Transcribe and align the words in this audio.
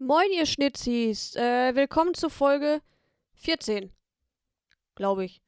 Moin, 0.00 0.30
ihr 0.32 0.46
Schnitzis. 0.46 1.34
Äh, 1.34 1.74
willkommen 1.74 2.14
zu 2.14 2.30
Folge 2.30 2.80
14. 3.34 3.90
Glaube 4.94 5.24
ich. 5.24 5.42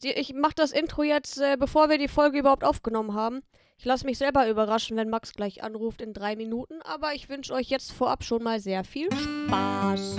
Ich 0.00 0.32
mache 0.32 0.54
das 0.54 0.72
Intro 0.72 1.02
jetzt, 1.02 1.38
äh, 1.38 1.58
bevor 1.60 1.90
wir 1.90 1.98
die 1.98 2.08
Folge 2.08 2.38
überhaupt 2.38 2.64
aufgenommen 2.64 3.12
haben. 3.12 3.42
Ich 3.76 3.84
lasse 3.84 4.06
mich 4.06 4.16
selber 4.16 4.48
überraschen, 4.48 4.96
wenn 4.96 5.10
Max 5.10 5.34
gleich 5.34 5.62
anruft 5.62 6.00
in 6.00 6.14
drei 6.14 6.34
Minuten. 6.34 6.80
Aber 6.80 7.12
ich 7.12 7.28
wünsche 7.28 7.52
euch 7.52 7.68
jetzt 7.68 7.92
vorab 7.92 8.24
schon 8.24 8.42
mal 8.42 8.58
sehr 8.58 8.84
viel 8.84 9.10
Spaß. 9.12 10.16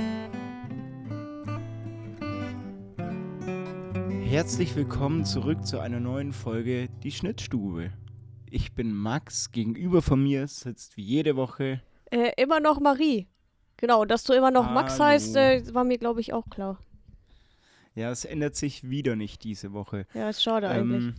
Herzlich 4.25 4.75
willkommen 4.75 5.25
zurück 5.25 5.65
zu 5.65 5.79
einer 5.79 5.99
neuen 5.99 6.33
Folge 6.33 6.87
Die 7.01 7.11
Schnittstube. 7.11 7.91
Ich 8.51 8.73
bin 8.75 8.93
Max, 8.93 9.51
gegenüber 9.51 10.03
von 10.03 10.21
mir 10.21 10.47
sitzt 10.47 10.97
wie 10.97 11.03
jede 11.03 11.35
Woche. 11.35 11.81
Äh, 12.13 12.31
immer 12.37 12.59
noch 12.59 12.79
Marie. 12.79 13.27
Genau, 13.77 14.05
dass 14.05 14.23
du 14.23 14.33
immer 14.33 14.51
noch 14.51 14.69
Max 14.69 14.99
Hallo. 14.99 15.05
heißt, 15.05 15.35
äh, 15.35 15.73
war 15.73 15.83
mir, 15.83 15.97
glaube 15.97 16.21
ich, 16.21 16.31
auch 16.31 16.47
klar. 16.47 16.79
Ja, 17.95 18.11
es 18.11 18.23
ändert 18.23 18.55
sich 18.55 18.87
wieder 18.87 19.15
nicht 19.15 19.43
diese 19.43 19.73
Woche. 19.73 20.05
Ja, 20.13 20.29
ist 20.29 20.43
schade 20.43 20.69
eigentlich. 20.69 21.05
Ähm, 21.05 21.15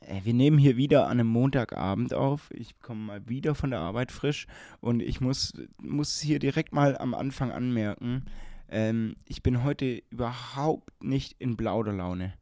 äh, 0.00 0.24
wir 0.24 0.34
nehmen 0.34 0.58
hier 0.58 0.76
wieder 0.76 1.04
an 1.04 1.20
einem 1.20 1.28
Montagabend 1.28 2.12
auf. 2.12 2.50
Ich 2.52 2.80
komme 2.80 3.02
mal 3.02 3.28
wieder 3.28 3.54
von 3.54 3.70
der 3.70 3.78
Arbeit 3.78 4.10
frisch 4.10 4.48
und 4.80 5.00
ich 5.00 5.20
muss, 5.20 5.52
muss 5.80 6.18
hier 6.18 6.40
direkt 6.40 6.72
mal 6.72 6.98
am 6.98 7.14
Anfang 7.14 7.52
anmerken, 7.52 8.24
ähm, 8.68 9.14
ich 9.26 9.44
bin 9.44 9.62
heute 9.62 10.02
überhaupt 10.10 10.90
nicht 11.00 11.36
in 11.38 11.56
Plauderlaune. 11.56 12.34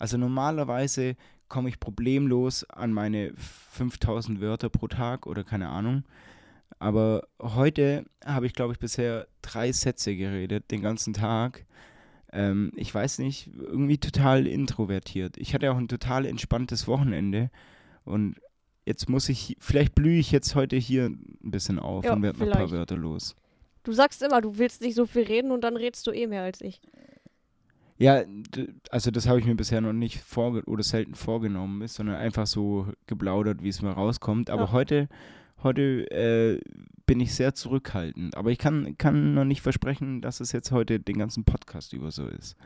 Also 0.00 0.16
normalerweise 0.16 1.14
komme 1.52 1.68
ich 1.68 1.78
problemlos 1.78 2.64
an 2.64 2.94
meine 2.94 3.34
5000 3.36 4.40
Wörter 4.40 4.70
pro 4.70 4.88
Tag 4.88 5.26
oder 5.26 5.44
keine 5.44 5.68
Ahnung. 5.68 6.02
Aber 6.78 7.28
heute 7.42 8.06
habe 8.24 8.46
ich, 8.46 8.54
glaube 8.54 8.72
ich, 8.72 8.78
bisher 8.78 9.28
drei 9.42 9.70
Sätze 9.70 10.16
geredet, 10.16 10.70
den 10.70 10.80
ganzen 10.80 11.12
Tag. 11.12 11.66
Ähm, 12.32 12.72
ich 12.74 12.92
weiß 12.92 13.18
nicht, 13.18 13.50
irgendwie 13.54 13.98
total 13.98 14.46
introvertiert. 14.46 15.36
Ich 15.36 15.52
hatte 15.52 15.70
auch 15.70 15.76
ein 15.76 15.88
total 15.88 16.24
entspanntes 16.24 16.88
Wochenende 16.88 17.50
und 18.06 18.36
jetzt 18.86 19.10
muss 19.10 19.28
ich, 19.28 19.54
vielleicht 19.60 19.94
blühe 19.94 20.18
ich 20.18 20.32
jetzt 20.32 20.54
heute 20.54 20.76
hier 20.76 21.04
ein 21.04 21.36
bisschen 21.42 21.78
auf 21.78 22.06
Ja, 22.06 22.14
und 22.14 22.22
werde 22.22 22.38
noch 22.38 22.46
ein 22.46 22.52
paar. 22.52 22.70
Wörter 22.70 22.96
los. 22.96 23.36
Du 23.82 23.92
sagst 23.92 24.22
immer, 24.22 24.40
du 24.40 24.56
willst 24.56 24.80
nicht 24.80 24.94
so 24.94 25.04
viel 25.04 25.24
reden 25.24 25.50
und 25.50 25.60
dann 25.60 25.76
redest 25.76 26.06
du 26.06 26.12
eh 26.12 26.26
mehr 26.26 26.44
als 26.44 26.62
ich. 26.62 26.80
Ja, 28.02 28.22
also 28.90 29.10
das 29.12 29.28
habe 29.28 29.38
ich 29.38 29.46
mir 29.46 29.54
bisher 29.54 29.80
noch 29.80 29.92
nicht 29.92 30.18
vorge 30.20 30.64
oder 30.64 30.82
selten 30.82 31.14
vorgenommen 31.14 31.82
ist, 31.82 31.94
sondern 31.94 32.16
einfach 32.16 32.46
so 32.48 32.88
geplaudert, 33.06 33.62
wie 33.62 33.68
es 33.68 33.80
mir 33.80 33.90
rauskommt. 33.92 34.50
Aber 34.50 34.64
Ja. 34.64 34.72
heute, 34.72 35.08
heute 35.62 36.10
äh, 36.10 36.60
bin 37.06 37.20
ich 37.20 37.32
sehr 37.34 37.54
zurückhaltend. 37.54 38.36
Aber 38.36 38.50
ich 38.50 38.58
kann, 38.58 38.96
kann 38.98 39.34
noch 39.34 39.44
nicht 39.44 39.62
versprechen, 39.62 40.20
dass 40.20 40.40
es 40.40 40.50
jetzt 40.50 40.72
heute 40.72 40.98
den 40.98 41.16
ganzen 41.16 41.44
Podcast 41.44 41.92
über 41.92 42.10
so 42.10 42.26
ist. 42.26 42.56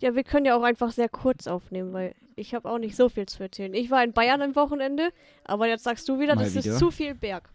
Ja, 0.00 0.14
wir 0.16 0.24
können 0.24 0.46
ja 0.46 0.56
auch 0.56 0.62
einfach 0.64 0.90
sehr 0.90 1.08
kurz 1.08 1.46
aufnehmen, 1.46 1.92
weil 1.92 2.14
ich 2.34 2.54
habe 2.54 2.68
auch 2.68 2.78
nicht 2.78 2.96
so 2.96 3.08
viel 3.08 3.26
zu 3.26 3.42
erzählen. 3.42 3.72
Ich 3.74 3.90
war 3.90 4.02
in 4.02 4.12
Bayern 4.12 4.42
am 4.42 4.56
Wochenende, 4.56 5.10
aber 5.44 5.68
jetzt 5.68 5.84
sagst 5.84 6.08
du 6.08 6.18
wieder, 6.18 6.34
Mal 6.34 6.44
das 6.44 6.54
wieder. 6.56 6.72
ist 6.72 6.78
zu 6.80 6.90
viel 6.90 7.14
Berg. 7.14 7.48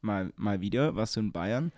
Mal, 0.00 0.32
mal 0.36 0.60
wieder, 0.62 0.94
warst 0.96 1.16
du 1.16 1.20
in 1.20 1.32
Bayern? 1.32 1.72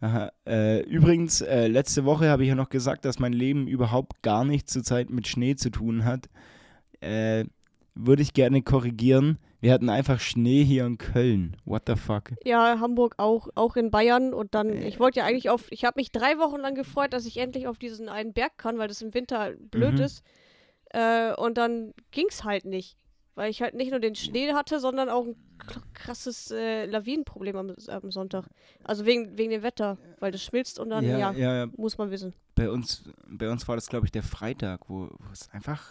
Aha. 0.00 0.30
Äh, 0.46 0.80
übrigens, 0.82 1.40
äh, 1.40 1.66
letzte 1.68 2.04
Woche 2.04 2.28
habe 2.28 2.42
ich 2.42 2.48
ja 2.50 2.54
noch 2.54 2.68
gesagt, 2.68 3.04
dass 3.04 3.18
mein 3.18 3.32
Leben 3.32 3.66
überhaupt 3.66 4.22
gar 4.22 4.44
nichts 4.44 4.72
zurzeit 4.72 5.08
mit 5.10 5.26
Schnee 5.26 5.54
zu 5.56 5.70
tun 5.70 6.04
hat. 6.04 6.28
Äh, 7.00 7.44
würde 7.94 8.22
ich 8.22 8.32
gerne 8.34 8.60
korrigieren. 8.62 9.38
Wir 9.60 9.72
hatten 9.72 9.88
einfach 9.88 10.20
Schnee 10.20 10.64
hier 10.64 10.84
in 10.84 10.98
Köln. 10.98 11.56
What 11.64 11.84
the 11.86 11.94
fuck? 11.96 12.32
Ja, 12.44 12.80
Hamburg 12.80 13.14
auch, 13.18 13.48
auch 13.54 13.76
in 13.76 13.90
Bayern 13.90 14.34
und 14.34 14.54
dann, 14.54 14.68
Äh. 14.68 14.88
ich 14.88 14.98
wollte 15.00 15.20
ja 15.20 15.26
eigentlich 15.26 15.48
auf, 15.48 15.70
ich 15.70 15.84
habe 15.84 15.98
mich 16.00 16.10
drei 16.10 16.38
Wochen 16.38 16.60
lang 16.60 16.74
gefreut, 16.74 17.12
dass 17.12 17.24
ich 17.24 17.36
endlich 17.38 17.66
auf 17.66 17.78
diesen 17.78 18.08
einen 18.08 18.32
Berg 18.34 18.58
kann, 18.58 18.76
weil 18.78 18.88
das 18.88 19.00
im 19.00 19.14
Winter 19.14 19.52
blöd 19.70 19.94
Mhm. 19.94 20.00
ist. 20.00 20.22
Äh, 20.90 21.32
und 21.34 21.56
dann 21.56 21.94
ging's 22.10 22.44
halt 22.44 22.66
nicht, 22.66 22.98
weil 23.36 23.50
ich 23.50 23.62
halt 23.62 23.74
nicht 23.74 23.90
nur 23.90 24.00
den 24.00 24.14
Schnee 24.16 24.52
hatte, 24.52 24.80
sondern 24.80 25.08
auch 25.08 25.24
ein 25.24 25.34
k- 25.34 25.38
krasses 25.94 26.50
äh, 26.50 26.86
Lawinenproblem 26.86 27.56
am, 27.56 27.74
am 27.88 28.10
Sonntag. 28.10 28.46
Also 28.82 29.04
wegen, 29.06 29.36
wegen 29.38 29.50
dem 29.50 29.62
Wetter, 29.62 29.96
weil 30.20 30.32
das 30.32 30.42
schmilzt 30.42 30.78
und 30.78 30.90
dann, 30.90 31.04
ja, 31.04 31.32
ja, 31.32 31.32
ja, 31.32 31.66
muss 31.76 31.96
man 31.98 32.10
wissen. 32.10 32.34
bei 32.54 32.70
uns, 32.70 33.04
bei 33.28 33.50
uns 33.50 33.66
war 33.68 33.76
das, 33.76 33.88
glaube 33.88 34.06
ich, 34.06 34.12
der 34.12 34.22
Freitag, 34.22 34.88
wo, 34.88 35.08
wo 35.10 35.32
es 35.32 35.48
einfach 35.50 35.82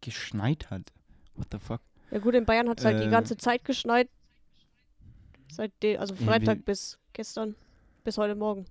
geschneit 0.00 0.70
hat. 0.70 0.92
What 1.34 1.48
the 1.52 1.58
fuck? 1.58 1.80
Ja 2.10 2.18
gut, 2.18 2.34
in 2.34 2.44
Bayern 2.44 2.68
hat 2.68 2.78
es 2.78 2.84
halt 2.84 3.00
die 3.00 3.06
Äh. 3.06 3.10
ganze 3.10 3.36
Zeit 3.36 3.64
geschneit. 3.64 4.08
Seitdem, 5.50 6.00
also 6.00 6.14
Ja, 6.14 6.24
Freitag 6.26 6.58
wir- 6.58 6.64
bis 6.64 6.98
gestern, 7.12 7.54
bis 8.04 8.18
heute 8.18 8.34
Morgen. 8.34 8.66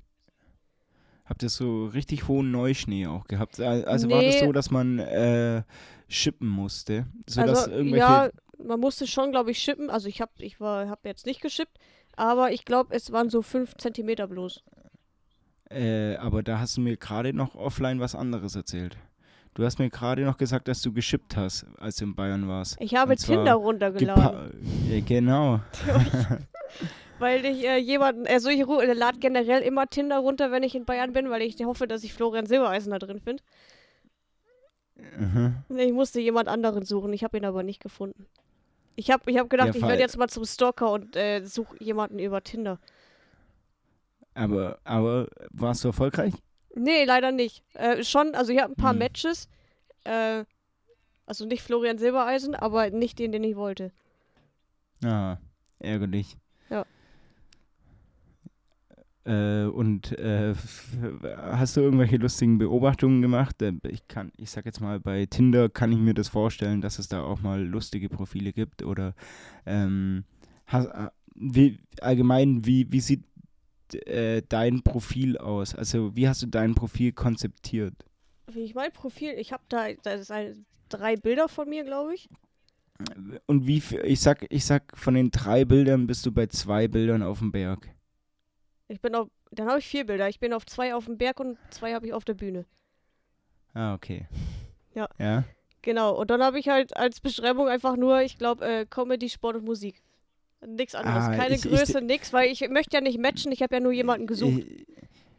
Habt 1.26 1.42
ihr 1.42 1.50
so 1.50 1.86
richtig 1.86 2.28
hohen 2.28 2.52
Neuschnee 2.52 3.08
auch 3.08 3.26
gehabt? 3.28 3.60
Al- 3.60 3.86
Also 3.86 4.10
war 4.10 4.22
das 4.22 4.36
Nee. 4.36 4.46
so, 4.46 4.52
dass 4.52 4.72
man 4.72 5.00
äh, 5.00 5.64
schippen 6.10 6.50
musste? 6.50 7.06
Sodass 7.30 7.60
also 7.66 7.72
irgendwelche 7.72 7.98
ja, 8.06 8.30
man 8.58 8.80
musste 8.80 9.08
schon, 9.08 9.32
glaube 9.32 9.52
ich, 9.52 9.60
schippen. 9.60 9.90
Also 9.90 10.08
ich 10.08 10.22
habe 10.22 10.32
ich 10.40 10.60
war, 10.60 10.90
hab 10.90 11.06
jetzt 11.06 11.26
nicht 11.26 11.42
geschippt, 11.42 11.78
aber 12.16 12.52
ich 12.52 12.66
glaube, 12.66 12.94
es 12.96 13.12
waren 13.12 13.30
so 13.30 13.42
5 13.42 13.76
Zentimeter 13.78 14.28
bloß. 14.28 14.64
Äh, 15.70 16.16
aber 16.18 16.44
da 16.44 16.60
hast 16.60 16.78
du 16.78 16.82
mir 16.82 16.98
gerade 16.98 17.34
noch 17.34 17.56
offline 17.56 18.00
was 18.00 18.16
anderes 18.16 18.56
erzählt. 18.56 18.98
Du 19.56 19.64
hast 19.64 19.78
mir 19.78 19.90
gerade 19.90 20.24
noch 20.24 20.38
gesagt, 20.38 20.68
dass 20.68 20.82
du 20.82 20.92
geschippt 20.92 21.38
hast, 21.38 21.66
als 21.78 21.98
du 21.98 22.06
in 22.06 22.16
Bayern 22.16 22.48
warst. 22.48 22.76
Ich 22.80 22.96
habe 22.96 23.16
Tinder 23.16 23.54
runtergeladen, 23.54 24.88
ja, 24.90 25.00
genau. 25.06 25.60
weil 27.20 27.46
ich 27.46 27.64
äh, 27.64 27.78
jemanden, 27.78 28.26
also 28.26 28.50
ich 28.50 28.62
ru- 28.62 28.84
lade 28.94 29.20
generell 29.20 29.62
immer 29.62 29.88
Tinder 29.88 30.18
runter, 30.20 30.52
wenn 30.52 30.64
ich 30.64 30.74
in 30.74 30.86
Bayern 30.86 31.14
bin, 31.14 31.30
weil 31.30 31.44
ich 31.44 31.64
hoffe, 31.64 31.88
dass 31.88 32.04
ich 32.04 32.14
Florian 32.14 32.48
Silbereisen 32.48 32.92
da 32.92 33.00
drin 33.00 33.20
finde. 33.20 33.44
Mhm. 35.18 35.56
Ich 35.78 35.92
musste 35.94 36.20
jemand 36.20 36.48
anderen 36.48 36.84
suchen, 36.84 37.14
ich 37.14 37.24
habe 37.24 37.38
ihn 37.38 37.46
aber 37.46 37.64
nicht 37.64 37.82
gefunden. 37.82 38.26
Ich 38.96 39.10
habe 39.12 39.30
ich 39.32 39.38
hab 39.38 39.50
gedacht, 39.50 39.68
Ja, 39.68 39.76
ich 39.76 39.88
werde 39.88 40.02
jetzt 40.04 40.18
mal 40.18 40.30
zum 40.30 40.46
Stalker 40.46 40.92
und 40.92 41.16
äh, 41.16 41.44
suche 41.46 41.76
jemanden 41.80 42.20
über 42.20 42.44
Tinder. 42.44 42.80
Aber, 44.36 44.80
aber 44.84 45.28
warst 45.52 45.84
du 45.84 45.90
erfolgreich? 45.90 46.34
Nee, 46.76 47.06
leider 47.06 47.32
nicht. 47.32 47.64
Äh, 47.74 48.04
schon, 48.04 48.36
also 48.36 48.52
ich 48.52 48.60
habe 48.60 48.74
ein 48.74 48.76
paar 48.76 48.94
Hm. 48.94 48.98
Matches. 48.98 49.48
Äh, 50.06 50.46
also 51.28 51.46
nicht 51.46 51.64
Florian 51.64 51.98
Silbereisen, 52.00 52.56
aber 52.56 52.92
nicht 52.92 53.20
den, 53.20 53.32
den 53.34 53.44
ich 53.44 53.56
wollte. 53.58 53.92
Ah, 55.04 55.38
ärgerlich. 55.80 56.38
Äh, 59.26 59.66
und 59.66 60.12
äh, 60.20 60.54
hast 61.38 61.78
du 61.78 61.82
irgendwelche 61.82 62.18
lustigen 62.18 62.58
Beobachtungen 62.58 63.22
gemacht? 63.22 63.62
Äh, 63.62 63.74
Ich 63.88 64.08
kann, 64.08 64.32
ich 64.38 64.52
sag 64.52 64.66
jetzt 64.66 64.82
mal, 64.82 65.00
bei 65.00 65.26
Tinder 65.26 65.70
kann 65.70 65.92
ich 65.92 66.00
mir 66.00 66.14
das 66.14 66.28
vorstellen, 66.28 66.82
dass 66.82 67.00
es 67.00 67.08
da 67.08 67.24
auch 67.24 67.42
mal 67.42 67.64
lustige 67.64 68.10
Profile 68.10 68.52
gibt. 68.52 68.84
Oder 68.84 69.14
ähm, 69.66 70.26
hast, 70.66 70.88
äh, 70.88 71.10
wie, 71.36 71.80
allgemein, 72.02 72.66
wie, 72.66 72.92
wie 72.92 73.00
sieht 73.00 73.24
äh, 74.06 74.42
dein 74.48 74.82
Profil 74.84 75.38
aus? 75.38 75.74
Also 75.76 76.16
wie 76.16 76.28
hast 76.28 76.42
du 76.42 76.48
dein 76.48 76.76
Profil 76.76 77.12
konzeptiert? 77.14 77.94
Wie 78.52 78.62
ich 78.62 78.76
mein 78.76 78.92
Profil, 78.92 79.34
ich 79.38 79.54
habe 79.54 79.64
da, 79.70 79.86
da 80.04 80.12
ist 80.12 80.32
ein, 80.32 80.66
drei 80.90 81.16
Bilder 81.16 81.48
von 81.48 81.70
mir, 81.70 81.84
glaube 81.84 82.14
ich. 82.14 82.30
Und 83.48 83.68
wie, 83.68 83.82
ich 84.04 84.20
sag, 84.20 84.46
ich 84.50 84.66
sag, 84.66 84.98
von 84.98 85.16
den 85.16 85.32
drei 85.32 85.66
Bildern 85.66 86.08
bist 86.08 86.26
du 86.26 86.32
bei 86.32 86.48
zwei 86.48 86.88
Bildern 86.88 87.24
auf 87.24 87.40
dem 87.40 87.52
Berg. 87.52 87.90
Ich 88.94 89.02
bin 89.02 89.16
auf, 89.16 89.28
dann 89.52 89.68
habe 89.68 89.80
ich 89.80 89.88
vier 89.88 90.06
Bilder. 90.06 90.30
Ich 90.30 90.40
bin 90.40 90.54
auf 90.54 90.66
zwei 90.66 90.94
auf 90.96 91.06
dem 91.06 91.18
Berg 91.18 91.40
und 91.40 91.58
zwei 91.72 91.94
habe 91.94 92.06
ich 92.08 92.14
auf 92.14 92.24
der 92.26 92.36
Bühne. 92.36 92.66
Ah, 93.74 93.94
okay. 93.96 94.28
Ja. 94.94 95.08
Ja? 95.18 95.44
Genau. 95.82 96.16
Und 96.16 96.30
dann 96.30 96.42
habe 96.44 96.60
ich 96.60 96.70
halt 96.70 96.96
als 96.96 97.20
Beschreibung 97.20 97.68
einfach 97.68 97.98
nur, 97.98 98.22
ich 98.22 98.38
glaube, 98.38 98.64
äh, 98.66 98.86
Comedy, 98.86 99.30
Sport 99.30 99.58
und 99.58 99.66
Musik. 99.66 100.02
Nix 100.66 100.96
anderes. 100.96 101.26
Ah, 101.26 101.36
Keine 101.36 101.56
ich- 101.56 101.66
ich- 101.66 101.72
Größe, 101.72 102.02
nix, 102.02 102.32
weil 102.32 102.50
ich 102.52 102.68
möchte 102.70 102.96
ja 102.96 103.02
nicht 103.02 103.20
matchen. 103.20 103.52
Ich 103.52 103.62
habe 103.62 103.76
ja 103.76 103.82
nur 103.82 103.92
jemanden 103.92 104.28
gesucht. 104.28 104.60
Ich, 104.60 104.88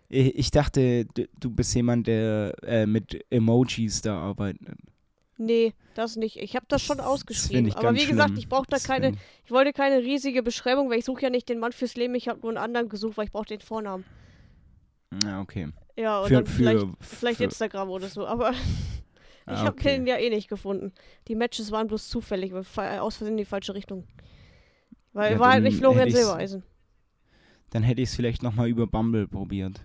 ich, 0.09 0.35
ich 0.39 0.51
dachte, 0.51 1.07
du 1.39 1.51
bist 1.51 1.75
jemand, 1.75 2.07
der 2.09 2.55
äh, 2.63 2.87
mit 2.87 3.25
Emojis 3.31 4.03
da 4.03 4.19
arbeitet. 4.19 4.61
Nee, 5.37 5.75
das 5.95 6.17
nicht. 6.17 6.37
Ich 6.37 6.55
habe 6.55 6.67
das 6.69 6.83
schon 6.83 6.99
Das 6.99 7.07
ausgeschrieben. 7.07 7.67
ich 7.67 7.77
Aber 7.77 7.95
wie 7.95 8.07
gesagt, 8.07 8.31
schlimm. 8.31 8.39
ich 8.39 8.49
brauche 8.49 8.67
da 8.69 8.77
Das 8.77 8.85
keine, 8.85 9.15
ich 9.45 9.51
wollte 9.51 9.73
keine 9.73 9.99
riesige 9.99 10.43
Beschreibung, 10.43 10.91
weil 10.91 10.99
ich 10.99 11.05
suche 11.05 11.23
ja 11.23 11.31
nicht 11.31 11.49
den 11.49 11.59
Mann 11.59 11.73
fürs 11.73 11.97
Leben. 11.97 12.15
Ich 12.15 12.29
habe 12.29 12.41
nur 12.41 12.51
einen 12.51 12.59
anderen 12.59 12.89
gesucht, 12.89 13.17
weil 13.17 13.27
ich 13.27 13.33
brauche 13.33 13.47
den 13.47 13.61
Vornamen. 13.61 14.05
Ja, 15.25 15.41
okay. 15.41 15.69
Ja, 15.97 16.21
und 16.21 16.29
Für, 16.29 16.35
dann 16.35 16.47
vielleicht, 16.47 16.81
für, 16.81 16.97
vielleicht 17.01 17.39
für, 17.39 17.45
Instagram 17.45 17.91
oder 17.91 18.09
so. 18.09 18.27
Aber 18.27 18.51
ich 18.53 18.57
ah, 19.47 19.59
habe 19.59 19.71
okay. 19.71 19.97
den 19.97 20.07
ja 20.07 20.17
eh 20.17 20.31
nicht 20.31 20.49
gefunden. 20.49 20.93
Die 21.29 21.35
Matches 21.35 21.71
waren 21.71 21.87
bloß 21.87 22.09
zufällig, 22.09 22.53
aus 22.53 22.69
Versehen 23.17 23.29
in 23.29 23.37
die 23.37 23.45
falsche 23.45 23.75
Richtung. 23.75 24.07
Weil 25.13 25.35
Ja, 25.35 25.39
war 25.39 25.53
halt 25.53 25.63
nicht 25.63 25.79
Florian 25.79 26.11
Silbereisen. 26.11 26.65
Dann 27.71 27.83
hätte 27.83 28.03
ich 28.03 28.09
es 28.09 28.17
vielleicht 28.17 28.43
nochmal 28.43 28.69
über 28.69 28.87
Bumble 28.87 29.29
probiert. 29.29 29.81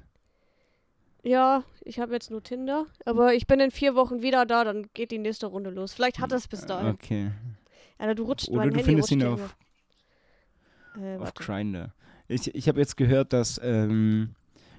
Ja, 1.24 1.64
ich 1.82 2.00
habe 2.00 2.14
jetzt 2.14 2.32
nur 2.32 2.42
Tinder, 2.42 2.86
aber 3.06 3.34
ich 3.34 3.46
bin 3.46 3.60
in 3.60 3.72
vier 3.72 3.96
Wochen 3.96 4.22
wieder 4.22 4.46
da, 4.46 4.64
dann 4.64 4.88
geht 4.94 5.12
die 5.12 5.18
nächste 5.18 5.48
Runde 5.48 5.70
los. 5.70 5.94
Vielleicht 5.94 6.20
hat 6.20 6.32
er 6.32 6.38
es 6.38 6.48
bis 6.48 6.66
dahin. 6.66 6.94
Okay. 6.94 7.32
Alter, 7.98 8.16
du 8.16 8.24
rutscht 8.24 8.48
Oder 8.48 8.60
mein 8.60 8.70
du 8.70 8.76
Handy 8.76 8.86
findest 8.86 9.12
ihn 9.12 9.24
auf. 9.24 9.56
Äh, 10.98 11.18
auf. 11.18 11.34
Grindr. 11.34 11.94
Ich, 12.28 12.54
ich 12.56 12.68
habe 12.70 12.80
jetzt 12.80 12.96
gehört, 12.96 13.34
dass 13.34 13.60
ähm, 13.62 14.36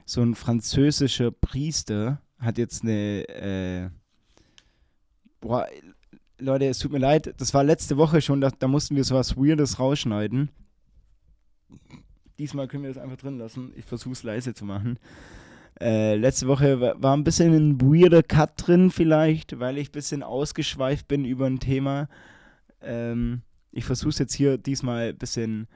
so 0.06 0.22
ein 0.22 0.34
französischer 0.34 1.30
Priester 1.30 2.22
hat 2.38 2.58
jetzt 2.58 2.82
eine. 2.82 3.28
Äh, 3.28 3.90
boah, 5.40 5.66
Leute, 6.38 6.66
es 6.66 6.78
tut 6.78 6.92
mir 6.92 6.98
leid, 6.98 7.34
das 7.36 7.52
war 7.52 7.62
letzte 7.62 7.98
Woche 7.98 8.22
schon, 8.22 8.40
da, 8.40 8.50
da 8.50 8.66
mussten 8.66 8.96
wir 8.96 9.04
sowas 9.04 9.36
Weirdes 9.36 9.78
rausschneiden. 9.78 10.50
Diesmal 12.38 12.66
können 12.66 12.84
wir 12.84 12.90
das 12.92 13.02
einfach 13.02 13.18
drin 13.18 13.38
lassen. 13.38 13.72
Ich 13.76 13.84
versuche 13.84 14.12
es 14.12 14.22
leise 14.22 14.54
zu 14.54 14.64
machen. 14.64 14.98
Äh, 15.80 16.16
letzte 16.16 16.46
Woche 16.46 16.80
war, 16.80 17.02
war 17.02 17.16
ein 17.16 17.24
bisschen 17.24 17.54
ein 17.54 17.80
weirder 17.80 18.22
Cut 18.22 18.52
drin, 18.56 18.90
vielleicht, 18.90 19.58
weil 19.58 19.78
ich 19.78 19.88
ein 19.88 19.92
bisschen 19.92 20.22
ausgeschweift 20.22 21.08
bin 21.08 21.24
über 21.24 21.46
ein 21.46 21.58
Thema. 21.58 22.08
Ähm, 22.82 23.42
ich 23.72 23.84
versuche 23.84 24.10
es 24.10 24.18
jetzt 24.18 24.34
hier 24.34 24.58
diesmal 24.58 25.10
ein 25.10 25.18
bisschen 25.18 25.68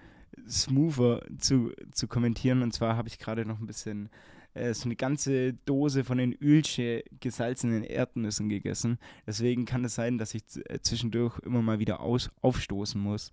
smoother 0.47 1.23
zu, 1.39 1.73
zu 1.93 2.06
kommentieren. 2.06 2.62
Und 2.62 2.73
zwar 2.73 2.97
habe 2.97 3.09
ich 3.09 3.19
gerade 3.19 3.47
noch 3.47 3.61
ein 3.61 3.67
bisschen 3.67 4.11
äh, 4.53 4.75
so 4.75 4.85
eine 4.85 4.97
ganze 4.97 5.55
Dose 5.55 6.05
von 6.05 6.19
den 6.19 6.35
Ölsche 6.35 7.05
gesalzenen 7.21 7.83
Erdnüssen 7.83 8.49
gegessen. 8.49 8.99
Deswegen 9.27 9.65
kann 9.65 9.85
es 9.85 9.95
sein, 9.95 10.19
dass 10.19 10.35
ich 10.35 10.43
äh, 10.69 10.81
zwischendurch 10.81 11.39
immer 11.41 11.62
mal 11.62 11.79
wieder 11.79 12.01
aus, 12.01 12.31
aufstoßen 12.43 13.01
muss. 13.01 13.31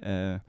Äh, 0.00 0.40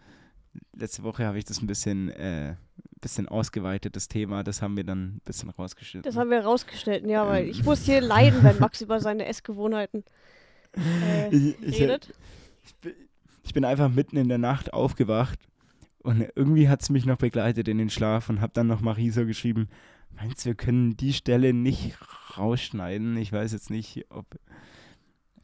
letzte 0.76 1.04
Woche 1.04 1.26
habe 1.26 1.38
ich 1.38 1.46
das 1.46 1.62
ein 1.62 1.68
bisschen, 1.68 2.10
äh, 2.10 2.56
bisschen 3.02 3.28
ausgeweitet, 3.28 3.96
das 3.96 4.08
Thema. 4.08 4.44
Das 4.44 4.62
haben 4.62 4.76
wir 4.78 4.84
dann 4.84 5.16
ein 5.18 5.22
bisschen 5.26 5.50
rausgeschnitten. 5.50 6.10
Das 6.10 6.18
haben 6.20 6.30
wir 6.30 6.42
rausgeschnitten, 6.42 7.10
ja, 7.10 7.28
weil 7.28 7.48
ich 7.48 7.64
muss 7.64 7.84
hier 7.84 8.02
leiden, 8.02 8.44
wenn 8.44 8.60
Max 8.60 8.82
über 8.82 9.00
seine 9.00 9.26
Essgewohnheiten 9.26 10.04
äh, 10.76 11.36
ich, 11.36 11.62
ich, 11.62 11.82
redet. 11.82 12.14
Ich, 13.44 13.54
bin- 13.54 13.66
einfach 13.66 13.90
mitten 13.90 14.18
in 14.18 14.28
der 14.30 14.38
Nacht 14.38 14.74
aufgewacht 14.74 15.40
und 16.00 16.28
irgendwie 16.36 16.70
hat 16.70 16.82
es 16.82 16.90
mich 16.90 17.06
noch 17.06 17.18
begleitet 17.18 17.68
in 17.68 17.78
den 17.78 17.90
Schlaf 17.90 18.30
und 18.30 18.42
habe 18.42 18.54
dann 18.54 18.68
noch 18.68 18.82
Marie 18.82 19.10
so 19.10 19.26
geschrieben, 19.26 19.68
meinst 20.16 20.46
du, 20.46 20.50
wir 20.50 20.56
können 20.56 20.96
die 20.98 21.14
Stelle 21.14 21.54
nicht 21.54 21.98
rausschneiden? 22.38 23.18
Ich 23.18 23.32
weiß 23.32 23.54
jetzt 23.54 23.70
nicht, 23.70 24.06
ob... 24.10 24.26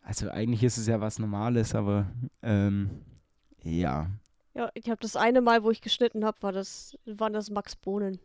Also 0.01 0.29
eigentlich 0.29 0.63
ist 0.63 0.77
es 0.77 0.85
ja 0.85 0.99
was 0.99 1.17
Normales, 1.17 1.75
aber 1.75 2.11
ähm, 2.41 2.89
ja. 3.63 4.09
Ja, 4.55 4.69
ich 4.75 4.89
habe 4.89 4.99
das 5.01 5.15
eine 5.15 5.41
Mal, 5.41 5.63
wo 5.63 5.71
ich 5.71 5.81
geschnitten 5.81 6.23
habe, 6.25 6.37
war 6.41 6.51
das, 6.51 6.95
waren 7.05 7.33
das 7.33 7.49
Max 7.49 7.75
Bohnen. 7.75 8.19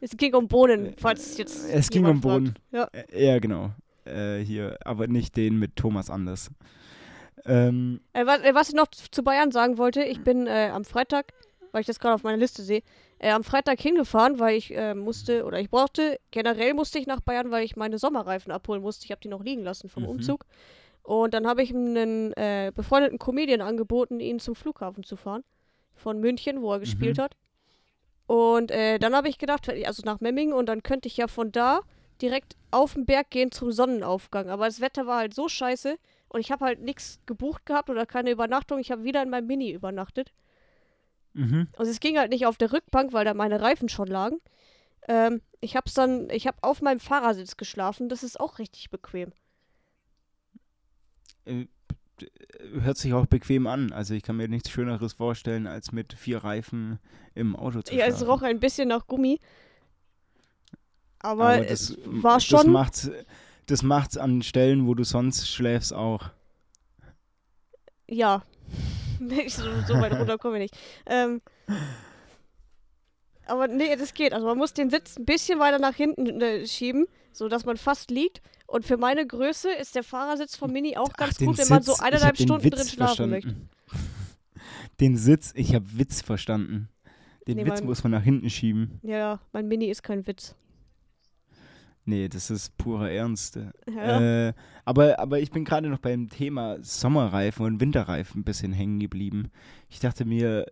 Es 0.00 0.16
ging 0.16 0.34
um 0.34 0.48
Bohnen, 0.48 0.94
falls 0.98 1.38
jetzt. 1.38 1.68
Es 1.70 1.88
ging 1.88 2.04
um. 2.04 2.20
Bohnen. 2.20 2.54
Ja. 2.72 2.88
Äh, 2.92 3.26
Ja, 3.26 3.38
genau. 3.38 3.70
Äh, 4.04 4.38
hier, 4.38 4.78
aber 4.84 5.06
nicht 5.08 5.36
den 5.36 5.58
mit 5.58 5.76
Thomas 5.76 6.10
Anders. 6.10 6.50
Ähm, 7.44 8.00
Äh, 8.12 8.26
was, 8.26 8.40
äh, 8.40 8.54
was 8.54 8.68
ich 8.68 8.74
noch 8.74 8.88
zu 8.88 9.22
Bayern 9.22 9.52
sagen 9.52 9.78
wollte, 9.78 10.02
ich 10.02 10.22
bin 10.22 10.46
äh, 10.46 10.70
am 10.72 10.84
Freitag, 10.84 11.32
weil 11.72 11.80
ich 11.80 11.86
das 11.86 11.98
gerade 12.00 12.14
auf 12.14 12.22
meiner 12.22 12.36
Liste 12.38 12.62
sehe, 12.62 12.82
äh, 13.18 13.30
am 13.30 13.44
Freitag 13.44 13.80
hingefahren, 13.80 14.38
weil 14.38 14.56
ich 14.56 14.74
äh, 14.76 14.94
musste, 14.94 15.44
oder 15.44 15.60
ich 15.60 15.70
brauchte, 15.70 16.18
generell 16.30 16.74
musste 16.74 16.98
ich 16.98 17.06
nach 17.06 17.20
Bayern, 17.20 17.50
weil 17.50 17.64
ich 17.64 17.76
meine 17.76 17.98
Sommerreifen 17.98 18.52
abholen 18.52 18.82
musste. 18.82 19.04
Ich 19.04 19.10
habe 19.10 19.20
die 19.20 19.28
noch 19.28 19.42
liegen 19.42 19.62
lassen 19.62 19.88
vom 19.88 20.02
Mhm. 20.02 20.08
Umzug. 20.10 20.44
Und 21.06 21.34
dann 21.34 21.46
habe 21.46 21.62
ich 21.62 21.72
einen 21.72 22.32
äh, 22.32 22.72
befreundeten 22.74 23.20
Comedian 23.20 23.60
angeboten, 23.60 24.18
ihn 24.18 24.40
zum 24.40 24.56
Flughafen 24.56 25.04
zu 25.04 25.16
fahren. 25.16 25.44
Von 25.94 26.18
München, 26.18 26.62
wo 26.62 26.72
er 26.72 26.80
gespielt 26.80 27.18
Mhm. 27.18 27.22
hat. 27.22 27.36
Und 28.26 28.72
äh, 28.72 28.98
dann 28.98 29.14
habe 29.14 29.28
ich 29.28 29.38
gedacht, 29.38 29.68
also 29.68 30.02
nach 30.04 30.20
Memmingen, 30.20 30.52
und 30.52 30.66
dann 30.68 30.82
könnte 30.82 31.06
ich 31.06 31.16
ja 31.16 31.28
von 31.28 31.52
da 31.52 31.80
direkt 32.20 32.56
auf 32.72 32.94
den 32.94 33.06
Berg 33.06 33.30
gehen 33.30 33.52
zum 33.52 33.70
Sonnenaufgang. 33.70 34.50
Aber 34.50 34.66
das 34.66 34.80
Wetter 34.80 35.06
war 35.06 35.18
halt 35.18 35.32
so 35.32 35.48
scheiße 35.48 35.96
und 36.28 36.40
ich 36.40 36.50
habe 36.50 36.64
halt 36.64 36.80
nichts 36.80 37.20
gebucht 37.26 37.64
gehabt 37.66 37.88
oder 37.88 38.04
keine 38.04 38.32
Übernachtung. 38.32 38.80
Ich 38.80 38.90
habe 38.90 39.04
wieder 39.04 39.22
in 39.22 39.30
meinem 39.30 39.46
Mini 39.46 39.70
übernachtet. 39.70 40.32
mhm. 41.34 41.68
Also 41.76 41.92
es 41.92 42.00
ging 42.00 42.18
halt 42.18 42.30
nicht 42.30 42.46
auf 42.46 42.56
der 42.58 42.72
Rückbank, 42.72 43.12
weil 43.12 43.24
da 43.24 43.32
meine 43.32 43.60
Reifen 43.60 43.88
schon 43.88 44.08
lagen. 44.08 44.40
Ähm, 45.06 45.40
ich 45.60 45.76
hab's 45.76 45.94
dann, 45.94 46.28
ich 46.30 46.48
habe 46.48 46.58
auf 46.62 46.82
meinem 46.82 46.98
Fahrersitz 47.00 47.56
geschlafen. 47.56 48.08
Das 48.08 48.24
ist 48.24 48.40
auch 48.40 48.58
richtig 48.58 48.90
bequem. 48.90 49.32
Äh, 51.46 51.66
hört 52.80 52.96
sich 52.96 53.12
auch 53.12 53.26
bequem 53.26 53.66
an. 53.66 53.92
Also 53.92 54.14
ich 54.14 54.22
kann 54.22 54.36
mir 54.36 54.48
nichts 54.48 54.70
Schöneres 54.70 55.14
vorstellen, 55.14 55.66
als 55.66 55.92
mit 55.92 56.14
vier 56.14 56.38
Reifen 56.44 56.98
im 57.34 57.56
Auto 57.56 57.82
zu 57.82 57.94
Ja, 57.94 58.06
es 58.06 58.26
roch 58.26 58.42
ein 58.42 58.60
bisschen 58.60 58.88
nach 58.88 59.06
Gummi. 59.06 59.40
Aber, 61.18 61.44
Aber 61.44 61.66
es 61.66 61.88
das, 61.88 61.98
war 62.06 62.34
das 62.34 62.44
schon. 62.44 62.70
macht's, 62.70 63.10
das 63.66 63.82
macht's 63.82 64.16
an 64.16 64.42
Stellen, 64.42 64.86
wo 64.86 64.94
du 64.94 65.04
sonst 65.04 65.48
schläfst, 65.48 65.92
auch. 65.92 66.30
Ja. 68.08 68.42
So, 69.48 69.62
so 69.88 69.94
weit 69.94 70.12
runter 70.12 70.36
komme 70.36 70.56
ich 70.56 70.70
nicht. 70.70 70.76
Ähm, 71.06 71.40
aber 73.46 73.66
nee, 73.66 73.96
das 73.96 74.12
geht. 74.12 74.34
Also 74.34 74.46
man 74.46 74.58
muss 74.58 74.74
den 74.74 74.90
Sitz 74.90 75.16
ein 75.16 75.24
bisschen 75.24 75.58
weiter 75.58 75.78
nach 75.78 75.94
hinten 75.94 76.38
äh, 76.42 76.66
schieben, 76.66 77.06
sodass 77.36 77.64
man 77.64 77.76
fast 77.76 78.10
liegt. 78.10 78.40
Und 78.66 78.84
für 78.84 78.96
meine 78.96 79.26
Größe 79.26 79.70
ist 79.70 79.94
der 79.94 80.02
Fahrersitz 80.02 80.56
vom 80.56 80.72
Mini 80.72 80.96
auch 80.96 81.12
ganz 81.12 81.36
Ach, 81.40 81.46
gut, 81.46 81.58
wenn 81.58 81.68
man 81.68 81.82
so 81.82 81.92
Sitz, 81.92 81.98
ich 82.00 82.04
hab 82.04 82.12
eineinhalb 82.12 82.36
den 82.36 82.46
Stunden 82.46 82.64
Witz 82.64 82.76
drin 82.76 82.88
schlafen 82.88 83.30
möchte. 83.30 83.48
verstanden. 83.50 83.70
Den 85.00 85.16
Sitz, 85.18 85.52
ich 85.54 85.74
habe 85.74 85.84
Witz 85.98 86.22
verstanden. 86.22 86.88
Den 87.46 87.58
Nee, 87.58 87.66
Witz 87.66 87.80
mein- 87.80 87.84
muss 87.86 88.02
man 88.02 88.12
nach 88.12 88.22
hinten 88.22 88.48
schieben. 88.50 88.98
Ja, 89.02 89.18
ja, 89.18 89.40
mein 89.52 89.68
Mini 89.68 89.86
ist 89.90 90.02
kein 90.02 90.26
Witz. 90.26 90.54
Nee, 92.04 92.28
das 92.28 92.50
ist 92.50 92.76
purer 92.78 93.10
Ernst. 93.10 93.58
Ja. 93.92 94.48
Äh, 94.48 94.52
aber, 94.84 95.18
aber 95.18 95.40
ich 95.40 95.50
bin 95.50 95.64
gerade 95.64 95.88
noch 95.88 95.98
beim 95.98 96.28
Thema 96.28 96.78
Sommerreifen 96.82 97.66
und 97.66 97.80
Winterreifen 97.80 98.40
ein 98.40 98.44
bisschen 98.44 98.72
hängen 98.72 99.00
geblieben. 99.00 99.50
Ich 99.88 99.98
dachte 99.98 100.24
mir, 100.24 100.66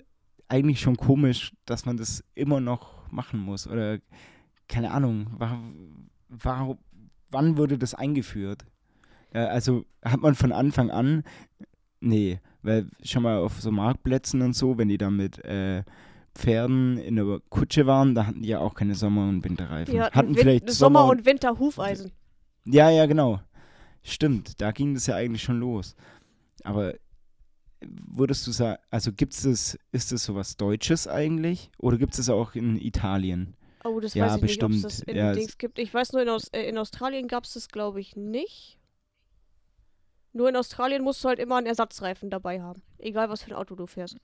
eigentlich 0.48 0.80
schon 0.80 0.96
komisch, 0.96 1.52
dass 1.66 1.86
man 1.86 1.96
das 1.96 2.22
immer 2.34 2.60
noch 2.60 3.10
machen 3.10 3.40
muss. 3.40 3.66
Oder 3.66 3.98
keine 4.68 4.92
Ahnung, 4.92 5.26
war, 5.38 5.60
war, 6.42 6.76
wann 7.30 7.56
wurde 7.56 7.78
das 7.78 7.94
eingeführt? 7.94 8.64
Äh, 9.32 9.38
also 9.40 9.84
hat 10.04 10.20
man 10.20 10.34
von 10.34 10.52
Anfang 10.52 10.90
an, 10.90 11.24
nee, 12.00 12.40
weil 12.62 12.88
schon 13.02 13.22
mal 13.22 13.38
auf 13.38 13.60
so 13.60 13.70
Marktplätzen 13.70 14.42
und 14.42 14.54
so, 14.54 14.78
wenn 14.78 14.88
die 14.88 14.98
da 14.98 15.10
mit 15.10 15.44
äh, 15.44 15.82
Pferden 16.34 16.98
in 16.98 17.16
der 17.16 17.40
Kutsche 17.48 17.86
waren, 17.86 18.14
da 18.14 18.26
hatten 18.26 18.42
die 18.42 18.48
ja 18.48 18.58
auch 18.58 18.74
keine 18.74 18.94
Sommer- 18.94 19.28
und 19.28 19.44
Winterreifen. 19.44 19.94
Die 19.94 20.00
hatten 20.00 20.28
Win- 20.34 20.42
vielleicht 20.42 20.70
Sommer, 20.70 21.00
Sommer- 21.00 21.10
und 21.12 21.24
Winter 21.26 21.58
Hufeisen. 21.58 22.10
ja, 22.64 22.90
ja, 22.90 23.06
genau. 23.06 23.40
Stimmt, 24.02 24.60
da 24.60 24.72
ging 24.72 24.94
das 24.94 25.06
ja 25.06 25.14
eigentlich 25.16 25.42
schon 25.42 25.60
los. 25.60 25.94
Aber 26.64 26.94
würdest 27.80 28.46
du 28.46 28.50
sagen, 28.52 28.78
also 28.90 29.12
gibt 29.12 29.32
es, 29.34 29.78
ist 29.92 30.12
das 30.12 30.24
sowas 30.24 30.56
Deutsches 30.56 31.06
eigentlich? 31.08 31.70
Oder 31.78 31.98
gibt 31.98 32.12
es 32.12 32.18
das 32.18 32.28
auch 32.30 32.54
in 32.54 32.76
Italien? 32.76 33.54
Oh, 33.84 34.00
das 34.00 34.14
Ja, 34.14 34.26
weiß 34.26 34.36
ich 34.36 34.42
nicht, 34.42 34.62
ob 34.64 34.70
es 34.70 34.82
bestimmt. 34.82 34.84
das 34.84 35.08
in 35.08 35.16
Ja, 35.16 35.32
Dings 35.32 35.58
gibt. 35.58 35.78
Ich 35.78 35.92
weiß 35.92 36.12
nur, 36.12 36.22
in, 36.22 36.28
Aus 36.28 36.48
äh, 36.48 36.62
in 36.62 36.78
Australien 36.78 37.28
gab 37.28 37.44
es 37.44 37.52
das, 37.52 37.68
glaube 37.68 38.00
ich, 38.00 38.16
nicht. 38.16 38.78
Nur 40.32 40.48
in 40.48 40.56
Australien 40.56 41.04
musst 41.04 41.22
du 41.22 41.28
halt 41.28 41.38
immer 41.38 41.56
einen 41.56 41.66
Ersatzreifen 41.66 42.30
dabei 42.30 42.60
haben. 42.60 42.82
Egal, 42.98 43.28
was 43.28 43.42
für 43.42 43.50
ein 43.50 43.56
Auto 43.56 43.74
du 43.76 43.86
fährst. 43.86 44.16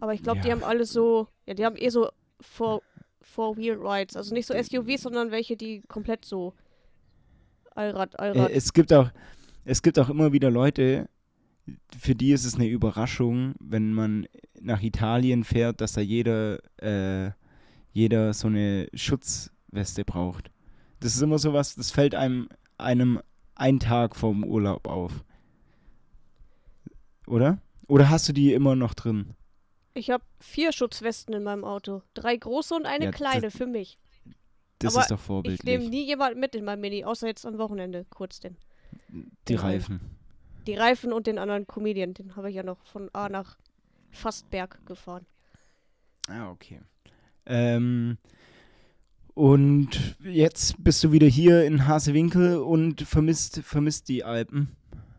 Aber 0.00 0.14
ich 0.14 0.22
glaube, 0.22 0.40
die 0.40 0.48
Ja. 0.48 0.54
haben 0.54 0.62
alle 0.64 0.84
so, 0.86 1.28
ja, 1.46 1.54
die 1.54 1.64
haben 1.64 1.76
eh 1.76 1.88
so 1.90 2.08
Four- 2.40 2.82
Four-Wheel-Rides. 3.20 4.16
Also 4.16 4.32
nicht 4.32 4.46
so 4.46 4.54
SUVs, 4.54 5.02
sondern 5.02 5.30
welche, 5.32 5.56
die 5.56 5.82
komplett 5.88 6.24
so 6.24 6.54
Allrad, 7.74 8.14
Äh, 8.14 8.18
Allrad. 8.18 8.50
es 8.52 8.72
gibt 8.72 8.92
auch, 8.92 9.10
es 9.64 9.82
gibt 9.82 9.98
auch 9.98 10.08
immer 10.08 10.32
wieder 10.32 10.50
Leute, 10.50 11.08
für 11.98 12.14
die 12.14 12.32
ist 12.32 12.44
es 12.44 12.54
eine 12.54 12.66
Überraschung, 12.68 13.54
wenn 13.58 13.92
man 13.92 14.26
nach 14.60 14.82
Italien 14.82 15.44
fährt, 15.44 15.80
dass 15.80 15.92
da 15.92 16.00
jeder, 16.00 16.60
äh, 16.80 17.32
jeder 17.98 18.32
so 18.32 18.46
eine 18.46 18.88
Schutzweste 18.94 20.04
braucht. 20.04 20.50
Das 21.00 21.14
ist 21.16 21.20
immer 21.22 21.38
sowas, 21.38 21.74
das 21.74 21.90
fällt 21.90 22.14
einem, 22.14 22.48
einem 22.76 23.20
einen 23.56 23.80
Tag 23.80 24.14
vorm 24.14 24.44
Urlaub 24.44 24.86
auf. 24.86 25.24
Oder? 27.26 27.58
Oder 27.88 28.08
hast 28.08 28.28
du 28.28 28.32
die 28.32 28.52
immer 28.52 28.76
noch 28.76 28.94
drin? 28.94 29.34
Ich 29.94 30.10
habe 30.10 30.22
vier 30.38 30.72
Schutzwesten 30.72 31.34
in 31.34 31.42
meinem 31.42 31.64
Auto. 31.64 32.02
Drei 32.14 32.36
große 32.36 32.74
und 32.74 32.86
eine 32.86 33.06
Ja, 33.06 33.10
kleine 33.10 33.50
für 33.50 33.66
mich. 33.66 33.98
Das 34.78 34.94
Aber 34.94 35.02
ist 35.02 35.10
doch 35.10 35.18
Ich 35.18 35.24
vorbildlich. 35.24 35.64
nehme 35.64 35.88
nie 35.90 36.06
jemanden 36.06 36.38
mit 36.38 36.54
in 36.54 36.64
meinem 36.64 36.80
Mini, 36.82 37.04
außer 37.04 37.26
jetzt 37.26 37.44
am 37.44 37.58
Wochenende, 37.58 38.06
kurz 38.10 38.38
denn. 38.38 38.56
die 39.48 39.54
Ja. 39.54 39.60
Reifen. 39.60 40.00
Die 40.66 40.74
Reifen 40.74 41.12
und 41.12 41.26
den 41.26 41.38
anderen 41.38 41.66
Comedian, 41.66 42.14
den 42.14 42.36
habe 42.36 42.48
ich 42.50 42.56
ja 42.56 42.62
noch 42.62 42.78
von 42.84 43.10
A 43.12 43.28
nach 43.28 43.58
Fastberg 44.10 44.84
gefahren. 44.86 45.26
Ah, 46.28 46.50
okay. 46.50 46.80
Ähm, 47.48 48.18
und 49.34 50.16
jetzt 50.22 50.82
bist 50.82 51.02
du 51.04 51.12
wieder 51.12 51.26
hier 51.26 51.64
in 51.64 51.86
Hasewinkel 51.86 52.58
und 52.58 53.02
vermisst, 53.02 53.60
vermisst 53.64 54.08
die 54.08 54.24
Alpen. 54.24 54.76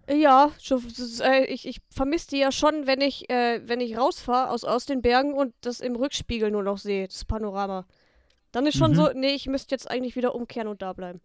Ja, 0.09 0.51
äh, 1.21 1.45
ich, 1.45 1.67
ich 1.67 1.81
vermisse 1.89 2.29
die 2.29 2.39
ja 2.39 2.51
schon, 2.51 2.87
wenn 2.87 2.99
ich, 2.99 3.29
äh, 3.29 3.61
wenn 3.65 3.79
ich 3.79 3.97
rausfahre 3.97 4.49
aus, 4.49 4.63
aus 4.63 4.85
den 4.85 5.01
Bergen 5.01 5.33
und 5.33 5.53
das 5.61 5.79
im 5.79 5.95
Rückspiegel 5.95 6.49
nur 6.51 6.63
noch 6.63 6.79
sehe, 6.79 7.07
das 7.07 7.25
Panorama. 7.25 7.85
Dann 8.51 8.65
ist 8.65 8.77
schon 8.77 8.91
Mhm. 8.91 8.95
so, 8.95 9.09
nee, 9.13 9.33
ich 9.35 9.45
müsste 9.45 9.75
jetzt 9.75 9.89
eigentlich 9.89 10.15
wieder 10.15 10.33
umkehren 10.33 10.67
und 10.67 10.81
da 10.81 10.93
bleiben. 10.93 11.21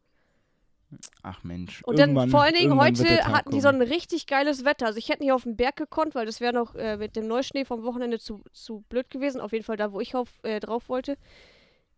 Ach 1.22 1.42
Mensch. 1.44 1.82
Und 1.84 1.98
dann 1.98 2.10
irgendwann- 2.10 2.30
vor 2.30 2.42
allen 2.42 2.54
Dingen 2.54 2.76
heute 2.78 3.24
hatten 3.24 3.50
die 3.50 3.60
so 3.60 3.68
ein 3.68 3.80
richtig 3.82 4.26
geiles 4.26 4.64
Wetter. 4.64 4.86
Also 4.86 4.98
ich 4.98 5.08
hätte 5.08 5.22
nicht 5.22 5.32
auf 5.32 5.44
den 5.44 5.56
Berg 5.56 5.76
gekonnt, 5.76 6.14
weil 6.14 6.26
das 6.26 6.40
wäre 6.40 6.52
noch 6.52 6.74
äh, 6.74 6.96
mit 6.96 7.16
dem 7.16 7.26
Neuschnee 7.26 7.64
vom 7.64 7.82
Wochenende 7.84 8.18
zu, 8.18 8.42
zu 8.52 8.84
blöd 8.88 9.10
gewesen. 9.10 9.40
Auf 9.40 9.52
jeden 9.52 9.64
Fall 9.64 9.76
da, 9.76 9.92
wo 9.92 10.00
ich 10.00 10.14
auf, 10.14 10.28
äh, 10.42 10.60
drauf 10.60 10.88
wollte. 10.88 11.16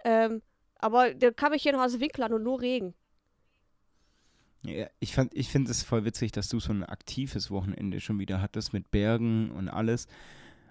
Ähm, 0.04 0.42
aber 0.78 1.14
da 1.14 1.30
kam 1.30 1.52
ich 1.52 1.62
hier 1.62 1.72
noch 1.72 1.82
aus 1.82 2.00
Winkel 2.00 2.22
an 2.24 2.32
und 2.34 2.42
nur 2.42 2.60
Regen. 2.60 2.94
Ja, 4.62 4.86
ich 4.98 5.14
fand, 5.14 5.32
ich 5.34 5.48
finde 5.48 5.70
es 5.70 5.82
voll 5.82 6.04
witzig, 6.04 6.32
dass 6.32 6.48
du 6.48 6.58
so 6.58 6.72
ein 6.72 6.82
aktives 6.84 7.50
Wochenende 7.50 8.00
schon 8.00 8.18
wieder 8.18 8.40
hattest 8.40 8.72
mit 8.72 8.90
Bergen 8.90 9.50
und 9.52 9.68
alles. 9.68 10.08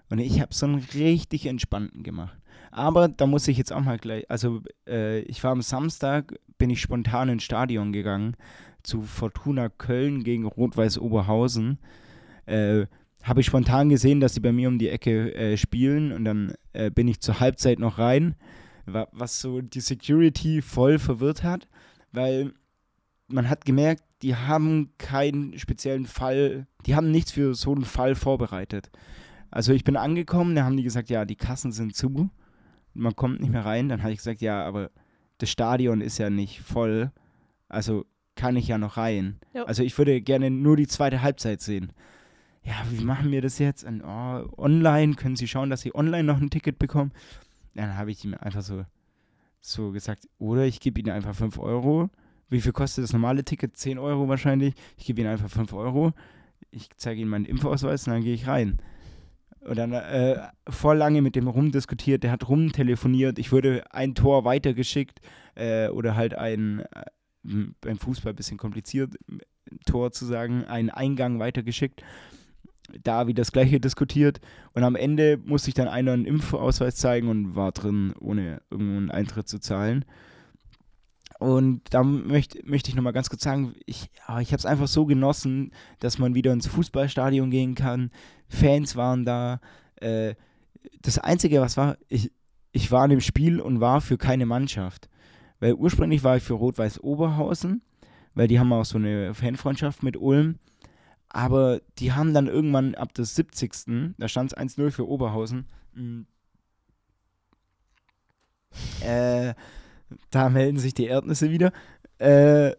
Und 0.08 0.18
ich 0.18 0.40
habe 0.40 0.54
so 0.54 0.66
einen 0.66 0.84
richtig 0.94 1.46
entspannten 1.46 2.02
gemacht. 2.02 2.38
Aber 2.70 3.08
da 3.08 3.26
muss 3.26 3.48
ich 3.48 3.58
jetzt 3.58 3.72
auch 3.72 3.80
mal 3.80 3.98
gleich, 3.98 4.30
also 4.30 4.62
äh, 4.86 5.20
ich 5.20 5.42
war 5.42 5.52
am 5.52 5.62
Samstag, 5.62 6.34
bin 6.58 6.70
ich 6.70 6.80
spontan 6.80 7.28
ins 7.28 7.42
Stadion 7.42 7.92
gegangen 7.92 8.36
zu 8.82 9.02
Fortuna 9.02 9.68
Köln 9.68 10.22
gegen 10.22 10.46
Rot-Weiß 10.46 10.98
Oberhausen. 10.98 11.78
Äh, 12.46 12.86
habe 13.22 13.40
ich 13.40 13.46
spontan 13.46 13.88
gesehen, 13.88 14.20
dass 14.20 14.34
sie 14.34 14.40
bei 14.40 14.52
mir 14.52 14.68
um 14.68 14.78
die 14.78 14.88
Ecke 14.88 15.34
äh, 15.34 15.56
spielen 15.56 16.12
und 16.12 16.24
dann 16.24 16.54
äh, 16.72 16.90
bin 16.90 17.08
ich 17.08 17.20
zur 17.20 17.40
Halbzeit 17.40 17.80
noch 17.80 17.98
rein, 17.98 18.36
wa 18.86 19.08
was 19.10 19.40
so 19.40 19.60
die 19.60 19.80
Security 19.80 20.62
voll 20.62 21.00
verwirrt 21.00 21.42
hat, 21.42 21.66
weil 22.12 22.52
man 23.26 23.48
hat 23.48 23.64
gemerkt, 23.64 24.04
die 24.22 24.36
haben 24.36 24.92
keinen 24.98 25.58
speziellen 25.58 26.06
Fall, 26.06 26.68
die 26.86 26.94
haben 26.94 27.10
nichts 27.10 27.32
für 27.32 27.54
so 27.54 27.74
einen 27.74 27.84
Fall 27.84 28.14
vorbereitet. 28.14 28.90
Also 29.56 29.72
ich 29.72 29.84
bin 29.84 29.96
angekommen, 29.96 30.54
da 30.54 30.64
haben 30.64 30.76
die 30.76 30.82
gesagt, 30.82 31.08
ja, 31.08 31.24
die 31.24 31.34
Kassen 31.34 31.72
sind 31.72 31.96
zu, 31.96 32.28
man 32.92 33.16
kommt 33.16 33.40
nicht 33.40 33.50
mehr 33.50 33.64
rein. 33.64 33.88
Dann 33.88 34.02
habe 34.02 34.12
ich 34.12 34.18
gesagt, 34.18 34.42
ja, 34.42 34.62
aber 34.62 34.90
das 35.38 35.48
Stadion 35.48 36.02
ist 36.02 36.18
ja 36.18 36.28
nicht 36.28 36.60
voll, 36.60 37.10
also 37.66 38.04
kann 38.34 38.56
ich 38.56 38.68
ja 38.68 38.76
noch 38.76 38.98
rein. 38.98 39.38
Ja. 39.54 39.64
Also 39.64 39.82
ich 39.82 39.96
würde 39.96 40.20
gerne 40.20 40.50
nur 40.50 40.76
die 40.76 40.86
zweite 40.86 41.22
Halbzeit 41.22 41.62
sehen. 41.62 41.92
Ja, 42.64 42.74
wie 42.90 43.02
machen 43.02 43.30
wir 43.30 43.40
das 43.40 43.58
jetzt? 43.58 43.82
Und, 43.84 44.02
oh, 44.02 44.46
online, 44.58 45.14
können 45.14 45.36
Sie 45.36 45.48
schauen, 45.48 45.70
dass 45.70 45.80
Sie 45.80 45.94
online 45.94 46.24
noch 46.24 46.38
ein 46.38 46.50
Ticket 46.50 46.78
bekommen? 46.78 47.12
Dann 47.74 47.96
habe 47.96 48.10
ich 48.10 48.22
ihm 48.26 48.34
einfach 48.34 48.60
so, 48.60 48.84
so 49.62 49.90
gesagt, 49.90 50.28
oder 50.36 50.66
ich 50.66 50.80
gebe 50.80 51.00
Ihnen 51.00 51.08
einfach 51.08 51.34
5 51.34 51.58
Euro. 51.60 52.10
Wie 52.50 52.60
viel 52.60 52.72
kostet 52.72 53.04
das 53.04 53.14
normale 53.14 53.42
Ticket? 53.42 53.74
10 53.74 53.98
Euro 53.98 54.28
wahrscheinlich. 54.28 54.74
Ich 54.98 55.06
gebe 55.06 55.22
Ihnen 55.22 55.30
einfach 55.30 55.48
5 55.48 55.72
Euro. 55.72 56.12
Ich 56.70 56.90
zeige 56.98 57.22
Ihnen 57.22 57.30
meinen 57.30 57.46
Impfausweis 57.46 58.06
und 58.06 58.12
dann 58.12 58.22
gehe 58.22 58.34
ich 58.34 58.46
rein. 58.46 58.80
Und 59.66 59.76
dann 59.76 59.92
äh, 59.92 60.40
voll 60.68 60.96
lange 60.96 61.22
mit 61.22 61.34
dem 61.34 61.48
rumdiskutiert, 61.48 62.22
der 62.22 62.30
hat 62.30 62.48
rumtelefoniert, 62.48 63.38
ich 63.38 63.50
wurde 63.50 63.82
ein 63.90 64.14
Tor 64.14 64.44
weitergeschickt 64.44 65.20
äh, 65.56 65.88
oder 65.88 66.14
halt 66.14 66.34
ein, 66.34 66.80
äh, 66.80 67.66
beim 67.80 67.98
Fußball 67.98 68.32
ein 68.32 68.36
bisschen 68.36 68.58
kompliziert, 68.58 69.14
Tor 69.84 70.12
zu 70.12 70.24
sagen, 70.24 70.64
einen 70.64 70.90
Eingang 70.90 71.40
weitergeschickt. 71.40 72.02
Da 73.02 73.26
wieder 73.26 73.40
das 73.40 73.50
gleiche 73.50 73.80
diskutiert 73.80 74.40
und 74.72 74.84
am 74.84 74.94
Ende 74.94 75.38
musste 75.44 75.68
ich 75.68 75.74
dann 75.74 75.88
einer 75.88 76.12
einen 76.12 76.24
Impfausweis 76.24 76.94
zeigen 76.94 77.28
und 77.28 77.56
war 77.56 77.72
drin, 77.72 78.14
ohne 78.20 78.62
irgendwo 78.70 78.96
einen 78.96 79.10
Eintritt 79.10 79.48
zu 79.48 79.58
zahlen. 79.58 80.04
Und 81.38 81.82
da 81.90 82.02
möchte, 82.02 82.60
möchte 82.64 82.88
ich 82.88 82.96
nochmal 82.96 83.12
ganz 83.12 83.28
kurz 83.28 83.42
sagen, 83.42 83.74
ich, 83.84 84.10
ah, 84.26 84.40
ich 84.40 84.52
habe 84.52 84.58
es 84.58 84.66
einfach 84.66 84.88
so 84.88 85.04
genossen, 85.04 85.72
dass 85.98 86.18
man 86.18 86.34
wieder 86.34 86.52
ins 86.52 86.66
Fußballstadion 86.68 87.50
gehen 87.50 87.74
kann. 87.74 88.10
Fans 88.48 88.96
waren 88.96 89.24
da. 89.24 89.60
Äh, 89.96 90.34
das 91.02 91.18
Einzige, 91.18 91.60
was 91.60 91.76
war, 91.76 91.96
ich, 92.08 92.30
ich 92.72 92.90
war 92.92 93.04
in 93.04 93.10
dem 93.10 93.20
Spiel 93.20 93.60
und 93.60 93.80
war 93.80 94.00
für 94.00 94.18
keine 94.18 94.46
Mannschaft. 94.46 95.08
Weil 95.60 95.74
ursprünglich 95.74 96.22
war 96.22 96.36
ich 96.36 96.42
für 96.42 96.54
Rot-Weiß 96.54 97.00
Oberhausen, 97.02 97.82
weil 98.34 98.48
die 98.48 98.58
haben 98.60 98.72
auch 98.72 98.84
so 98.84 98.98
eine 98.98 99.34
Fanfreundschaft 99.34 100.02
mit 100.02 100.16
Ulm. 100.16 100.58
Aber 101.28 101.80
die 101.98 102.12
haben 102.12 102.34
dann 102.34 102.46
irgendwann 102.46 102.94
ab 102.94 103.14
des 103.14 103.34
70. 103.34 104.14
Da 104.18 104.28
stand 104.28 104.52
es 104.52 104.58
1-0 104.58 104.90
für 104.90 105.08
Oberhausen. 105.08 105.66
mm, 105.94 106.22
Äh, 109.00 109.54
da 110.30 110.48
melden 110.48 110.78
sich 110.78 110.94
die 110.94 111.06
Erdnüsse 111.06 111.50
wieder. 111.50 111.72
Äh, 112.18 112.72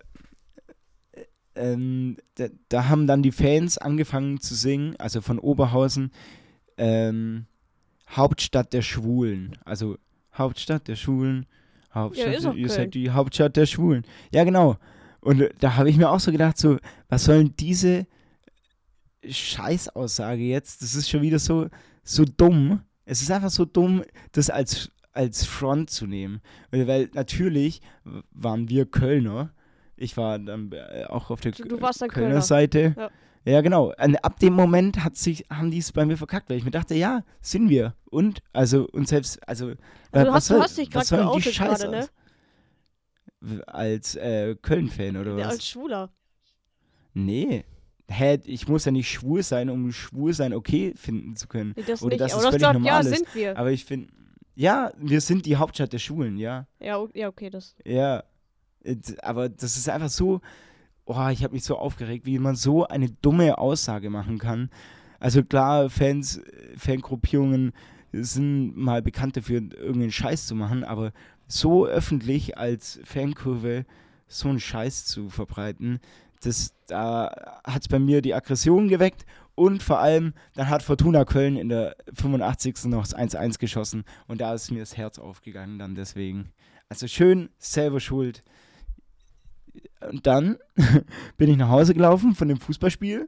ähm, 1.58 2.18
da, 2.36 2.48
da 2.70 2.88
haben 2.88 3.08
dann 3.08 3.24
die 3.24 3.32
Fans 3.32 3.78
angefangen 3.78 4.40
zu 4.40 4.56
singen, 4.56 4.96
also 4.98 5.22
von 5.22 5.40
Oberhausen, 5.40 6.12
ähm, 6.78 7.46
Hauptstadt 8.10 8.74
der 8.74 8.82
Schwulen. 8.82 9.58
Also 9.66 9.98
Hauptstadt 10.34 10.88
der 10.88 10.96
Schwulen, 10.96 11.46
Hauptstadt, 11.94 12.46
auch 12.46 12.56
ihr 12.56 12.70
seid 12.70 12.94
die 12.94 13.10
Hauptstadt 13.10 13.58
der 13.58 13.66
Schwulen. 13.66 14.04
Ja, 14.32 14.44
genau. 14.44 14.78
Und 15.20 15.42
äh, 15.42 15.50
da 15.60 15.76
habe 15.76 15.90
ich 15.90 15.98
mir 15.98 16.10
auch 16.10 16.20
so 16.20 16.32
gedacht, 16.32 16.58
so, 16.58 16.78
was 17.10 17.26
sollen 17.26 17.56
diese 17.58 18.06
Scheißaussage 19.28 20.44
jetzt? 20.44 20.82
Das 20.82 20.96
ist 20.96 21.10
schon 21.10 21.22
wieder 21.22 21.40
so, 21.40 21.68
so 22.04 22.24
dumm. 22.24 22.82
Es 23.06 23.22
ist 23.22 23.32
einfach 23.32 23.50
so 23.50 23.66
dumm, 23.66 24.04
das 24.32 24.50
als, 24.50 24.92
als 25.12 25.46
Front 25.46 25.90
zu 25.90 26.06
nehmen. 26.06 26.42
Weil, 26.72 27.10
natürlich 27.14 27.82
waren 28.32 28.70
wir 28.70 28.86
Kölner. 28.86 29.52
Ich 29.98 30.16
war 30.18 30.40
dann 30.40 30.72
äh, 30.72 31.06
auch 31.10 31.30
auf 31.32 31.42
der 31.42 31.52
Du- 31.54 31.64
du 31.64 31.82
warst 31.82 32.02
dann 32.02 32.10
Kölner 32.10 32.28
Kölner. 32.30 32.42
Seite. 32.42 32.96
Ja. 32.98 33.10
Ja, 33.46 33.62
genau. 33.62 33.94
Und 33.98 34.16
ab 34.26 34.40
dem 34.40 34.54
Moment 34.54 35.04
hat 35.06 35.16
sich, 35.16 35.46
haben 35.50 35.72
die 35.72 35.78
es 35.78 35.92
bei 35.94 36.06
mir 36.06 36.18
verkackt, 36.18 36.50
weil 36.50 36.58
ich 36.58 36.66
mir 36.66 36.72
dachte, 36.72 36.96
ja, 36.96 37.24
sind 37.42 37.70
wir. 37.70 37.96
Und, 38.10 38.40
also, 38.52 38.88
und 38.92 39.08
selbst, 39.08 39.40
also, 39.48 39.74
Also 40.12 40.26
du 40.26 40.32
was 40.32 40.34
hast- 40.36 40.50
du 40.50 40.54
soll- 40.56 40.64
hast 40.64 40.78
dich 40.78 40.88
was 40.94 41.10
grad 41.10 41.24
sollen 41.30 41.42
die 41.42 41.42
Scheiße 41.54 41.86
gerade, 41.90 42.10
ne? 43.42 43.64
Als 43.68 44.16
äh, 44.16 44.56
Köln-Fan 44.62 45.16
oder 45.18 45.38
Ja, 45.38 45.46
was? 45.46 45.54
als 45.54 45.68
Schwuler. 45.68 46.10
Nee. 47.14 47.64
Hä, 48.10 48.40
ich 48.46 48.68
muss 48.68 48.86
ja 48.86 48.92
nicht 48.92 49.10
schwul 49.12 49.44
sein, 49.44 49.70
um 49.70 49.92
schwul 49.92 50.34
sein 50.34 50.54
okay 50.54 50.94
finden 50.96 51.36
zu 51.36 51.48
können. 51.48 51.74
Das 51.88 52.02
Oder 52.02 52.12
nicht. 52.16 52.20
du 52.22 52.24
hast 52.26 52.34
völlig 52.44 52.54
gesagt, 52.54 52.74
normal 52.74 52.88
ja, 52.92 53.00
ist. 53.00 53.16
sind 53.18 53.36
wir. 53.36 53.58
Aber 53.58 53.72
ich 53.72 53.86
finde, 53.86 54.12
ja, 54.56 54.92
wir 54.98 55.22
sind 55.22 55.46
die 55.46 55.56
Hauptstadt 55.58 55.94
der 55.94 56.00
Schulen, 56.00 56.38
ja. 56.38 56.68
Ja, 56.80 57.00
okay, 57.00 57.50
das. 57.50 57.76
Ja. 57.86 58.24
Aber 59.22 59.50
das 59.50 59.78
ist 59.78 59.90
einfach 59.90 60.10
so, 60.10 60.42
oh, 61.06 61.28
ich 61.30 61.44
habe 61.44 61.54
mich 61.54 61.64
so 61.64 61.78
aufgeregt, 61.78 62.26
wie 62.26 62.40
man 62.40 62.56
so 62.56 62.88
eine 62.88 63.10
dumme 63.10 63.58
Aussage 63.58 64.10
machen 64.10 64.38
kann. 64.38 64.70
Also 65.20 65.44
klar, 65.44 65.90
Fans, 65.90 66.38
äh, 66.38 66.78
Fangruppierungen 66.78 67.74
sind 68.12 68.76
mal 68.78 69.02
bekannt 69.02 69.38
dafür, 69.38 69.62
irgendeinen 69.62 70.12
Scheiß 70.12 70.48
zu 70.48 70.56
machen, 70.56 70.84
aber 70.84 71.12
so 71.48 71.86
öffentlich 71.86 72.58
als 72.58 73.00
Fankurve 73.04 73.86
so 74.28 74.50
einen 74.50 74.60
Scheiß 74.60 75.06
zu 75.06 75.30
verbreiten, 75.30 76.00
das, 76.42 76.74
da 76.88 77.32
hat 77.64 77.82
es 77.82 77.88
bei 77.88 78.00
mir 78.00 78.22
die 78.22 78.34
Aggression 78.34 78.90
geweckt 78.90 79.26
und 79.56 79.82
vor 79.82 80.00
allem, 80.00 80.34
dann 80.54 80.70
hat 80.70 80.84
Fortuna 80.84 81.26
Köln 81.26 81.58
in 81.58 81.70
der 81.70 81.96
85. 82.14 82.86
noch 82.86 83.08
das 83.08 83.16
1-1 83.16 83.58
geschossen 83.58 84.04
und 84.28 84.42
da 84.42 84.54
ist 84.54 84.72
mir 84.72 84.80
das 84.80 84.98
Herz 84.98 85.18
aufgegangen 85.18 85.80
dann 85.80 85.96
deswegen. 85.96 86.52
Also 86.90 87.08
schön, 87.08 87.50
selber 87.58 88.00
schuld. 88.00 88.44
Und 90.02 90.28
dann 90.28 90.58
bin 91.38 91.50
ich 91.50 91.58
nach 91.58 91.70
Hause 91.70 91.94
gelaufen 91.94 92.36
von 92.36 92.48
dem 92.48 92.58
Fußballspiel. 92.58 93.28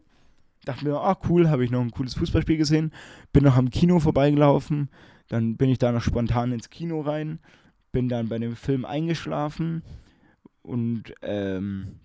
Dachte 0.65 0.85
mir, 0.85 0.99
ah 0.99 1.17
cool, 1.29 1.49
habe 1.49 1.63
ich 1.63 1.71
noch 1.71 1.81
ein 1.81 1.91
cooles 1.91 2.13
Fußballspiel 2.15 2.57
gesehen. 2.57 2.91
Bin 3.31 3.43
noch 3.43 3.57
am 3.57 3.69
Kino 3.69 3.99
vorbeigelaufen. 3.99 4.89
Dann 5.27 5.57
bin 5.57 5.69
ich 5.69 5.77
da 5.77 5.91
noch 5.91 6.01
spontan 6.01 6.51
ins 6.51 6.69
Kino 6.69 7.01
rein. 7.01 7.39
Bin 7.91 8.09
dann 8.09 8.29
bei 8.29 8.37
dem 8.37 8.55
Film 8.55 8.85
eingeschlafen 8.85 9.83
und 10.61 11.13
ähm, 11.21 11.99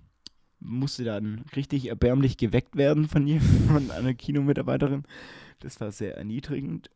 musste 0.61 1.05
dann 1.05 1.45
richtig 1.55 1.89
erbärmlich 1.89 2.37
geweckt 2.37 2.77
werden 2.77 3.09
von, 3.09 3.27
ihr, 3.27 3.41
von 3.69 3.91
einer 3.91 4.15
Kinomitarbeiterin. 4.15 5.05
Das 5.61 5.81
war 5.81 5.93
sehr 5.93 6.17
erniedrigend. 6.17 6.91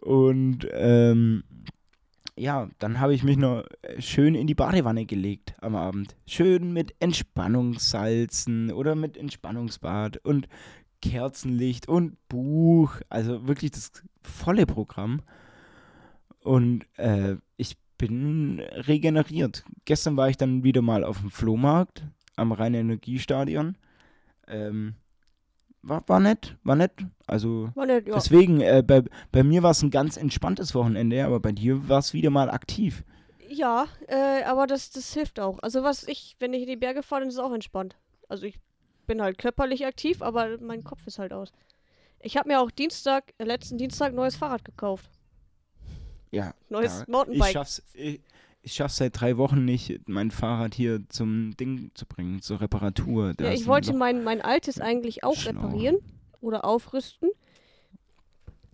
Und 0.00 0.66
ähm, 0.72 1.44
ja, 2.40 2.70
dann 2.78 3.00
habe 3.00 3.14
ich 3.14 3.22
mich 3.22 3.36
noch 3.36 3.64
äh, 3.82 4.00
schön 4.00 4.34
in 4.34 4.46
die 4.46 4.54
Badewanne 4.54 5.04
gelegt 5.04 5.54
am 5.60 5.76
Abend. 5.76 6.16
Schön 6.26 6.72
mit 6.72 6.94
Entspannungssalzen 6.98 8.72
oder 8.72 8.94
mit 8.94 9.18
Entspannungsbad 9.18 10.16
und 10.24 10.48
Kerzenlicht 11.02 11.86
und 11.86 12.16
Buch. 12.28 12.94
Also 13.10 13.46
wirklich 13.46 13.72
das 13.72 13.92
volle 14.22 14.64
Programm. 14.64 15.20
Und 16.42 16.86
äh, 16.96 17.36
ich 17.58 17.76
bin 17.98 18.60
regeneriert. 18.60 19.62
Gestern 19.84 20.16
war 20.16 20.30
ich 20.30 20.38
dann 20.38 20.64
wieder 20.64 20.80
mal 20.80 21.04
auf 21.04 21.20
dem 21.20 21.30
Flohmarkt 21.30 22.04
am 22.36 22.52
Rhein-Energiestadion. 22.52 23.76
Ähm, 24.48 24.94
war, 25.82 26.02
war 26.08 26.20
nett, 26.20 26.56
war 26.62 26.76
nett. 26.76 26.92
Also 27.26 27.70
War 27.74 27.86
nett, 27.86 28.06
ja. 28.06 28.14
Deswegen, 28.14 28.60
äh, 28.60 28.82
bei, 28.86 29.02
bei 29.32 29.42
mir 29.42 29.62
war 29.62 29.70
es 29.70 29.82
ein 29.82 29.90
ganz 29.90 30.16
entspanntes 30.16 30.74
Wochenende, 30.74 31.24
aber 31.24 31.40
bei 31.40 31.52
dir 31.52 31.88
war 31.88 31.98
es 32.00 32.12
wieder 32.12 32.30
mal 32.30 32.50
aktiv. 32.50 33.04
Ja, 33.48 33.86
äh, 34.08 34.42
aber 34.44 34.66
das, 34.66 34.90
das 34.90 35.12
hilft 35.14 35.40
auch. 35.40 35.58
Also 35.60 35.82
was 35.82 36.06
ich, 36.06 36.36
wenn 36.38 36.52
ich 36.52 36.62
in 36.62 36.68
die 36.68 36.76
Berge 36.76 37.02
fahre, 37.02 37.22
dann 37.22 37.28
ist 37.28 37.34
es 37.34 37.40
auch 37.40 37.52
entspannt. 37.52 37.96
Also 38.28 38.46
ich 38.46 38.58
bin 39.06 39.22
halt 39.22 39.38
körperlich 39.38 39.86
aktiv, 39.86 40.22
aber 40.22 40.58
mein 40.60 40.84
Kopf 40.84 41.06
ist 41.06 41.18
halt 41.18 41.32
aus. 41.32 41.52
Ich 42.20 42.36
habe 42.36 42.48
mir 42.48 42.60
auch 42.60 42.70
Dienstag, 42.70 43.32
äh, 43.38 43.44
letzten 43.44 43.78
Dienstag, 43.78 44.12
neues 44.12 44.36
Fahrrad 44.36 44.64
gekauft. 44.64 45.10
Ja. 46.30 46.54
Neues 46.68 46.98
ja. 46.98 47.02
Ich 47.02 47.08
Mountainbike. 47.08 47.52
schaff's, 47.52 47.82
ich, 47.94 48.20
ich 48.62 48.74
schaffe 48.74 48.94
seit 48.94 49.20
drei 49.20 49.36
Wochen 49.36 49.64
nicht, 49.64 50.08
mein 50.08 50.30
Fahrrad 50.30 50.74
hier 50.74 51.00
zum 51.08 51.56
Ding 51.56 51.90
zu 51.94 52.06
bringen, 52.06 52.42
zur 52.42 52.60
Reparatur. 52.60 53.34
Da 53.34 53.46
Ja, 53.46 53.52
ich 53.52 53.66
wollte 53.66 53.92
mein, 53.94 54.22
mein 54.22 54.40
altes 54.42 54.80
eigentlich 54.80 55.24
auch 55.24 55.34
Schlauch. 55.36 55.54
reparieren 55.54 55.96
oder 56.40 56.64
aufrüsten. 56.64 57.30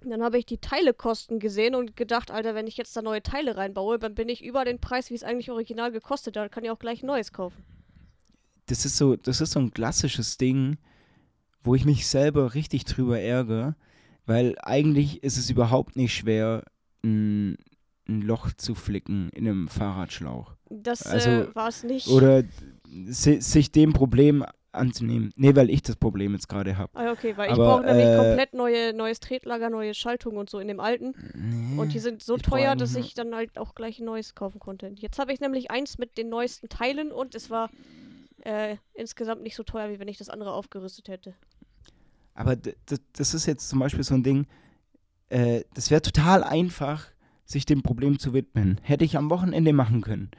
Dann 0.05 0.23
habe 0.23 0.39
ich 0.39 0.47
die 0.47 0.59
Teilekosten 0.59 1.41
gesehen 1.41 1.75
und 1.75 1.97
gedacht, 1.97 2.31
Alter, 2.31 2.55
wenn 2.55 2.69
ich 2.69 2.77
jetzt 2.77 2.97
da 2.97 3.03
neue 3.03 3.23
Teile 3.23 3.57
reinbaue, 3.57 3.99
dann 3.99 4.15
bin 4.15 4.29
ich 4.29 4.45
über 4.45 4.65
den 4.65 4.81
Preis, 4.81 5.11
wie 5.11 5.15
es 5.15 5.25
eigentlich 5.25 5.51
original 5.51 5.91
gekostet 5.91 6.37
hat. 6.37 6.53
Kann 6.53 6.65
ich 6.65 6.71
auch 6.71 6.79
gleich 6.79 7.03
ein 7.03 7.07
neues 7.07 7.33
kaufen. 7.33 7.65
das 8.67 8.85
ist 8.85 8.97
so, 8.97 9.17
das 9.17 9.41
ist 9.41 9.53
so 9.53 9.61
ein 9.61 9.73
klassisches 9.73 10.39
Ding, 10.39 10.79
wo 11.63 11.75
ich 11.75 11.85
mich 11.85 12.07
selber 12.07 12.55
richtig 12.55 12.85
drüber 12.85 13.19
ärgere, 13.21 13.75
weil 14.27 14.57
eigentlich 14.63 15.23
ist 15.25 15.37
es 15.37 15.51
überhaupt 15.51 15.97
nicht 15.97 16.15
schwer, 16.15 16.65
ein, 17.05 17.57
ein 18.09 18.23
Loch 18.23 18.53
zu 18.53 18.75
flicken 18.75 19.31
in 19.31 19.47
einem 19.47 19.69
Fahrradschlauch. 19.69 20.55
Das 20.71 21.03
Also, 21.03 21.31
äh, 21.31 21.55
war 21.55 21.69
es 21.69 21.83
nicht. 21.83 22.09
Oder 22.09 22.45
si 23.07 23.41
sich 23.41 23.73
dem 23.73 23.93
Problem 23.93 24.45
anzunehmen. 24.73 25.33
Nee, 25.37 25.57
weil 25.57 25.71
ich 25.71 25.83
das 25.83 25.97
Problem 25.97 26.33
jetzt 26.35 26.49
gerade 26.49 26.77
habe. 26.77 26.91
Ah, 26.95 27.11
okay, 27.11 27.37
weil 27.37 27.47
ich 27.47 27.55
Aber, 27.55 27.65
brauche 27.65 27.85
nämlich 27.85 28.07
äh, 28.07 28.17
komplett 28.17 28.55
neue, 28.55 28.93
neues 28.93 29.21
Tretlager, 29.21 29.71
neue 29.71 29.95
Schaltung 29.95 30.37
und 30.37 30.51
so 30.51 30.59
in 30.59 30.69
dem 30.69 30.81
alten. 30.81 31.15
Nee. 31.35 31.81
Und 31.81 31.95
die 31.95 31.99
sind 31.99 32.23
so 32.23 32.37
ich 32.37 32.43
teuer, 32.43 32.77
dass 32.77 32.95
ich 32.95 33.15
dann 33.15 33.35
halt 33.35 33.59
auch 33.59 33.75
gleich 33.75 33.99
ein 33.99 34.05
neues 34.05 34.35
kaufen 34.35 34.61
konnte. 34.61 34.93
Jetzt 34.97 35.19
habe 35.19 35.33
ich 35.33 35.41
nämlich 35.41 35.71
eins 35.71 35.99
mit 35.99 36.19
den 36.19 36.29
neuesten 36.29 36.69
Teilen 36.69 37.11
und 37.11 37.35
es 37.35 37.51
war 37.51 37.71
äh, 38.45 38.77
insgesamt 38.95 39.43
nicht 39.43 39.57
so 39.57 39.63
teuer, 39.63 39.91
wie 39.91 39.99
wenn 39.99 40.09
ich 40.09 40.19
das 40.19 40.29
andere 40.29 40.53
aufgerüstet 40.53 41.09
hätte. 41.09 41.35
Aber 42.35 42.55
das 42.55 43.35
ist 43.35 43.47
jetzt 43.47 43.69
zum 43.69 43.79
Beispiel 43.79 44.05
so 44.05 44.15
ein 44.15 44.23
Ding, 44.23 44.47
äh, 45.31 45.65
das 45.75 45.91
wäre 45.91 46.03
total 46.03 46.45
einfach, 46.45 47.07
sich 47.47 47.65
dem 47.65 47.83
Problem 47.83 48.19
zu 48.19 48.35
widmen. 48.35 48.79
Hätte 48.83 49.05
ich 49.05 49.17
am 49.17 49.31
Wochenende 49.31 49.73
machen 49.73 50.03
können. 50.03 50.31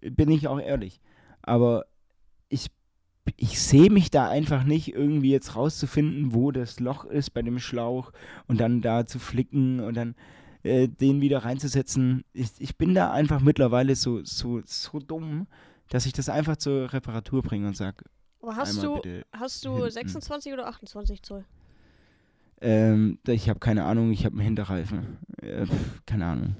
Bin 0.00 0.30
ich 0.30 0.48
auch 0.48 0.60
ehrlich. 0.60 1.00
Aber 1.42 1.86
ich, 2.48 2.70
ich 3.36 3.60
sehe 3.60 3.90
mich 3.90 4.10
da 4.10 4.28
einfach 4.28 4.64
nicht, 4.64 4.94
irgendwie 4.94 5.32
jetzt 5.32 5.56
rauszufinden, 5.56 6.32
wo 6.32 6.52
das 6.52 6.78
Loch 6.80 7.04
ist 7.04 7.30
bei 7.30 7.42
dem 7.42 7.58
Schlauch 7.58 8.12
und 8.46 8.60
dann 8.60 8.80
da 8.80 9.04
zu 9.04 9.18
flicken 9.18 9.80
und 9.80 9.96
dann 9.96 10.14
äh, 10.62 10.88
den 10.88 11.20
wieder 11.20 11.44
reinzusetzen. 11.44 12.24
Ich, 12.32 12.50
ich 12.58 12.76
bin 12.78 12.94
da 12.94 13.10
einfach 13.10 13.40
mittlerweile 13.40 13.96
so, 13.96 14.24
so, 14.24 14.60
so 14.64 15.00
dumm, 15.00 15.48
dass 15.88 16.06
ich 16.06 16.12
das 16.12 16.28
einfach 16.28 16.56
zur 16.56 16.92
Reparatur 16.92 17.42
bringe 17.42 17.66
und 17.66 17.76
sage, 17.76 18.04
Aber 18.40 18.56
hast 18.56 18.82
du, 18.82 19.00
hast 19.32 19.64
du 19.64 19.74
hinten. 19.74 19.90
26 19.90 20.52
oder 20.52 20.68
28 20.68 21.22
Zoll? 21.22 21.44
Ähm, 22.60 23.18
ich 23.26 23.48
habe 23.48 23.60
keine 23.60 23.84
Ahnung, 23.84 24.12
ich 24.12 24.24
habe 24.24 24.34
einen 24.34 24.44
Hinterreifen. 24.44 25.18
Äh, 25.48 25.66
keine 26.06 26.26
Ahnung. 26.26 26.56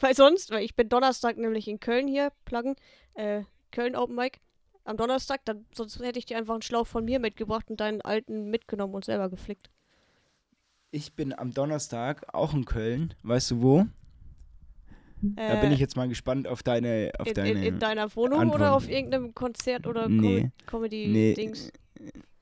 Weil 0.00 0.14
sonst, 0.14 0.50
weil 0.50 0.64
ich 0.64 0.74
bin 0.76 0.88
Donnerstag 0.88 1.36
nämlich 1.36 1.68
in 1.68 1.80
Köln 1.80 2.06
hier, 2.08 2.32
pluggen, 2.44 2.74
äh, 3.14 3.42
Köln 3.70 3.96
Open 3.96 4.14
Mic. 4.16 4.40
Am 4.84 4.96
Donnerstag, 4.98 5.40
dann, 5.46 5.64
sonst 5.74 5.98
hätte 6.00 6.18
ich 6.18 6.26
dir 6.26 6.36
einfach 6.36 6.52
einen 6.54 6.62
Schlauch 6.62 6.86
von 6.86 7.04
mir 7.06 7.18
mitgebracht 7.18 7.70
und 7.70 7.80
deinen 7.80 8.02
alten 8.02 8.50
mitgenommen 8.50 8.94
und 8.94 9.04
selber 9.04 9.30
geflickt. 9.30 9.70
Ich 10.90 11.14
bin 11.14 11.32
am 11.36 11.52
Donnerstag 11.54 12.22
auch 12.34 12.52
in 12.52 12.66
Köln. 12.66 13.14
Weißt 13.22 13.50
du 13.52 13.62
wo? 13.62 13.86
Da 15.22 15.54
bin 15.56 15.70
Äh, 15.70 15.74
ich 15.74 15.80
jetzt 15.80 15.96
mal 15.96 16.06
gespannt 16.06 16.46
auf 16.46 16.62
deine. 16.62 17.12
Auf 17.18 17.28
in, 17.28 17.34
deine 17.34 17.50
in, 17.50 17.62
in 17.62 17.78
deiner 17.78 18.14
Wohnung 18.14 18.40
Antwort. 18.40 18.60
oder 18.60 18.74
auf 18.74 18.88
irgendeinem 18.88 19.34
Konzert 19.34 19.86
oder 19.86 20.06
Nee. 20.08 20.50
Com 20.66 20.82
nee, 20.82 21.32
Comedy-Dings? 21.34 21.72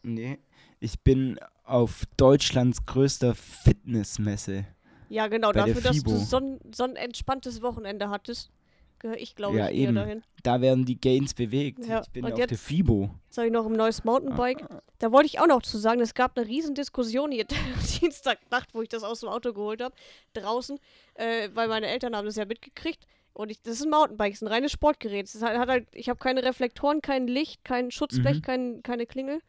nee. 0.03 0.39
Ich 0.81 0.99
bin 1.01 1.39
auf 1.63 2.03
Deutschlands 2.17 2.85
größter 2.87 3.37
Fitnessmesse. 3.37 4.67
Ja, 5.13 5.27
genau, 5.29 5.53
dafür, 5.53 5.81
dass 5.83 6.03
du 6.03 6.17
so 6.17 6.39
ein, 6.39 6.59
so 6.75 6.85
ein 6.85 6.97
entspanntes 6.97 7.61
Wochenende 7.63 8.09
hattest, 8.09 8.51
gehöre 8.99 9.19
ich, 9.19 9.35
glaube 9.35 9.59
Ja, 9.59 9.69
ich, 9.69 9.77
eher 9.79 9.89
eben. 9.89 9.95
dahin. 9.97 10.23
Da 10.43 10.61
werden 10.61 10.85
die 10.87 10.99
Gains 11.01 11.35
bewegt. 11.35 11.85
Ja, 11.87 12.01
Ich 12.03 12.11
bin 12.11 12.25
und 12.25 12.33
auf 12.33 12.39
jetzt- 12.39 12.51
der 12.51 12.59
FIBO. 12.59 13.11
Jetzt 13.27 13.37
habe 13.37 13.47
ich 13.49 13.53
noch 13.53 13.67
ein 13.67 13.73
neues 13.73 14.05
Mountainbike. 14.05 14.63
Ah. 14.71 14.81
Da 14.99 15.13
wollte 15.13 15.27
ich 15.27 15.39
auch 15.41 15.47
noch 15.47 15.63
zu 15.63 15.77
sagen, 15.79 16.01
es 16.01 16.15
gab 16.15 16.37
eine 16.39 16.47
riesen 16.49 16.75
Diskussion 16.75 17.31
hier 17.33 17.45
Dienstagnacht, 18.01 18.75
wo 18.75 18.83
ich 18.83 18.89
das 18.89 19.03
aus 19.03 19.21
dem 19.21 19.29
Auto 19.29 19.53
geholt 19.53 19.83
habe, 19.83 19.95
draußen, 20.35 20.79
äh, 21.15 21.49
weil 21.55 21.69
meine 21.69 21.87
Eltern 21.89 22.17
haben 22.17 22.25
das 22.27 22.37
ja 22.37 22.45
mitgekriegt. 22.45 23.05
Und 23.35 23.51
ich, 23.51 23.61
das 23.63 23.75
ist 23.75 23.85
ein 23.85 23.91
Mountainbike, 23.91 24.33
das 24.33 24.43
ist 24.43 24.49
ein 24.49 24.53
reines 24.53 24.73
Sportgerät. 24.73 25.27
Es 25.27 25.43
hat, 25.43 25.57
hat 25.59 25.69
halt, 25.69 25.87
ich 25.95 26.09
habe 26.09 26.19
keine 26.19 26.43
Reflektoren, 26.45 27.01
kein 27.03 27.27
Licht, 27.27 27.65
kein 27.65 27.91
Schutzblech, 27.91 28.37
Mhm. 28.39 28.43
kein, 28.43 28.83
keine 28.83 29.07
Klingel. 29.07 29.41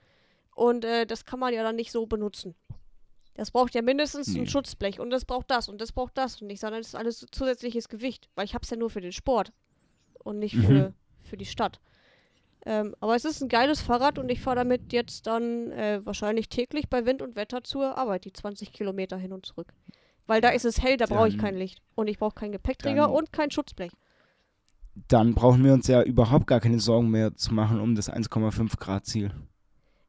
Und 0.55 0.85
äh, 0.85 1.05
das 1.05 1.25
kann 1.25 1.39
man 1.39 1.53
ja 1.53 1.63
dann 1.63 1.75
nicht 1.75 1.91
so 1.91 2.05
benutzen. 2.05 2.53
Das 3.35 3.51
braucht 3.51 3.73
ja 3.73 3.81
mindestens 3.81 4.27
Nee. 4.27 4.41
ein 4.41 4.47
Schutzblech 4.47 4.99
und 4.99 5.09
das 5.09 5.25
braucht 5.25 5.49
das 5.49 5.67
und 5.69 5.81
das 5.81 5.91
braucht 5.91 6.17
das 6.17 6.41
und 6.41 6.47
nicht, 6.47 6.59
sondern 6.59 6.81
das 6.81 6.89
ist 6.89 6.95
alles 6.95 7.25
zusätzliches 7.31 7.89
Gewicht, 7.89 8.29
weil 8.35 8.45
ich 8.45 8.53
habe 8.53 8.63
es 8.63 8.69
ja 8.69 8.77
nur 8.77 8.89
für 8.91 9.01
den 9.01 9.11
Sport 9.11 9.51
und 10.19 10.39
nicht 10.39 10.55
Mhm. 10.55 10.63
für, 10.65 10.93
für 11.23 11.37
die 11.37 11.45
Stadt. 11.45 11.79
Ähm, 12.65 12.95
aber 13.01 13.15
es 13.15 13.25
ist 13.25 13.41
ein 13.41 13.49
geiles 13.49 13.81
Fahrrad 13.81 14.17
und 14.19 14.29
ich 14.29 14.39
fahre 14.39 14.57
damit 14.57 14.93
jetzt 14.93 15.27
dann 15.27 15.71
äh, 15.71 15.99
wahrscheinlich 16.05 16.47
täglich 16.47 16.87
bei 16.89 17.05
Wind 17.05 17.21
und 17.21 17.35
Wetter 17.35 17.63
zur 17.63 17.97
Arbeit, 17.97 18.23
die 18.25 18.31
20 18.31 18.71
Kilometer 18.71 19.17
hin 19.17 19.33
und 19.33 19.45
zurück. 19.45 19.73
Weil 20.27 20.39
da 20.39 20.49
ist 20.49 20.63
es 20.63 20.81
hell, 20.81 20.95
da 20.95 21.05
brauche 21.07 21.27
ich 21.27 21.37
kein 21.37 21.55
Licht. 21.57 21.81
Und 21.95 22.07
ich 22.07 22.17
brauche 22.19 22.35
keinen 22.35 22.53
Gepäckträger 22.53 23.11
und 23.11 23.33
kein 23.33 23.51
Schutzblech. 23.51 23.91
Dann 25.09 25.33
brauchen 25.33 25.65
wir 25.65 25.73
uns 25.73 25.87
ja 25.87 26.01
überhaupt 26.03 26.47
gar 26.47 26.61
keine 26.61 26.79
Sorgen 26.79 27.09
mehr 27.09 27.35
zu 27.35 27.53
machen 27.53 27.81
um 27.81 27.95
das 27.95 28.09
1,5 28.09 28.77
Grad 28.79 29.05
Ziel. 29.05 29.31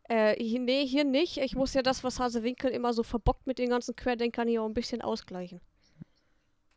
Äh, 0.08 0.34
hier, 0.42 0.60
nee, 0.60 0.86
hier 0.86 1.04
nicht. 1.04 1.38
Ich 1.38 1.54
muss 1.56 1.72
ja 1.74 1.82
das, 1.82 2.04
was 2.04 2.20
Hasewinkel 2.20 2.70
immer 2.70 2.92
so 2.92 3.02
verbockt 3.02 3.46
mit 3.46 3.58
den 3.58 3.70
ganzen 3.70 3.96
Querdenkern 3.96 4.48
hier 4.48 4.62
auch 4.62 4.66
ein 4.68 4.74
bisschen 4.74 5.00
ausgleichen. 5.02 5.60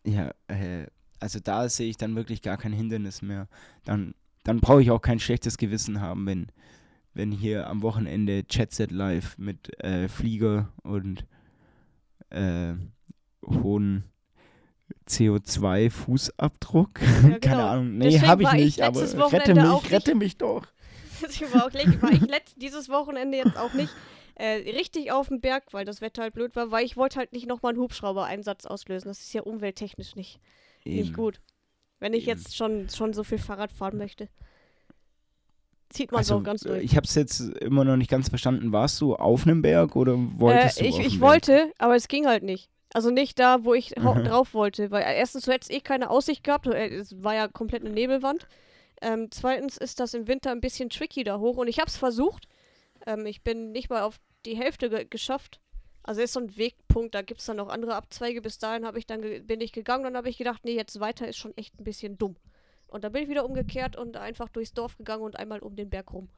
Ja, 0.05 0.31
äh, 0.47 0.87
also 1.19 1.39
da 1.39 1.67
sehe 1.67 1.89
ich 1.89 1.97
dann 1.97 2.15
wirklich 2.15 2.41
gar 2.41 2.57
kein 2.57 2.71
Hindernis 2.71 3.21
mehr. 3.21 3.47
Dann, 3.83 4.13
dann 4.43 4.61
brauche 4.61 4.81
ich 4.81 4.91
auch 4.91 5.01
kein 5.01 5.19
schlechtes 5.19 5.57
Gewissen 5.57 5.99
haben, 5.99 6.25
wenn, 6.25 6.47
wenn 7.13 7.31
hier 7.31 7.67
am 7.67 7.81
Wochenende 7.81 8.43
Jet 8.49 8.71
Set 8.73 8.91
Live 8.91 9.37
mit 9.37 9.77
äh, 9.83 10.07
Flieger 10.07 10.71
und 10.83 11.25
äh, 12.29 12.75
hohen 13.45 14.05
CO2-Fußabdruck. 15.09 16.89
genau. 17.21 17.39
Keine 17.39 17.63
Ahnung. 17.65 17.97
Nee, 17.97 18.19
habe 18.21 18.43
ich 18.43 18.47
war 18.47 18.55
ich 18.55 18.63
nicht, 18.65 18.81
aber 18.81 19.01
rette 19.01 19.17
Wochenende 19.17 19.71
auch 19.71 19.81
mich, 19.83 19.91
nicht- 19.91 20.07
rette 20.07 20.15
mich 20.15 20.37
doch. 20.37 20.65
Deswegen 21.21 21.51
war, 21.53 21.65
auch, 21.65 21.71
le- 21.71 22.01
war 22.01 22.11
ich 22.11 22.21
letzt, 22.21 22.61
dieses 22.61 22.89
Wochenende 22.89 23.37
jetzt 23.37 23.57
auch 23.57 23.73
nicht 23.73 23.91
äh, 24.35 24.69
richtig 24.71 25.11
auf 25.11 25.27
dem 25.29 25.39
Berg, 25.41 25.65
weil 25.71 25.85
das 25.85 26.01
Wetter 26.01 26.21
halt 26.23 26.33
blöd 26.33 26.55
war, 26.55 26.71
weil 26.71 26.85
ich 26.85 26.97
wollte 26.97 27.17
halt 27.19 27.33
nicht 27.33 27.47
nochmal 27.47 27.73
einen 27.73 27.81
Hubschrauber-Einsatz 27.81 28.65
auslösen. 28.65 29.07
Das 29.07 29.19
ist 29.21 29.33
ja 29.33 29.41
umwelttechnisch 29.41 30.15
nicht, 30.15 30.39
nicht 30.85 31.13
gut. 31.13 31.39
Wenn 31.99 32.13
ich 32.13 32.27
Eben. 32.27 32.37
jetzt 32.37 32.55
schon, 32.55 32.89
schon 32.89 33.13
so 33.13 33.23
viel 33.23 33.39
Fahrrad 33.39 33.71
fahren 33.71 33.97
möchte. 33.97 34.29
Zieht 35.89 36.11
man 36.11 36.21
es 36.21 36.29
Also, 36.29 36.41
auch 36.41 36.43
ganz 36.43 36.61
durch. 36.61 36.83
ich 36.83 36.95
habe 36.97 37.05
es 37.05 37.15
jetzt 37.15 37.39
immer 37.39 37.85
noch 37.85 37.95
nicht 37.95 38.11
ganz 38.11 38.29
verstanden. 38.29 38.71
Warst 38.73 38.99
du 38.99 39.15
auf 39.15 39.43
einem 39.47 39.61
Berg 39.61 39.95
oder 39.95 40.15
wolltest 40.17 40.79
Äh, 40.79 40.83
du 40.83 40.89
ich 40.89 40.95
auf 40.95 40.99
ich 41.01 41.19
Berg? 41.19 41.21
wollte, 41.21 41.71
aber 41.77 41.95
es 41.95 42.07
ging 42.07 42.27
halt 42.27 42.43
nicht. 42.43 42.69
Also 42.93 43.09
nicht 43.09 43.39
da, 43.39 43.63
wo 43.63 43.73
ich 43.73 43.89
drauf 43.95 44.53
wollte. 44.53 44.91
Weil 44.91 45.03
erstens, 45.15 45.45
du 45.45 45.51
hättest 45.51 45.71
eh 45.71 45.79
keine 45.79 46.09
Aussicht 46.09 46.43
gehabt. 46.43 46.67
äh, 46.67 46.87
Es 46.89 47.23
war 47.23 47.35
ja 47.35 47.47
komplett 47.47 47.83
eine 47.85 47.93
Nebelwand. 47.93 48.47
Ähm, 49.01 49.29
zweitens 49.31 49.77
ist 49.77 49.99
das 49.99 50.13
im 50.13 50.27
Winter 50.27 50.51
ein 50.51 50.61
bisschen 50.61 50.89
tricky 50.89 51.23
da 51.23 51.39
hoch. 51.39 51.57
Und 51.57 51.67
ich 51.67 51.79
habe 51.79 51.89
es 51.89 51.97
versucht. 51.97 52.47
Ähm, 53.05 53.25
ich 53.25 53.43
bin 53.43 53.71
nicht 53.71 53.89
mal 53.89 54.01
auf 54.01 54.19
die 54.45 54.57
Hälfte 54.57 54.89
ge 54.89 55.05
geschafft. 55.05 55.59
Also 56.03 56.21
ist 56.21 56.33
so 56.33 56.39
ein 56.39 56.55
Wegpunkt, 56.55 57.13
da 57.15 57.21
gibt 57.21 57.41
es 57.41 57.47
dann 57.47 57.57
noch 57.57 57.67
andere 57.67 57.95
Abzweige. 57.95 58.41
Bis 58.41 58.59
dahin 58.59 58.85
habe 58.85 58.97
ich 58.97 59.05
dann 59.05 59.21
bin 59.45 59.59
ich 59.59 59.73
gegangen 59.73 60.05
und 60.05 60.13
dann 60.13 60.17
habe 60.17 60.29
ich 60.29 60.37
gedacht, 60.37 60.63
nee, 60.63 60.75
jetzt 60.75 60.99
weiter 61.01 61.27
ist 61.27 61.37
schon 61.37 61.55
echt 61.57 61.77
ein 61.79 61.83
bisschen 61.83 62.17
dumm. 62.17 62.37
Und 62.87 63.03
dann 63.03 63.11
bin 63.11 63.23
ich 63.23 63.29
wieder 63.29 63.45
umgekehrt 63.45 63.97
und 63.97 64.15
einfach 64.15 64.47
durchs 64.47 64.73
Dorf 64.73 64.97
gegangen 64.97 65.23
und 65.23 65.35
einmal 65.35 65.59
um 65.59 65.75
den 65.75 65.89
Berg 65.89 66.13
rum. 66.13 66.29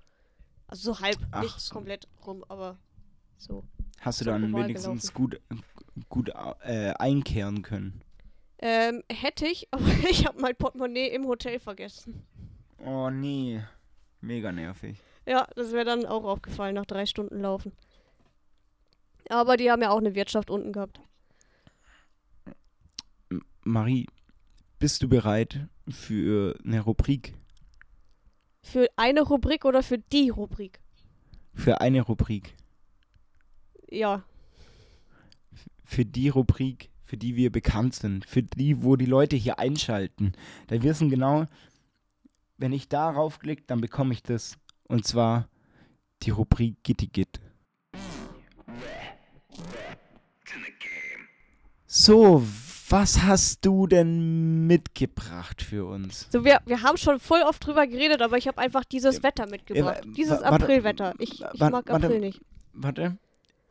Also 0.65 0.93
so 0.93 0.99
halb, 1.01 1.17
Ach 1.31 1.43
nicht 1.43 1.59
so. 1.59 1.73
komplett 1.73 2.07
rum, 2.25 2.43
aber 2.47 2.79
so. 3.37 3.63
Hast 3.99 4.21
du 4.21 4.25
so 4.25 4.31
dann 4.31 4.55
wenigstens 4.55 5.13
gut, 5.13 5.39
gut 6.09 6.29
äh, 6.63 6.93
einkehren 6.97 7.61
können? 7.61 8.03
Ähm, 8.57 9.03
hätte 9.11 9.45
ich, 9.45 9.67
aber 9.71 9.87
ich 10.09 10.25
habe 10.25 10.41
mein 10.41 10.55
Portemonnaie 10.55 11.07
im 11.09 11.27
Hotel 11.27 11.59
vergessen. 11.59 12.25
Oh 12.85 13.09
nee. 13.09 13.61
Mega 14.21 14.51
nervig. 14.51 15.01
Ja, 15.25 15.47
das 15.55 15.71
wäre 15.71 15.85
dann 15.85 16.05
auch 16.05 16.23
aufgefallen 16.23 16.75
nach 16.75 16.85
drei 16.85 17.05
Stunden 17.05 17.39
Laufen. 17.39 17.71
Aber 19.29 19.57
die 19.57 19.69
haben 19.69 19.81
ja 19.81 19.91
auch 19.91 19.99
eine 19.99 20.15
Wirtschaft 20.15 20.49
unten 20.49 20.73
gehabt. 20.73 20.99
Marie, 23.63 24.07
bist 24.79 25.03
du 25.03 25.09
bereit 25.09 25.67
für 25.89 26.57
eine 26.65 26.81
Rubrik? 26.81 27.35
Für 28.63 28.87
eine 28.95 29.21
Rubrik 29.21 29.65
oder 29.65 29.83
für 29.83 29.99
die 29.99 30.29
Rubrik? 30.29 30.79
Für 31.53 31.81
eine 31.81 32.01
Rubrik. 32.01 32.55
Ja. 33.89 34.23
Für 35.83 36.05
die 36.05 36.29
Rubrik, 36.29 36.89
für 37.03 37.17
die 37.17 37.35
wir 37.35 37.51
bekannt 37.51 37.95
sind. 37.95 38.25
Für 38.25 38.43
die, 38.43 38.83
wo 38.83 38.95
die 38.95 39.05
Leute 39.05 39.35
hier 39.35 39.59
einschalten. 39.59 40.33
Da 40.67 40.81
wissen 40.81 41.09
genau, 41.09 41.45
wenn 42.59 42.71
ich 42.73 42.87
darauf 42.89 43.39
klicke, 43.39 43.63
dann 43.67 43.81
bekomme 43.81 44.13
ich 44.13 44.21
das. 44.21 44.57
Und 44.87 45.05
zwar 45.07 45.47
die 46.23 46.29
Rubrik 46.29 46.75
Gitti 46.83 47.07
Git. 47.07 47.39
So, 51.85 52.43
Was 52.89 53.21
hast 53.21 53.65
du 53.65 53.85
denn 53.87 54.65
mitgebracht 54.67 55.61
für 55.61 55.85
uns? 55.85 56.27
So, 56.31 56.43
wir, 56.43 56.59
wir 56.65 56.81
haben 56.81 56.97
schon 56.97 57.19
voll 57.19 57.41
oft 57.43 57.63
drüber 57.65 57.85
geredet, 57.85 58.21
aber 58.21 58.37
ich 58.37 58.47
habe 58.47 58.57
einfach 58.57 58.83
dieses 58.83 59.21
Wetter 59.21 59.45
mitgebracht. 59.47 60.05
wa- 60.05 60.11
dieses 60.15 60.41
Aprilwetter. 60.41 61.13
Ich, 61.19 61.41
ich 61.53 61.59
mag 61.59 61.71
warte. 61.87 61.91
April 62.07 62.19
nicht. 62.19 62.41
Warte. 62.73 63.17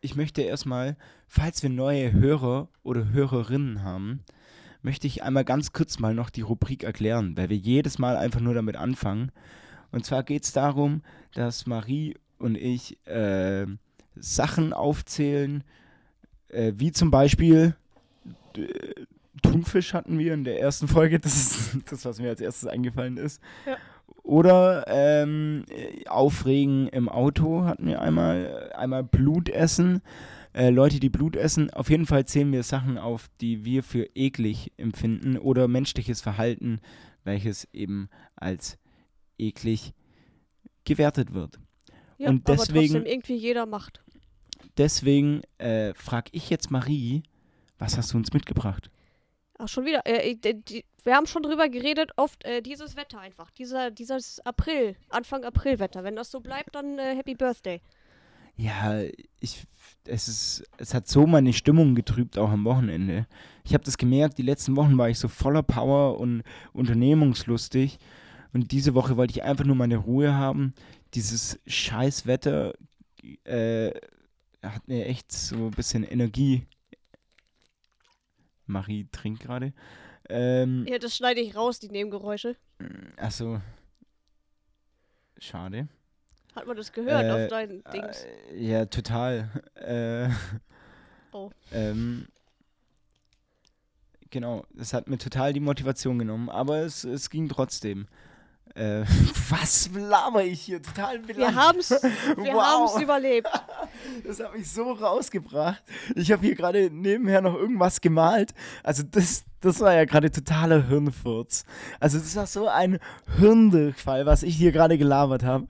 Ich 0.00 0.14
möchte 0.14 0.42
erstmal, 0.42 0.96
falls 1.26 1.62
wir 1.64 1.70
neue 1.70 2.12
Hörer 2.12 2.68
oder 2.84 3.08
Hörerinnen 3.08 3.82
haben, 3.82 4.20
möchte 4.82 5.06
ich 5.06 5.22
einmal 5.22 5.44
ganz 5.44 5.72
kurz 5.72 5.98
mal 5.98 6.14
noch 6.14 6.30
die 6.30 6.42
Rubrik 6.42 6.84
erklären, 6.84 7.36
weil 7.36 7.48
wir 7.48 7.56
jedes 7.56 7.98
Mal 7.98 8.16
einfach 8.16 8.40
nur 8.40 8.54
damit 8.54 8.76
anfangen. 8.76 9.32
Und 9.90 10.04
zwar 10.04 10.22
geht 10.22 10.44
es 10.44 10.52
darum, 10.52 11.02
dass 11.34 11.66
Marie 11.66 12.16
und 12.38 12.56
ich 12.56 13.04
äh, 13.06 13.66
Sachen 14.16 14.72
aufzählen, 14.72 15.64
äh, 16.48 16.72
wie 16.76 16.92
zum 16.92 17.10
Beispiel 17.10 17.74
äh, 18.56 18.66
Thunfisch 19.42 19.94
hatten 19.94 20.18
wir 20.18 20.34
in 20.34 20.44
der 20.44 20.60
ersten 20.60 20.88
Folge, 20.88 21.20
das 21.20 21.36
ist 21.36 21.78
das, 21.90 22.04
was 22.04 22.20
mir 22.20 22.30
als 22.30 22.40
erstes 22.40 22.68
eingefallen 22.68 23.16
ist. 23.16 23.40
Ja. 23.66 23.76
Oder 24.22 24.84
ähm, 24.88 25.64
äh, 25.70 26.06
Aufregen 26.06 26.88
im 26.88 27.08
Auto 27.08 27.64
hatten 27.64 27.86
wir 27.86 28.02
einmal, 28.02 28.72
einmal 28.76 29.02
Blut 29.04 29.48
essen. 29.48 30.02
Äh, 30.58 30.70
Leute, 30.70 30.98
die 30.98 31.08
Blut 31.08 31.36
essen. 31.36 31.70
Auf 31.72 31.88
jeden 31.88 32.04
Fall 32.04 32.24
zählen 32.24 32.50
wir 32.50 32.64
Sachen 32.64 32.98
auf, 32.98 33.28
die 33.40 33.64
wir 33.64 33.84
für 33.84 34.08
eklig 34.16 34.72
empfinden 34.76 35.38
oder 35.38 35.68
menschliches 35.68 36.20
Verhalten, 36.20 36.80
welches 37.22 37.68
eben 37.72 38.08
als 38.34 38.76
eklig 39.38 39.92
gewertet 40.84 41.32
wird. 41.32 41.60
Ja, 42.18 42.30
Und 42.30 42.48
aber 42.48 42.56
deswegen- 42.56 42.92
trotzdem 42.94 43.06
irgendwie 43.06 43.36
jeder 43.36 43.66
macht. 43.66 44.02
Deswegen 44.76 45.42
äh, 45.58 45.94
frage 45.94 46.30
ich 46.32 46.50
jetzt 46.50 46.72
Marie, 46.72 47.22
was 47.78 47.96
hast 47.96 48.12
du 48.12 48.16
uns 48.16 48.32
mitgebracht? 48.32 48.90
Ach, 49.58 49.68
schon 49.68 49.84
wieder. 49.84 50.04
Äh, 50.06 50.34
die, 50.34 50.60
die, 50.60 50.84
wir 51.04 51.14
haben 51.14 51.26
schon 51.26 51.44
drüber 51.44 51.68
geredet, 51.68 52.10
oft 52.16 52.44
äh, 52.44 52.62
dieses 52.62 52.96
Wetter 52.96 53.20
einfach. 53.20 53.52
Dieser, 53.52 53.92
dieses 53.92 54.40
April, 54.40 54.96
Anfang 55.08 55.44
April-Wetter. 55.44 56.02
Wenn 56.02 56.16
das 56.16 56.32
so 56.32 56.40
bleibt, 56.40 56.74
dann 56.74 56.98
äh, 56.98 57.14
Happy 57.14 57.34
Birthday. 57.36 57.80
Ja, 58.58 59.02
ich, 59.38 59.66
es 60.04 60.26
ist, 60.26 60.64
es 60.78 60.92
hat 60.92 61.06
so 61.06 61.26
meine 61.26 61.52
Stimmung 61.52 61.94
getrübt, 61.94 62.36
auch 62.38 62.50
am 62.50 62.64
Wochenende. 62.64 63.28
Ich 63.64 63.72
habe 63.72 63.84
das 63.84 63.96
gemerkt, 63.96 64.36
die 64.36 64.42
letzten 64.42 64.74
Wochen 64.74 64.98
war 64.98 65.08
ich 65.08 65.18
so 65.18 65.28
voller 65.28 65.62
Power 65.62 66.18
und 66.18 66.42
unternehmungslustig. 66.72 67.98
Und 68.52 68.72
diese 68.72 68.94
Woche 68.94 69.16
wollte 69.16 69.32
ich 69.32 69.44
einfach 69.44 69.64
nur 69.64 69.76
meine 69.76 69.98
Ruhe 69.98 70.34
haben. 70.34 70.74
Dieses 71.14 71.60
scheiß 71.68 72.26
Wetter 72.26 72.74
äh, 73.44 73.92
hat 74.62 74.88
mir 74.88 75.06
echt 75.06 75.30
so 75.30 75.66
ein 75.66 75.70
bisschen 75.70 76.02
Energie. 76.02 76.66
Marie 78.66 79.06
trinkt 79.12 79.40
gerade. 79.40 79.72
Ähm, 80.28 80.84
Ja, 80.88 80.98
das 80.98 81.16
schneide 81.16 81.40
ich 81.40 81.54
raus, 81.54 81.78
die 81.78 81.88
Nebengeräusche. 81.88 82.56
Achso. 83.16 83.60
Schade. 85.38 85.88
Hat 86.58 86.66
man 86.66 86.76
das 86.76 86.92
gehört 86.92 87.24
Äh, 87.24 87.30
auf 87.44 87.48
deinen 87.48 87.82
Dings? 87.92 88.24
Äh, 88.52 88.56
ja, 88.62 88.84
total. 88.86 89.48
Äh, 89.76 90.28
Oh. 91.32 91.50
ähm, 91.72 92.26
genau, 94.30 94.64
es 94.78 94.92
hat 94.92 95.08
mir 95.08 95.18
total 95.18 95.52
die 95.52 95.60
Motivation 95.60 96.18
genommen, 96.18 96.48
aber 96.48 96.78
es, 96.78 97.04
es 97.04 97.30
ging 97.30 97.48
trotzdem. 97.48 98.06
Äh, 98.74 99.02
was 99.50 99.90
laber 99.94 100.42
ich 100.44 100.60
hier? 100.62 100.82
Total 100.82 101.26
Wir 101.26 101.34
belangt. 101.34 101.56
haben's, 101.56 101.90
wir 101.90 102.54
Wow. 102.54 102.62
haben's 102.62 103.02
überlebt. 103.02 103.48
Das 104.26 104.40
hat 104.40 104.54
mich 104.56 104.70
so 104.70 104.92
rausgebracht. 104.92 105.82
Ich 106.14 106.30
habe 106.32 106.44
hier 106.46 106.54
gerade 106.54 106.90
nebenher 106.90 107.40
noch 107.40 107.54
irgendwas 107.54 108.00
gemalt. 108.00 108.52
Also 108.82 109.02
das, 109.02 109.44
das 109.60 109.80
war 109.80 109.94
ja 109.94 110.04
gerade 110.04 110.30
totaler 110.30 110.86
Hirnfurz. 110.88 111.64
Also 112.00 112.18
das 112.18 112.34
war 112.36 112.46
so 112.46 112.68
ein 112.68 112.98
Hirndurchfall, 113.38 114.26
was 114.26 114.42
ich 114.42 114.56
hier 114.56 114.72
gerade 114.72 114.96
gelabert 114.98 115.44
habe. 115.44 115.66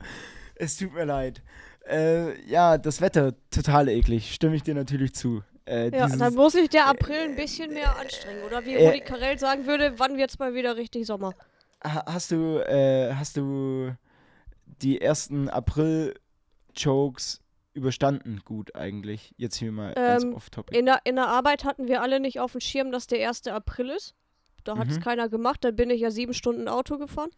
Es 0.59 0.77
tut 0.77 0.93
mir 0.93 1.05
leid. 1.05 1.43
Äh, 1.89 2.41
ja, 2.49 2.77
das 2.79 3.01
Wetter, 3.01 3.35
total 3.51 3.89
eklig. 3.89 4.35
Stimme 4.35 4.57
ich 4.57 4.63
dir 4.63 4.75
natürlich 4.75 5.15
zu. 5.15 5.43
Äh, 5.65 5.91
Ja, 5.97 6.07
dieses- 6.07 6.19
dann 6.19 6.35
muss 6.35 6.53
sich 6.55 6.69
der 6.69 6.87
April 6.87 7.21
ein 7.21 7.37
bisschen 7.37 7.73
mehr 7.73 7.97
anstrengen. 7.99 8.43
Oder 8.45 8.65
wie 8.65 8.75
äh, 8.75 8.87
Rudi 8.89 9.01
Carell 9.01 9.39
sagen 9.39 9.67
würde, 9.67 9.95
wann 9.99 10.17
wird's 10.17 10.39
mal 10.39 10.55
wieder 10.55 10.77
richtig 10.77 11.07
Sommer? 11.07 11.33
Ha- 11.85 12.05
Hast 12.07 12.31
du, 12.33 12.59
äh, 12.59 13.15
hast 13.15 13.37
du 13.37 13.93
die 14.83 15.01
ersten 15.01 15.49
April-Jokes 15.49 17.41
überstanden? 17.75 18.41
Gut, 18.45 18.75
eigentlich. 18.75 19.33
Jetzt 19.37 19.57
hier 19.57 19.73
mal 19.73 19.95
ganz 19.95 20.25
Ähm, 20.25 20.35
off-topic. 20.35 20.77
In 20.77 20.87
der, 20.87 21.01
in 21.05 21.17
der 21.17 21.29
Arbeit 21.29 21.65
hatten 21.65 21.87
wir 21.89 22.03
alle 22.03 22.21
nicht 22.21 22.41
auf 22.41 22.53
dem 22.53 22.61
Schirm, 22.61 22.91
dass 22.91 23.07
der 23.07 23.21
1. 23.21 23.47
April 23.53 23.91
ist. 23.91 24.15
Da 24.65 24.77
hat 24.77 24.89
es 24.89 24.97
Mhm. 24.97 25.03
keiner 25.03 25.29
gemacht. 25.29 25.65
Dann 25.65 25.77
bin 25.77 25.89
ich 25.91 26.01
ja 26.01 26.11
sieben 26.11 26.35
Stunden 26.35 26.69
Auto 26.69 26.99
gefahren. 26.99 27.31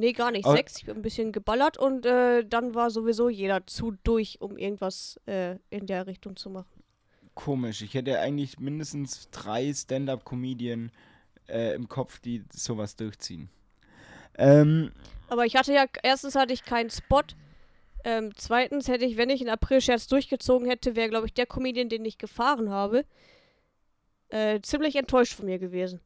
Nee, 0.00 0.12
gar 0.12 0.30
nicht. 0.30 0.46
Aber- 0.46 0.56
Sechs. 0.56 0.78
Ich 0.78 0.86
bin 0.86 0.96
ein 0.96 1.02
bisschen 1.02 1.30
geballert 1.30 1.76
und 1.76 2.06
äh, 2.06 2.42
dann 2.42 2.74
war 2.74 2.90
sowieso 2.90 3.28
jeder 3.28 3.66
zu 3.66 3.92
durch, 4.02 4.40
um 4.40 4.56
irgendwas 4.56 5.20
äh, 5.26 5.56
in 5.68 5.86
der 5.86 6.06
Richtung 6.06 6.36
zu 6.36 6.48
machen. 6.48 6.82
Komisch. 7.34 7.82
Ich 7.82 7.92
hätte 7.92 8.18
eigentlich 8.18 8.58
mindestens 8.58 9.28
drei 9.30 9.72
Stand-up-Comedien 9.74 10.90
äh, 11.48 11.74
im 11.74 11.86
Kopf, 11.88 12.18
die 12.18 12.44
sowas 12.50 12.96
durchziehen. 12.96 13.50
Ähm, 14.38 14.90
Aber 15.28 15.44
ich 15.44 15.54
hatte 15.54 15.74
ja, 15.74 15.84
erstens 16.02 16.34
hatte 16.34 16.54
ich 16.54 16.64
keinen 16.64 16.88
Spot. 16.88 17.20
Ähm, 18.02 18.30
zweitens 18.36 18.88
hätte 18.88 19.04
ich, 19.04 19.18
wenn 19.18 19.28
ich 19.28 19.42
einen 19.42 19.50
April-Scherz 19.50 20.06
durchgezogen 20.06 20.66
hätte, 20.66 20.96
wäre, 20.96 21.10
glaube 21.10 21.26
ich, 21.26 21.34
der 21.34 21.44
Comedian, 21.44 21.90
den 21.90 22.06
ich 22.06 22.16
gefahren 22.16 22.70
habe, 22.70 23.04
äh, 24.30 24.60
ziemlich 24.62 24.96
enttäuscht 24.96 25.34
von 25.34 25.44
mir 25.44 25.58
gewesen. 25.58 26.00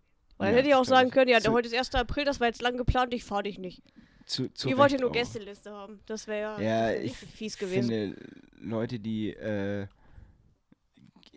Weil 0.45 0.53
dann 0.53 0.55
Ja, 0.55 0.59
hätte 0.59 0.69
ich 0.69 0.75
auch 0.75 0.85
sagen 0.85 1.11
können, 1.11 1.31
ja, 1.31 1.39
heute 1.51 1.69
ist 1.69 1.75
1. 1.75 1.95
April, 1.95 2.25
das 2.25 2.41
war 2.41 2.47
jetzt 2.49 2.63
lang 2.63 2.77
geplant, 2.77 3.15
ich 3.15 3.25
fahre 3.25 3.45
dich 3.45 3.59
nicht. 3.59 3.83
zu, 4.27 4.49
zu 4.53 4.69
ich 4.69 4.77
wollte 4.77 4.99
nur. 4.99 5.13
Gästeliste 5.13 5.71
haben. 5.71 6.01
Das 6.07 6.27
wäre 6.27 6.63
Ja, 6.63 6.89
wär 6.89 7.03
ich 7.05 7.17
fies 7.17 7.57
gewesen. 7.59 7.89
finde, 7.89 8.17
Leute, 8.61 8.99
die 8.99 9.31
äh, 9.31 9.87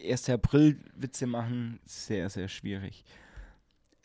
1. 0.04 0.30
April-Witze 0.30 1.26
machen, 1.28 1.80
sehr, 1.86 2.30
sehr 2.30 2.48
schwierig. 2.48 3.04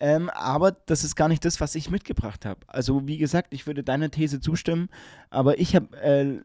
Ähm, 0.01 0.31
aber 0.31 0.73
das 0.73 1.05
ist 1.05 1.15
gar 1.15 1.29
nicht 1.29 1.45
das, 1.45 1.61
was 1.61 1.75
ich 1.77 1.91
mitgebracht 1.91 2.45
habe. 2.45 2.61
Also, 2.67 3.07
wie 3.07 3.19
gesagt, 3.19 3.55
ich 3.55 3.67
würde 3.67 3.85
deiner 3.85 4.11
These 4.11 4.41
zustimmen, 4.41 4.89
aber 5.31 5.61
ich 5.61 5.77
habe 5.77 5.97
äh, 6.01 6.41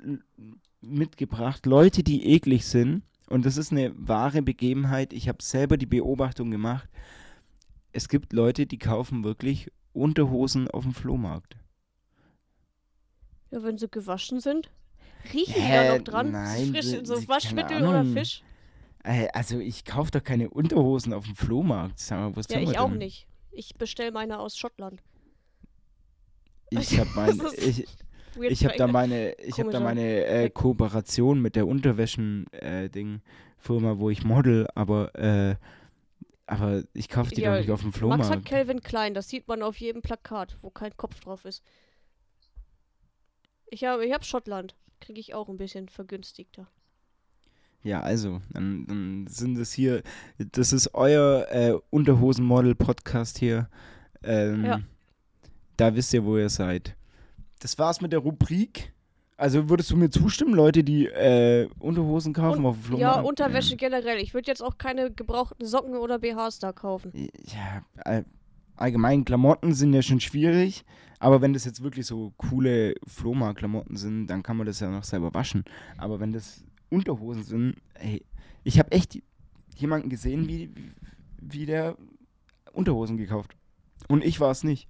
mitgebracht 0.82 1.66
Leute, 1.66 2.04
die 2.04 2.28
eklig 2.34 2.66
sind. 2.66 3.04
Und 3.30 3.46
das 3.46 3.58
ist 3.58 3.72
eine 3.72 3.92
wahre 3.98 4.42
Begebenheit. 4.42 5.12
Ich 5.12 5.28
habe 5.28 5.42
selber 5.42 5.76
die 5.78 5.86
Beobachtung 5.88 6.52
gemacht. 6.52 6.88
Es 7.98 8.10
gibt 8.10 8.32
Leute, 8.32 8.68
die 8.68 8.78
kaufen 8.78 9.24
wirklich 9.24 9.72
Unterhosen 9.92 10.70
auf 10.70 10.84
dem 10.84 10.94
Flohmarkt. 10.94 11.58
Ja, 13.50 13.64
wenn 13.64 13.80
sie 13.80 13.88
gewaschen 13.90 14.40
sind. 14.40 14.70
Riechen 15.34 15.56
die 15.56 15.62
Hä, 15.62 15.88
da 15.88 15.98
noch 15.98 16.04
dran? 16.04 16.32
nein, 16.32 16.68
Frisch, 16.74 16.92
die- 16.92 17.04
so 17.04 17.28
Waschmittel 17.28 17.82
oder. 17.84 18.06
Fisch? 18.06 18.44
Äh, 19.04 19.30
Also 19.34 19.58
ich 19.58 19.84
kaufe 19.84 20.12
doch 20.12 20.24
keine 20.24 20.48
Unterhosen 20.52 21.12
auf 21.12 21.26
dem 21.26 21.36
Flohmarkt. 21.36 21.98
Sag 21.98 22.20
mal, 22.20 22.36
was 22.36 22.46
Ja, 22.52 22.60
ich 22.60 22.78
auch 22.78 22.90
denn? 22.90 23.00
nicht. 23.00 23.26
Ich 23.50 23.74
bestelle 23.74 24.12
meine 24.12 24.38
aus 24.38 24.60
Schottland. 24.60 25.02
Ich 26.70 27.00
habe 27.00 27.10
mein, 27.16 27.42
ich, 27.58 27.88
ich 28.48 28.64
habe 28.64 28.78
da 28.78 28.86
meine, 28.86 29.34
ich 29.40 29.54
habe 29.60 29.72
da 29.72 29.80
Komischer 29.80 29.80
meine 29.80 30.26
äh. 30.26 30.50
Kooperation 30.52 31.42
mit 31.42 31.56
der 31.56 31.66
Unterwäschen 31.66 32.46
äh, 32.54 32.90
Firma, 33.58 33.98
wo 33.98 34.12
ich 34.12 34.24
model, 34.24 34.68
aber 34.76 35.16
äh, 35.16 35.56
aber 36.48 36.84
ich 36.94 37.10
kaufe 37.10 37.34
die 37.36 37.42
Ja, 37.42 37.54
doch 37.54 37.60
nicht 37.60 37.72
auf 37.72 37.82
dem 37.82 37.88
Max 37.88 37.96
hat 37.96 38.00
Flohmarkt. 38.00 38.46
Calvin 38.46 38.82
Klein, 38.82 39.14
das 39.14 39.30
sieht 39.30 39.48
man 39.48 39.62
auf 39.62 39.78
jedem 39.78 40.02
Plakat, 40.02 40.58
wo 40.62 40.70
kein 40.70 40.96
Kopf 40.98 41.20
drauf 41.20 41.46
ist. 41.46 41.62
Ich 43.70 43.84
habe 43.84 44.06
ich 44.06 44.14
hab 44.14 44.26
Schottland. 44.26 44.76
Kriege 45.00 45.20
ich 45.20 45.34
auch 45.36 45.50
ein 45.50 45.58
bisschen 45.58 45.90
vergünstigter. 45.90 46.68
Ja, 47.84 48.02
also, 48.02 48.42
dann, 48.52 48.88
dann 48.88 49.28
sind 49.28 49.58
es 49.58 49.72
hier, 49.72 50.02
das 50.38 50.74
ist 50.74 50.94
euer 50.96 51.48
äh, 51.52 51.78
Unterhosen-Model-Podcast 51.92 53.38
hier. 53.38 53.70
Ähm, 54.24 54.66
Ja. 54.66 54.82
Da 55.78 55.96
wisst 55.96 56.12
ihr, 56.14 56.26
wo 56.26 56.38
ihr 56.38 56.50
seid. 56.50 56.96
Das 57.60 57.78
war's 57.78 58.02
mit 58.02 58.12
der 58.12 58.20
Rubrik. 58.20 58.94
Also 59.40 59.70
würdest 59.70 59.92
du 59.92 59.98
mir 59.98 60.10
zustimmen, 60.10 60.56
Leute, 60.56 60.84
die 60.84 61.06
äh, 61.06 61.70
Unterhosen 61.80 62.34
kaufen 62.34 62.62
Und- 62.62 62.72
auf 62.72 62.76
dem 62.88 62.98
Ja, 62.98 63.14
Flohmarkt? 63.14 63.28
Unterwäsche 63.30 63.76
generell. 63.76 64.18
Ich 64.18 64.34
würde 64.34 64.48
jetzt 64.48 64.64
auch 64.64 64.80
keine 64.80 65.12
gebrauchten 65.12 65.66
Socken 65.66 65.96
oder 65.96 66.18
BHs 66.18 66.58
da 66.58 66.72
kaufen. 66.74 67.12
Ja, 67.46 67.84
all, 68.04 68.26
allgemein 68.76 69.26
Klamotten 69.26 69.74
sind 69.76 69.94
ja 69.94 70.02
schon 70.02 70.20
schwierig, 70.20 70.84
aber 71.20 71.40
wenn 71.42 71.54
das 71.54 71.66
jetzt 71.66 71.84
wirklich 71.84 72.08
so 72.08 72.34
coole 72.38 72.96
Flohmarkt-Klamotten 73.06 73.96
sind, 73.96 74.26
dann 74.26 74.42
kann 74.42 74.58
man 74.58 74.66
das 74.66 74.80
ja 74.80 74.90
noch 74.90 75.04
selber 75.04 75.32
waschen. 75.36 75.64
Aber 76.00 76.20
wenn 76.20 76.34
das 76.34 76.64
Unterhosen 76.90 77.44
sind, 77.44 77.76
ey, 77.94 78.26
ich 78.64 78.80
habe 78.80 78.92
echt 78.92 79.22
jemanden 79.76 80.10
gesehen, 80.10 80.48
wie, 80.48 80.72
wie, 80.76 80.92
wie 81.40 81.66
der 81.68 81.96
Unterhosen 82.74 83.18
gekauft. 83.18 83.56
Und 84.08 84.24
ich 84.26 84.40
war 84.40 84.50
es 84.50 84.64
nicht. 84.64 84.88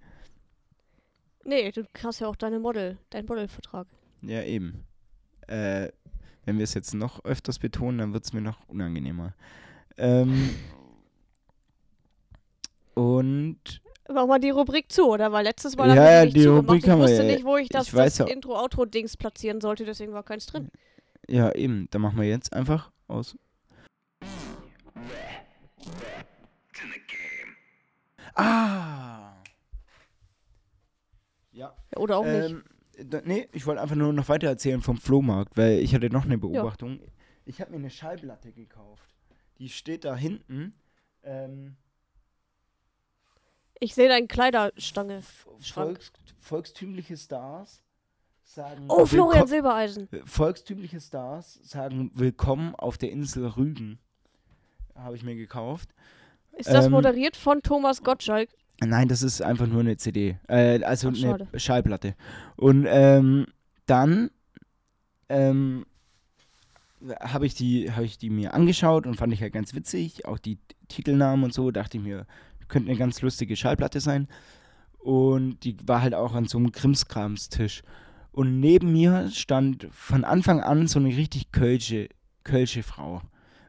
Nee, 1.44 1.70
du 1.74 1.84
hast 2.02 2.20
ja 2.22 2.28
auch 2.28 2.36
deine 2.38 2.60
Model, 2.60 2.98
deinen 3.10 3.26
Modelvertrag. 3.26 3.88
Ja, 4.22 4.42
eben. 4.44 4.84
Äh, 5.48 5.90
wenn 6.46 6.58
wir 6.58 6.64
es 6.64 6.74
jetzt 6.74 6.94
noch 6.94 7.24
öfters 7.26 7.60
betonen, 7.60 7.98
dann 8.00 8.14
wird 8.14 8.24
es 8.26 8.34
mir 8.34 8.42
noch 8.42 8.68
unangenehmer. 8.68 9.34
Ähm, 9.98 10.50
Und 12.94 13.82
Mach 14.10 14.26
mal 14.26 14.40
die 14.40 14.50
Rubrik 14.52 14.90
zu, 14.92 15.04
oder? 15.10 15.32
Weil 15.34 15.44
letztes 15.44 15.76
Mal 15.76 15.90
Ja, 15.90 15.96
haben 15.96 15.98
wir 16.04 16.12
ja, 16.12 16.26
die 16.26 16.38
nicht. 16.40 16.48
Rubrik 16.48 16.84
ich 16.84 16.90
haben 16.90 17.00
wir 17.00 17.04
wusste 17.08 17.24
ja- 17.24 17.32
nicht, 17.34 17.44
wo 17.46 17.58
ich 17.58 17.68
das, 17.70 17.88
ich 17.88 17.94
das 17.94 18.18
ja- 18.20 18.26
Intro-Outro-Dings 18.26 19.18
platzieren 19.18 19.60
sollte, 19.62 19.84
deswegen 19.86 20.14
war 20.14 20.24
keins 20.24 20.46
drin. 20.46 20.70
ja, 21.28 21.54
eben, 21.54 21.88
dann 21.92 22.02
machen 22.02 22.18
wir 22.18 22.28
jetzt 22.28 22.54
einfach 22.54 22.92
aus. 23.08 23.36
Ah! 28.36 29.34
Ja. 31.52 31.76
Oder 31.96 32.18
auch 32.18 32.26
nicht. 32.26 32.52
Ähm, 32.52 32.64
da, 32.64 32.77
nee, 33.26 33.48
ich 33.52 33.66
wollte 33.66 33.82
einfach 33.82 33.96
nur 33.96 34.12
noch 34.14 34.28
weiter 34.30 34.48
erzählen 34.48 34.82
vom 34.82 34.98
Flohmarkt, 34.98 35.56
weil 35.58 35.80
ich 35.80 35.94
hatte 35.94 36.10
noch 36.10 36.26
eine 36.26 36.38
Beobachtung. 36.38 37.00
Ich 37.46 37.62
habe 37.62 37.72
mir 37.72 37.78
eine 37.78 37.90
Schallplatte 37.90 38.52
gekauft. 38.52 39.10
Die 39.60 39.70
steht 39.70 40.06
da 40.06 40.16
hinten. 40.16 40.74
Ähm, 41.24 41.76
Ich 43.80 43.94
sehe 43.94 44.10
deine 44.10 44.28
Kleiderstange. 44.28 45.22
Volks, 45.60 46.12
volkstümliche 46.40 47.16
Stars 47.18 47.82
sagen. 48.44 48.86
Oh, 48.90 49.06
Florian 49.06 49.44
willko- 49.44 49.48
Silbereisen. 49.48 50.10
Volkstümliche 50.26 51.00
Stars 51.00 51.60
sagen 51.64 52.12
Willkommen 52.16 52.76
auf 52.76 52.98
der 52.98 53.12
Insel 53.12 53.46
Rügen. 53.48 54.00
Habe 54.96 55.16
ich 55.16 55.24
mir 55.24 55.36
gekauft. 55.36 55.94
Ist 56.54 56.70
das 56.70 56.86
Ähm, 56.86 56.92
moderiert 56.94 57.36
von 57.38 57.62
Thomas 57.62 58.02
Gottschalk? 58.04 58.50
Nein, 58.80 59.08
das 59.08 59.24
ist 59.24 59.42
einfach 59.42 59.68
nur 59.68 59.82
eine 59.82 59.98
CD. 59.98 60.38
Äh, 60.48 60.84
also 60.84 61.10
Ach, 61.10 61.24
eine. 61.24 61.60
Schallplatte. 61.60 62.16
Und 62.56 62.86
ähm, 62.88 63.48
dann 63.88 64.30
ähm, 65.30 65.86
habe 67.22 67.46
ich, 67.46 67.56
die, 67.56 67.92
hab 67.92 68.04
ich 68.04 68.18
die 68.18 68.30
mir 68.30 68.54
angeschaut 68.54 69.08
und 69.08 69.16
fand 69.16 69.34
ich 69.34 69.40
ja 69.40 69.50
ganz 69.50 69.74
witzig. 69.74 70.26
Auch 70.26 70.38
die 70.38 70.60
Titelnamen 70.88 71.46
und 71.46 71.54
so. 71.54 71.72
Dachte 71.72 71.98
ich 71.98 72.04
mir, 72.04 72.28
könnte 72.68 72.90
eine 72.90 73.00
ganz 73.00 73.22
lustige 73.22 73.56
Schallplatte 73.56 74.00
sein. 74.00 74.28
Und 75.00 75.64
die 75.64 75.78
war 75.86 76.02
halt 76.02 76.14
auch 76.14 76.34
an 76.34 76.46
so 76.46 76.58
einem 76.58 76.72
Krimskramstisch. 76.72 77.82
Und 78.32 78.60
neben 78.60 78.92
mir 78.92 79.30
stand 79.32 79.88
von 79.92 80.24
Anfang 80.24 80.62
an 80.62 80.88
so 80.88 81.00
eine 81.00 81.10
richtig 81.10 81.52
kölsche, 81.52 82.10
kölsche 82.44 82.84
Frau. 82.84 83.22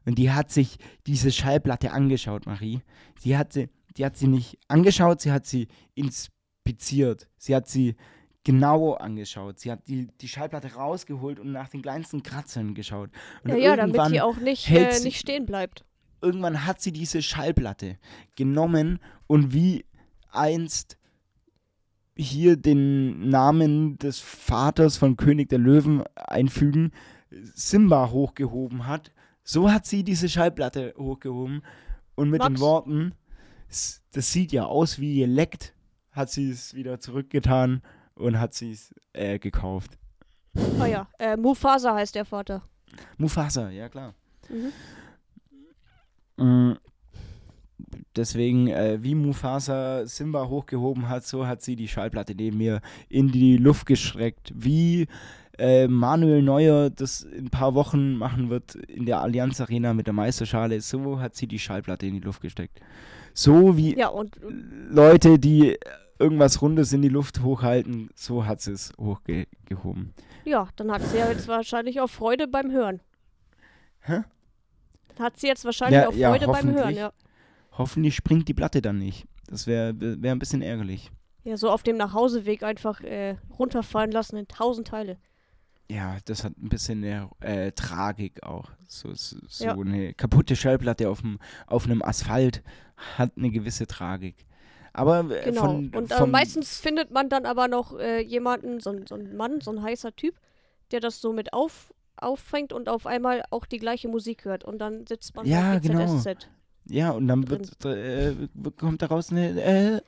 Und 0.05 0.19
die 0.19 0.31
hat 0.31 0.51
sich 0.51 0.79
diese 1.07 1.31
Schallplatte 1.31 1.93
angeschaut, 1.93 2.47
Marie. 2.47 2.81
Sie 3.19 3.37
hat 3.37 3.53
sie, 3.53 3.69
die 3.99 4.05
hat 4.05 4.17
sie 4.17 4.29
nicht 4.29 4.59
angeschaut, 4.69 5.21
sie 5.21 5.33
hat 5.33 5.45
sie 5.47 5.69
inspiziert. 5.95 7.29
Sie 7.37 7.55
hat 7.55 7.69
sie 7.69 7.97
genau 8.45 8.95
angeschaut. 8.95 9.59
Sie 9.59 9.71
hat 9.71 9.87
die, 9.89 10.07
die 10.21 10.29
Schallplatte 10.29 10.75
rausgeholt 10.75 11.39
und 11.41 11.53
nach 11.53 11.69
den 11.69 11.83
kleinsten 11.83 12.23
Kratzern 12.23 12.75
geschaut. 12.75 13.11
Und 13.45 13.51
Ja, 13.51 13.57
ja, 13.57 13.77
damit 13.77 14.01
die 14.13 14.21
auch 14.21 14.37
nicht, 14.39 14.71
äh, 14.71 14.91
sie- 14.93 15.05
nicht 15.05 15.19
stehen 15.19 15.45
bleibt. 15.47 15.85
irgendwann 16.23 16.65
hat 16.65 16.81
sie 16.81 16.93
diese 16.93 17.23
Schallplatte 17.23 17.99
genommen 18.37 19.01
und 19.27 19.53
wie 19.53 19.85
einst 20.31 20.97
hier 22.17 22.57
den 22.57 23.29
Namen 23.29 23.99
des 23.99 24.19
Vaters 24.21 24.97
von 24.97 25.17
König 25.17 25.49
der 25.51 25.59
Löwen 25.59 26.03
einfügen, 26.17 26.93
Simba 27.31 28.11
hochgehoben 28.11 28.87
hat. 28.87 29.13
So 29.45 29.71
hat 29.71 29.87
sie 29.87 30.03
diese 30.03 30.29
Schallplatte 30.29 30.95
hochgehoben 30.99 31.63
und 32.17 32.31
mit 32.31 32.43
den 32.43 32.53
Max? 32.55 32.61
Worten, 32.61 33.13
"S- 33.13 33.18
das 33.69 34.33
sieht 34.33 34.53
ja 34.53 34.65
aus 34.65 34.99
wie 34.99 35.21
geleckt, 35.21 35.75
hat 36.11 36.31
sie 36.31 36.51
es 36.51 36.75
wieder 36.75 37.01
zurückgetan 37.01 37.83
und 38.15 38.39
hat 38.39 38.55
sie 38.55 38.73
es 38.73 38.95
äh, 39.13 39.39
gekauft. 39.39 39.99
Ah 40.81 40.87
ja, 40.87 41.09
äh, 41.19 41.37
Mufasa 41.37 41.95
heißt 41.95 42.15
der 42.15 42.25
Vater. 42.25 42.63
Mufasa, 43.17 43.71
ja 43.71 43.89
klar. 43.89 44.15
Mhm. 44.49 44.73
Mm, 46.45 46.77
Deswegen, 48.17 48.69
äh, 48.69 48.99
wie 49.03 49.15
Mufasa 49.15 50.07
Simba 50.07 50.49
hochgehoben 50.49 51.09
hat, 51.09 51.25
so 51.25 51.47
hat 51.47 51.63
sie 51.63 51.77
die 51.77 51.89
Schallplatte 51.89 52.35
neben 52.35 52.59
mir 52.59 52.81
in 53.09 53.31
die 53.31 53.57
Luft 53.57 53.87
geschreckt. 53.87 54.53
Wie 54.55 55.07
äh, 55.57 55.87
Manuel 55.87 56.43
Neuer 56.43 56.91
das 56.91 57.23
in 57.23 57.47
ein 57.47 57.51
paar 57.51 57.75
Wochen 57.75 58.17
machen 58.17 58.51
wird 58.51 58.75
in 58.75 59.07
der 59.07 59.21
Allianz 59.21 59.61
Arena 59.61 59.95
mit 59.95 60.07
der 60.07 60.15
Meisterschale, 60.15 60.81
so 60.81 61.21
hat 61.21 61.37
sie 61.37 61.47
die 61.47 61.59
Schallplatte 61.59 62.07
in 62.07 62.15
die 62.15 62.21
Luft 62.21 62.41
gesteckt. 62.41 62.81
So 63.39 63.77
wie 63.77 63.97
Ja, 63.97 64.09
und 64.09 64.37
Leute, 64.91 65.39
die 65.39 65.79
irgendwas 66.19 66.61
Rundes 66.61 66.93
in 66.93 67.03
die 67.03 67.09
Luft 67.09 67.41
hochhalten, 67.41 68.11
so 68.17 68.45
hat 68.47 68.61
sie 68.61 68.73
es 68.73 68.93
hochgehoben. 68.99 70.13
ja, 70.45 70.69
dann 70.75 70.91
hat 70.91 71.03
sie 71.03 71.19
ja 71.19 71.31
jetzt 71.31 71.47
wahrscheinlich 71.47 72.01
auch 72.01 72.11
Freude 72.11 72.49
beim 72.49 72.73
Hören. 72.73 73.01
Hä? 74.01 74.23
Hat 75.21 75.39
sie 75.39 75.47
jetzt 75.47 75.65
wahrscheinlich 75.65 76.01
Ja, 76.01 76.09
auch 76.09 76.15
ja, 76.15 76.31
Freude 76.31 76.47
beim 76.49 76.73
Hören, 76.73 76.97
ja. 76.97 77.13
Hoffentlich 77.71 78.17
springt 78.17 78.49
die 78.49 78.55
Platte 78.55 78.83
dann 78.83 78.99
nicht. 78.99 79.25
Das 79.47 79.69
wäre 79.69 79.95
wär 79.97 80.33
ein 80.33 80.41
bisschen 80.41 80.61
ärgerlich. 80.61 81.13
Ja, 81.45 81.57
so 81.57 81.71
auf 81.71 81.85
dem 81.85 81.97
Nachhauseweg 81.97 82.65
einfach 82.65 83.03
äh, 83.03 83.37
runterfallen 83.57 84.11
lassen 84.11 84.37
in 84.37 84.49
tausend 84.49 84.89
Teile. 84.89 85.17
Ja, 85.91 86.19
das 86.27 86.45
hat 86.45 86.53
ein 86.59 86.69
bisschen 86.69 87.03
eine, 87.03 87.31
äh, 87.41 87.73
Tragik 87.73 88.43
auch. 88.43 88.71
So, 88.87 89.15
so, 89.15 89.39
so 89.47 89.65
Ja. 89.65 89.73
eine 89.75 90.13
kaputte 90.15 90.55
Schallplatte 90.55 91.09
auf, 91.09 91.23
dem, 91.23 91.39
auf 91.67 91.87
einem 91.87 92.03
Asphalt 92.03 92.63
hat 93.17 93.33
eine 93.37 93.51
gewisse 93.51 93.87
Tragik. 93.87 94.45
Aber 94.93 95.21
äh, 95.31 95.45
Genau. 95.45 95.61
von, 95.63 95.91
und 95.95 96.11
äh, 96.11 96.27
meistens 96.27 96.79
findet 96.79 97.11
man 97.11 97.29
dann 97.31 97.47
aber 97.47 97.69
noch 97.69 97.99
äh, 97.99 98.21
jemanden, 98.21 98.81
so, 98.81 98.91
ein- 98.91 99.07
so 99.07 99.15
ein 99.15 99.37
Mann, 99.37 99.61
so 99.63 99.71
ein 99.71 99.83
heißer 99.83 100.15
Typ, 100.15 100.35
der 100.91 101.01
das 101.01 101.21
so 101.23 101.33
mit 101.33 101.53
auf, 101.55 101.95
auffängt 102.17 102.73
und 102.73 102.89
auf 102.89 103.07
einmal 103.07 103.43
auch 103.51 103.65
die 103.65 103.79
gleiche 103.79 104.09
Musik 104.09 104.45
hört. 104.45 104.65
Und 104.65 104.79
dann 104.81 105.07
sitzt 105.07 105.35
man 105.37 105.47
Ja, 105.47 105.75
bei 105.75 105.81
genau. 105.81 106.05
GZSZ. 106.05 106.49
Ja, 106.91 107.11
und 107.13 107.29
dann 107.29 107.49
wird, 107.49 107.85
äh, 107.87 108.35
kommt 108.77 109.01
daraus 109.03 109.31
eine 109.31 109.61
äh, 109.61 110.01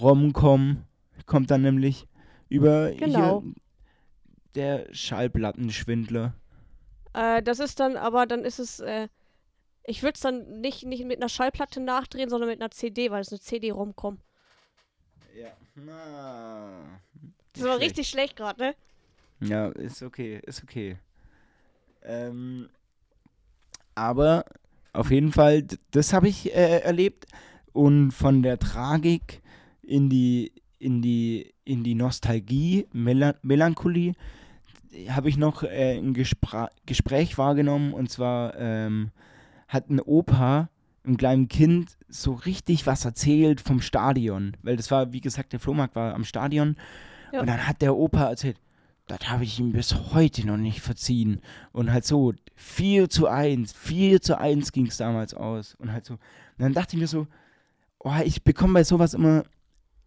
Rom-Com. 0.00 0.84
Kommt 1.26 1.50
dann 1.50 1.62
nämlich 1.62 2.06
über 2.48 2.90
Genau. 2.92 3.42
hier 3.42 3.52
der 4.54 4.86
Schallplattenschwindler. 4.92 6.34
Äh, 7.12 7.42
das 7.42 7.58
ist 7.60 7.80
dann, 7.80 7.96
aber 7.96 8.26
dann 8.26 8.44
ist 8.44 8.58
es, 8.58 8.80
äh, 8.80 9.08
ich 9.84 10.02
würde 10.02 10.14
es 10.14 10.20
dann 10.20 10.60
nicht, 10.60 10.84
nicht 10.84 11.04
mit 11.04 11.18
einer 11.18 11.28
Schallplatte 11.28 11.80
nachdrehen, 11.80 12.28
sondern 12.30 12.48
mit 12.50 12.60
einer 12.60 12.70
CD, 12.70 13.10
weil 13.10 13.22
es 13.22 13.30
eine 13.32 13.40
CD-ROM 13.40 13.96
kommt. 13.96 14.20
Ja. 15.34 15.50
Na, 15.74 17.00
Das 17.52 17.64
war 17.64 17.78
richtig 17.78 18.08
schlecht 18.08 18.36
gerade, 18.36 18.60
ne? 18.60 18.74
Ja, 19.40 19.68
ist 19.68 20.02
okay, 20.02 20.40
ist 20.44 20.62
okay. 20.62 20.98
Ähm, 22.02 22.68
aber 23.94 24.44
auf 24.92 25.10
jeden 25.10 25.32
Fall, 25.32 25.64
das 25.90 26.12
habe 26.12 26.28
ich 26.28 26.54
äh, 26.54 26.80
erlebt 26.80 27.26
und 27.72 28.10
von 28.10 28.42
der 28.42 28.58
Tragik 28.58 29.42
in 29.82 30.10
die 30.10 30.52
in 30.78 31.02
die 31.02 31.54
in 31.64 31.84
die 31.84 31.94
Nostalgie, 31.94 32.88
Mela 32.92 33.34
Melancholie 33.42 34.14
habe 35.08 35.28
ich 35.28 35.36
noch 35.36 35.62
äh, 35.62 35.98
ein 35.98 36.14
Gespra 36.14 36.70
Gespräch 36.86 37.38
wahrgenommen 37.38 37.92
und 37.94 38.10
zwar 38.10 38.56
ähm, 38.56 39.10
hat 39.68 39.90
ein 39.90 40.00
Opa 40.00 40.68
einem 41.04 41.16
kleinen 41.16 41.48
Kind 41.48 41.96
so 42.08 42.32
richtig 42.34 42.86
was 42.86 43.04
erzählt 43.04 43.60
vom 43.60 43.80
Stadion, 43.80 44.56
weil 44.62 44.76
das 44.76 44.90
war, 44.90 45.12
wie 45.12 45.20
gesagt, 45.20 45.52
der 45.52 45.60
Flohmarkt 45.60 45.94
war 45.96 46.14
am 46.14 46.24
Stadion 46.24 46.76
Ja. 47.32 47.40
und 47.40 47.46
dann 47.46 47.66
hat 47.66 47.82
der 47.82 47.96
Opa 47.96 48.28
erzählt, 48.28 48.58
das 49.06 49.20
habe 49.30 49.44
ich 49.44 49.58
ihm 49.58 49.72
bis 49.72 50.12
heute 50.12 50.46
noch 50.46 50.58
nicht 50.58 50.80
verziehen. 50.82 51.40
Und 51.72 51.90
halt 51.90 52.04
so, 52.04 52.34
4 52.56 53.08
zu 53.08 53.26
1, 53.26 53.72
4 53.72 54.20
zu 54.20 54.38
1 54.38 54.72
ging 54.72 54.86
es 54.86 54.98
damals 54.98 55.32
aus. 55.32 55.74
Und 55.76 55.92
halt 55.92 56.04
so, 56.04 56.14
und 56.14 56.20
dann 56.58 56.74
dachte 56.74 56.94
ich 56.94 57.00
mir 57.00 57.06
so, 57.06 57.26
oh, 58.00 58.12
ich 58.22 58.42
bekomme 58.44 58.74
bei 58.74 58.84
sowas 58.84 59.14
immer, 59.14 59.44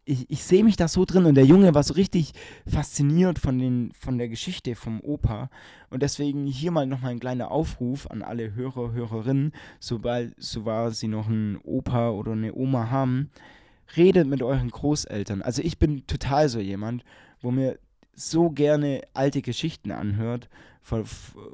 ich, 0.06 0.30
ich 0.30 0.44
sehe 0.44 0.64
mich 0.64 0.78
da 0.78 0.88
so 0.88 1.06
drin. 1.06 1.26
Und 1.26 1.36
der 1.36 1.46
Junge 1.46 1.74
war 1.74 1.84
so 1.84 1.94
richtig 1.94 2.34
fasziniert 2.68 3.40
von, 3.40 3.60
den, 3.60 3.92
von 3.94 4.18
der 4.18 4.30
Geschichte 4.30 4.76
vom 4.76 5.02
Opa. 5.02 5.50
Und 5.90 6.02
deswegen 6.04 6.48
hier 6.48 6.72
mal 6.72 6.86
nochmal 6.86 7.12
ein 7.12 7.20
kleiner 7.20 7.52
Aufruf 7.52 8.08
an 8.08 8.22
alle 8.22 8.54
Hörer, 8.56 8.92
Hörerinnen, 8.94 9.54
sobald, 9.80 10.34
so 10.38 10.66
war 10.66 10.92
sie 10.92 11.08
noch 11.08 11.28
einen 11.28 11.58
Opa 11.64 12.10
oder 12.12 12.32
eine 12.32 12.54
Oma 12.54 12.90
haben, 12.90 13.30
redet 13.96 14.28
mit 14.28 14.42
euren 14.42 14.70
Großeltern. 14.70 15.42
Also 15.42 15.62
ich 15.62 15.78
bin 15.78 16.08
total 16.08 16.50
so 16.50 16.60
jemand, 16.60 17.04
wo 17.42 17.52
mir 17.52 17.78
so 18.14 18.50
gerne 18.50 19.02
alte 19.14 19.42
Geschichten 19.42 19.92
anhört 19.92 20.50
von, 20.82 21.04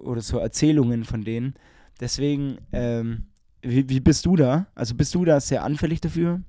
oder 0.02 0.22
so 0.22 0.38
Erzählungen 0.38 1.04
von 1.04 1.24
denen. 1.24 1.56
Deswegen, 2.00 2.58
ähm, 2.72 3.26
wie, 3.62 3.90
wie 3.90 4.00
bist 4.00 4.26
du 4.26 4.36
da? 4.36 4.68
Also 4.76 4.96
bist 4.96 5.14
du 5.16 5.26
da 5.26 5.40
sehr 5.40 5.64
anfällig 5.64 6.02
dafür? 6.02 6.42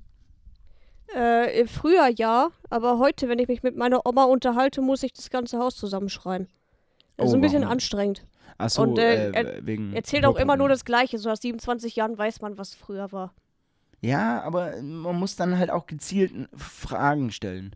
Äh, 1.15 1.65
früher 1.65 2.07
ja, 2.07 2.49
aber 2.69 2.99
heute, 2.99 3.29
wenn 3.29 3.39
ich 3.39 3.47
mich 3.47 3.63
mit 3.63 3.75
meiner 3.75 4.05
Oma 4.05 4.25
unterhalte, 4.25 4.81
muss 4.81 5.03
ich 5.03 5.13
das 5.13 5.29
ganze 5.29 5.57
Haus 5.57 5.75
zusammenschreien. 5.75 6.47
Das 7.17 7.27
ist 7.27 7.33
Oh, 7.33 7.37
ein 7.37 7.41
bisschen 7.41 7.61
warum? 7.63 7.73
anstrengend. 7.73 8.25
Achso, 8.57 8.83
Und, 8.83 8.99
äh, 8.99 9.29
äh, 9.31 9.65
wegen. 9.65 9.93
Erzählt 9.93 10.25
auch 10.25 10.35
immer 10.35 10.57
nur 10.57 10.69
das 10.69 10.85
Gleiche. 10.85 11.17
So 11.17 11.29
nach 11.29 11.37
27 11.37 11.95
Jahren 11.95 12.17
weiß 12.17 12.41
man, 12.41 12.57
was 12.57 12.75
früher 12.75 13.11
war. 13.11 13.33
Ja, 14.01 14.41
aber 14.43 14.81
man 14.81 15.15
muss 15.17 15.35
dann 15.35 15.57
halt 15.57 15.69
auch 15.69 15.85
gezielt 15.87 16.33
Fragen 16.55 17.31
stellen. 17.31 17.75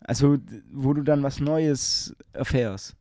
Also, 0.00 0.38
wo 0.70 0.92
du 0.94 1.02
dann 1.02 1.22
was 1.22 1.40
Neues 1.40 2.14
erfährst. 2.32 2.94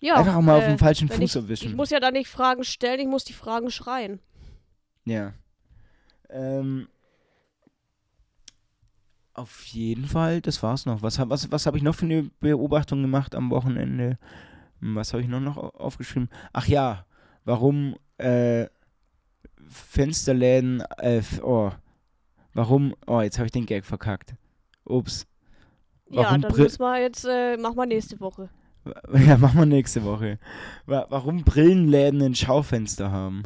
Ja, 0.00 0.16
Einfach 0.16 0.36
auch 0.36 0.40
mal 0.42 0.58
auf 0.58 0.64
äh, 0.64 0.68
den 0.68 0.78
falschen 0.78 1.08
Fuß 1.08 1.18
ich, 1.20 1.36
erwischen. 1.36 1.68
Ich 1.68 1.74
muss 1.74 1.90
ja 1.90 2.00
da 2.00 2.10
nicht 2.10 2.28
Fragen 2.28 2.64
stellen, 2.64 3.00
ich 3.00 3.06
muss 3.06 3.24
die 3.24 3.32
Fragen 3.32 3.70
schreien. 3.70 4.20
Ja. 5.04 5.32
Ähm, 6.30 6.88
Auf 9.34 9.64
jeden 9.66 10.06
Fall, 10.06 10.40
das 10.40 10.62
war's 10.62 10.86
noch. 10.86 11.02
Was, 11.02 11.18
was, 11.18 11.50
was 11.50 11.66
habe 11.66 11.76
ich 11.76 11.82
noch 11.82 11.94
für 11.94 12.04
eine 12.04 12.30
Beobachtung 12.40 13.02
gemacht 13.02 13.34
am 13.34 13.50
Wochenende? 13.50 14.18
Hm, 14.80 14.94
Was 14.94 15.12
habe 15.12 15.22
ich 15.22 15.28
noch, 15.28 15.40
noch 15.40 15.56
au- 15.56 15.70
aufgeschrieben? 15.70 16.28
Ach 16.52 16.66
ja, 16.68 17.04
warum 17.44 17.96
äh, 18.18 18.66
Fensterläden, 19.68 20.82
äh, 20.98 21.22
oh, 21.42 21.72
warum, 22.52 22.94
oh, 23.06 23.20
jetzt 23.22 23.38
habe 23.38 23.46
ich 23.46 23.52
den 23.52 23.66
Gag 23.66 23.84
verkackt. 23.84 24.34
Ups. 24.84 25.26
Ja, 26.10 26.24
Warum 26.24 26.42
dann 26.42 26.52
Bri- 26.52 26.62
müssen 26.62 26.80
wir 26.82 27.00
jetzt, 27.00 27.24
äh, 27.24 27.56
machen 27.56 27.76
wir 27.76 27.86
nächste 27.86 28.20
Woche. 28.20 28.48
Ja, 29.14 29.38
machen 29.38 29.58
wir 29.58 29.66
nächste 29.66 30.04
Woche. 30.04 30.38
Wa 30.84 31.06
warum 31.08 31.42
Brillenläden 31.42 32.20
ein 32.20 32.34
Schaufenster 32.34 33.10
haben? 33.10 33.42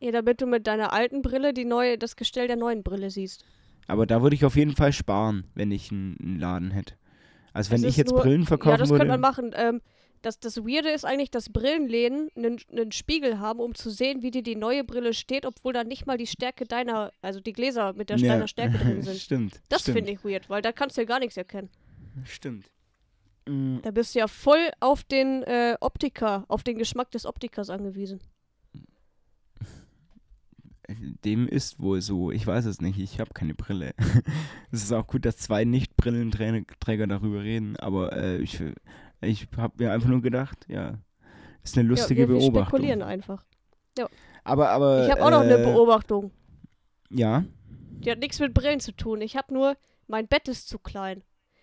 Ja, 0.00 0.10
damit 0.10 0.40
du 0.40 0.46
mit 0.46 0.66
deiner 0.66 0.92
alten 0.92 1.22
Brille 1.22 1.54
die 1.54 1.64
neue, 1.64 1.96
das 1.96 2.16
Gestell 2.16 2.48
der 2.48 2.56
neuen 2.56 2.82
Brille 2.82 3.08
siehst. 3.10 3.44
Aber 3.86 4.06
da 4.06 4.22
würde 4.22 4.36
ich 4.36 4.44
auf 4.44 4.56
jeden 4.56 4.76
Fall 4.76 4.92
sparen, 4.92 5.44
wenn 5.54 5.70
ich 5.72 5.90
einen, 5.90 6.38
Laden 6.38 6.70
hätte. 6.70 6.94
Also 7.52 7.72
wenn 7.72 7.82
ich 7.84 7.96
jetzt 7.96 8.12
nur- 8.12 8.20
Brillen 8.22 8.42
Ja, 8.42 8.46
verkaufen 8.48 8.78
das 8.78 8.88
würde. 8.90 9.00
könnte 9.00 9.12
man 9.12 9.20
machen. 9.20 9.50
Ähm, 9.56 9.80
das, 10.22 10.38
das 10.38 10.58
Weirde 10.58 10.90
ist 10.90 11.04
eigentlich, 11.04 11.30
dass 11.30 11.48
Brillenläden 11.48 12.28
einen, 12.36 12.58
einen 12.70 12.92
Spiegel 12.92 13.38
haben, 13.40 13.58
um 13.58 13.74
zu 13.74 13.90
sehen, 13.90 14.22
wie 14.22 14.30
dir 14.30 14.42
die 14.42 14.54
neue 14.54 14.84
Brille 14.84 15.14
steht, 15.14 15.46
obwohl 15.46 15.72
da 15.72 15.82
nicht 15.82 16.06
mal 16.06 16.18
die 16.18 16.26
Stärke 16.26 16.66
deiner, 16.66 17.10
also 17.22 17.40
die 17.40 17.52
Gläser 17.54 17.94
mit 17.94 18.10
der 18.10 18.18
Ja, 18.18 18.34
deiner 18.34 18.46
Stärke 18.46 18.76
drin 18.78 19.02
sind. 19.02 19.16
Stimmt. 19.20 19.60
Das 19.70 19.82
finde 19.82 20.12
ich 20.12 20.22
weird, 20.24 20.48
weil 20.50 20.60
da 20.62 20.72
kannst 20.72 20.96
du 20.96 21.00
ja 21.00 21.06
gar 21.06 21.18
nichts 21.20 21.36
erkennen. 21.38 21.70
Stimmt. 22.24 22.66
Mm, 23.48 23.78
Da 23.82 23.90
bist 23.92 24.14
du 24.14 24.18
ja 24.18 24.28
voll 24.28 24.70
auf 24.80 25.02
den 25.04 25.42
äh, 25.44 25.76
Optiker, 25.80 26.44
auf 26.48 26.62
den 26.62 26.76
Geschmack 26.76 27.10
des 27.12 27.24
Optikers 27.24 27.70
angewiesen. 27.70 28.20
Dem 31.24 31.48
ist 31.48 31.80
wohl 31.80 32.00
so. 32.00 32.30
Ich 32.30 32.46
weiß 32.46 32.64
es 32.66 32.80
nicht. 32.80 32.98
Ich 32.98 33.20
habe 33.20 33.30
keine 33.34 33.54
Brille. 33.54 33.94
es 34.70 34.82
ist 34.82 34.92
auch 34.92 35.06
gut, 35.06 35.24
dass 35.24 35.36
zwei 35.36 35.64
Nicht-Brillenträger 35.64 37.06
darüber 37.06 37.42
reden. 37.42 37.76
Aber 37.76 38.12
äh, 38.16 38.38
ich, 38.38 38.62
ich 39.20 39.48
habe 39.56 39.74
mir 39.78 39.92
einfach 39.92 40.08
nur 40.08 40.22
gedacht, 40.22 40.66
ja, 40.68 40.98
ist 41.62 41.76
eine 41.76 41.88
lustige 41.88 42.22
ja, 42.22 42.28
wir, 42.28 42.34
wir 42.34 42.40
Beobachtung. 42.40 42.78
spekulieren 42.78 43.02
einfach. 43.02 43.44
Aber, 44.44 44.70
aber. 44.70 45.04
ich 45.04 45.10
habe 45.10 45.24
auch 45.24 45.30
noch 45.30 45.40
eine 45.40 45.58
äh, 45.58 45.64
Beobachtung. 45.64 46.30
Ja. 47.10 47.44
Die 47.70 48.10
hat 48.10 48.18
nichts 48.18 48.40
mit 48.40 48.54
Brillen 48.54 48.80
zu 48.80 48.92
tun. 48.92 49.20
Ich 49.20 49.36
habe 49.36 49.52
nur, 49.52 49.76
mein 50.06 50.26
Bett 50.26 50.48
ist 50.48 50.68
zu 50.68 50.78
klein. 50.78 51.22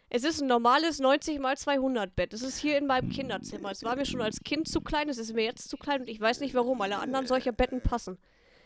Es 0.09 0.23
ist 0.23 0.41
ein 0.41 0.47
normales 0.47 0.99
90 0.99 1.35
x 1.35 1.61
200 1.61 2.15
Bett. 2.15 2.33
Es 2.33 2.41
ist 2.41 2.59
hier 2.59 2.77
in 2.77 2.87
meinem 2.87 3.09
Kinderzimmer. 3.09 3.71
Es 3.71 3.83
war 3.83 3.95
mir 3.95 4.05
schon 4.05 4.21
als 4.21 4.41
Kind 4.41 4.67
zu 4.67 4.79
klein, 4.79 5.09
es 5.09 5.17
ist 5.17 5.33
mir 5.33 5.43
jetzt 5.43 5.67
zu 5.69 5.75
klein 5.75 6.01
und 6.01 6.09
ich 6.09 6.21
weiß 6.21 6.39
nicht 6.39 6.53
warum. 6.53 6.81
Alle 6.81 6.99
anderen 6.99 7.27
solcher 7.27 7.51
Betten 7.51 7.81
passen. 7.81 8.17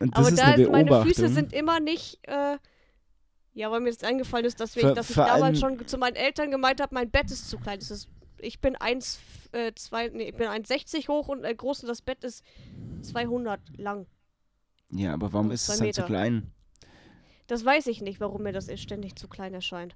Und 0.02 0.18
das 0.18 0.26
Aber 0.26 0.34
ist 0.34 0.40
da 0.42 0.46
eine 0.48 0.68
meine. 0.68 1.04
Füße 1.04 1.30
sind 1.30 1.54
immer 1.54 1.80
nicht. 1.80 2.20
Äh, 2.28 2.58
ja, 3.54 3.70
weil 3.70 3.82
mir 3.82 3.90
jetzt 3.90 4.04
eingefallen 4.04 4.46
ist, 4.46 4.60
dass, 4.60 4.76
wir, 4.76 4.84
Vor- 4.84 4.94
dass 4.96 5.10
ich 5.10 5.16
damals 5.16 5.60
schon 5.60 5.86
zu 5.88 5.98
meinen 5.98 6.16
Eltern 6.16 6.52
gemeint 6.52 6.82
habe, 6.82 6.94
mein 6.96 7.10
Bett 7.12 7.30
ist 7.32 7.50
zu 7.50 7.58
klein. 7.58 7.80
Ist, 7.80 8.08
ich 8.40 8.60
bin 8.62 8.76
1, 8.76 9.20
äh, 9.52 9.74
2, 9.76 10.08
nee, 10.10 10.30
ich 10.30 10.36
bin 10.36 10.48
1,60 10.48 11.08
hoch 11.10 11.28
und 11.28 11.44
äh, 11.44 11.54
groß 11.54 11.82
und 11.84 11.90
das 11.90 12.02
Bett 12.02 12.24
ist 12.24 12.44
200 13.02 13.60
lang. 13.78 14.06
ja, 14.90 15.14
aber 15.14 15.32
warum 15.34 15.52
ist 15.52 15.66
zwei 15.66 15.74
es 15.74 15.80
dann 15.80 15.94
zu 15.94 16.04
klein? 16.04 16.52
Das 17.48 17.66
weiß 17.66 17.88
ich 17.88 18.02
nicht, 18.02 18.20
warum 18.22 18.44
mir 18.44 18.54
das 18.54 18.70
ständig 18.80 19.16
zu 19.16 19.28
klein 19.28 19.54
erscheint. 19.54 19.96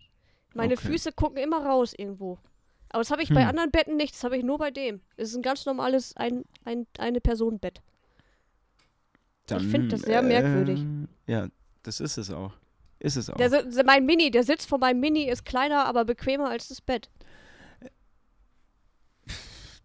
Meine 0.53 0.73
Okay. 0.73 0.87
Füße 0.87 1.13
gucken 1.13 1.37
immer 1.37 1.65
raus 1.65 1.93
irgendwo. 1.97 2.37
Aber 2.89 2.99
das 3.01 3.11
habe 3.11 3.23
ich 3.23 3.29
bei 3.29 3.41
Hm. 3.41 3.49
anderen 3.49 3.71
Betten 3.71 3.95
nicht, 3.97 4.13
das 4.13 4.23
habe 4.25 4.37
ich 4.37 4.43
nur 4.43 4.57
bei 4.57 4.71
dem. 4.71 5.01
Es 5.17 5.29
ist 5.29 5.35
ein 5.37 5.41
ganz 5.41 5.65
normales 5.65 6.15
ein, 6.17 6.43
ein, 6.65 6.87
eine 6.97 7.19
Personenbett. 7.21 7.81
Dann, 9.47 9.69
find 9.69 9.91
das 9.91 10.01
sehr 10.01 10.21
merkwürdig. 10.21 10.81
äh, 11.27 11.31
Ja, 11.31 11.47
das 11.83 11.99
ist 11.99 12.17
es 12.17 12.31
auch. 12.31 12.53
Ist 12.99 13.17
es 13.17 13.29
auch. 13.29 13.35
Der, 13.35 13.63
mein 13.85 14.05
Mini, 14.05 14.31
der 14.31 14.43
Sitz 14.43 14.65
von 14.65 14.79
meinem 14.79 14.99
Mini 14.99 15.29
ist 15.29 15.45
kleiner, 15.45 15.85
aber 15.85 16.05
bequemer 16.05 16.49
als 16.49 16.69
das 16.69 16.81
Bett. 16.81 17.09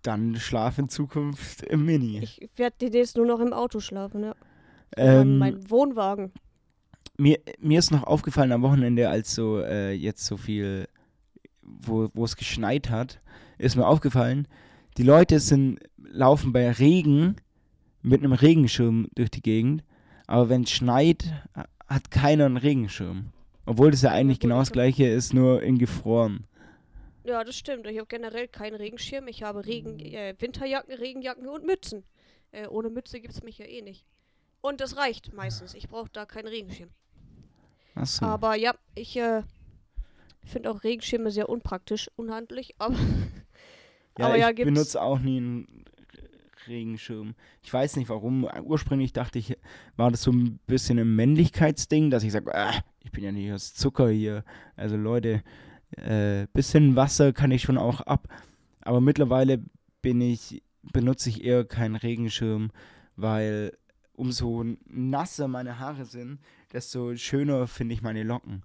Dann 0.03 0.37
schlaf 0.37 0.79
in 0.79 0.89
Zukunft 0.89 1.63
im 1.65 1.85
Mini. 1.85 2.21
Ich 2.23 2.51
werde 2.57 2.77
demnächst 2.81 3.17
nur 3.17 3.27
noch 3.27 3.41
im 3.41 3.53
Auto 3.53 3.81
schlafen, 3.81 4.23
ja. 4.23 4.35
ähm, 4.97 5.37
mein, 5.37 5.71
Wohnwagen. 5.71 6.33
mir, 7.19 7.39
mir 7.59 7.79
ist 7.79 7.91
noch 7.91 8.05
aufgefallen 8.05 8.53
am 8.53 8.63
Wochenende, 8.63 9.11
als 9.11 9.35
so 9.35 9.61
äh, 9.61 9.93
jetzt 9.93 10.25
so 10.25 10.39
viel, 10.39 10.89
wo 11.61 12.09
wo 12.15 12.25
es 12.25 12.37
geschneit 12.37 12.89
hat, 12.89 13.21
ist 13.59 13.77
mir 13.77 13.87
aufgefallen, 13.87 14.49
die 14.97 15.03
Leute 15.03 15.39
sind, 15.39 15.81
laufen 15.99 16.53
bei 16.55 16.71
Regen 16.71 17.37
mit 18.03 18.21
einem 18.23 18.33
Regenschirm 18.33 19.09
durch 19.15 19.31
die 19.31 19.43
Gegend, 19.43 19.83
aber 20.27 20.49
wenn 20.49 20.63
es 20.63 20.71
schneit, 20.71 21.25
ha- 21.57 21.67
hat 21.87 22.11
keiner 22.11 22.47
einen 22.47 22.57
Regenschirm. 22.57 23.27
Obwohl 23.67 23.91
das 23.91 24.03
ja 24.03 24.11
eigentlich 24.11 24.39
gut, 24.39 24.43
genau 24.43 24.59
das 24.61 24.73
gleiche 24.73 25.07
ist, 25.07 25.35
nur 25.35 25.63
in 25.63 25.79
gefroren. 25.79 26.47
Ja, 27.25 27.45
das 27.45 27.57
stimmt. 27.57 27.87
Ich 27.87 27.99
habe 27.99 28.07
generell 28.07 28.49
keinen 28.49 28.75
Regenschirm. 28.77 29.29
Ich 29.29 29.43
habe 29.43 29.67
Regen, 29.67 30.01
äh, 30.01 30.35
Winterjacken, 30.39 30.95
Regenjacken 30.95 31.47
und 31.49 31.67
Mützen. 31.67 32.03
Äh, 32.53 32.67
ohne 32.69 32.89
Mütze 32.89 33.21
gibt 33.21 33.35
es 33.35 33.43
mich 33.43 33.59
ja 33.59 33.67
eh 33.67 33.83
nicht. 33.83 34.05
Und 34.63 34.81
das 34.81 34.97
reicht 34.97 35.33
meistens. 35.35 35.75
Ich 35.75 35.89
brauche 35.89 36.09
da 36.13 36.25
keinen 36.27 36.49
Regenschirm. 36.49 36.89
Achso. 37.95 38.25
Aber 38.25 38.55
ja, 38.57 38.75
ich 38.95 39.17
äh, 39.17 39.43
finde 40.45 40.71
auch 40.71 40.83
Regenschirme 40.83 41.31
sehr 41.31 41.49
unpraktisch, 41.49 42.11
unhandlich. 42.17 42.75
Aber, 42.79 42.97
Ja, 44.19 44.27
aber 44.27 44.37
ja, 44.37 44.51
ich 44.51 44.57
gibt's. 44.57 44.73
benutze 44.73 45.03
auch 45.03 45.19
nie 45.19 45.37
einen 45.37 45.85
Regenschirm. 46.71 47.35
Ich 47.63 47.73
weiß 47.73 47.97
nicht 47.97 48.09
warum. 48.09 48.49
Ursprünglich 48.65 49.13
dachte 49.13 49.39
ich, 49.39 49.57
war 49.97 50.11
das 50.11 50.23
so 50.23 50.33
ein 50.33 50.59
bisschen 50.67 50.99
ein 50.99 51.15
Männlichkeitsding, 51.15 52.11
dass 52.11 52.23
ich 52.23 52.33
sage, 52.33 52.55
ah, 52.55 52.73
ich 53.05 53.11
bin 53.11 53.25
ja 53.25 53.33
nicht 53.33 53.53
aus 53.53 53.75
Zucker 53.75 54.09
hier. 54.09 54.45
Also 54.77 54.97
Leute, 54.97 55.43
äh, 55.97 56.47
bisschen 56.55 56.97
Wasser 56.97 57.33
kann 57.33 57.51
ich 57.51 57.63
schon 57.63 57.77
auch 57.77 58.01
ab. 58.01 58.29
Aber 58.81 59.01
mittlerweile 59.01 59.63
bin 60.01 60.21
ich, 60.21 60.63
benutze 60.83 61.29
ich 61.29 61.45
eher 61.45 61.65
keinen 61.65 61.97
Regenschirm, 61.97 62.71
weil 63.17 63.77
umso 64.15 64.65
nasser 64.87 65.49
meine 65.49 65.79
Haare 65.79 66.05
sind, 66.05 66.39
desto 66.73 67.17
schöner 67.17 67.67
finde 67.67 67.95
ich 67.95 68.03
meine 68.03 68.23
Locken. 68.23 68.63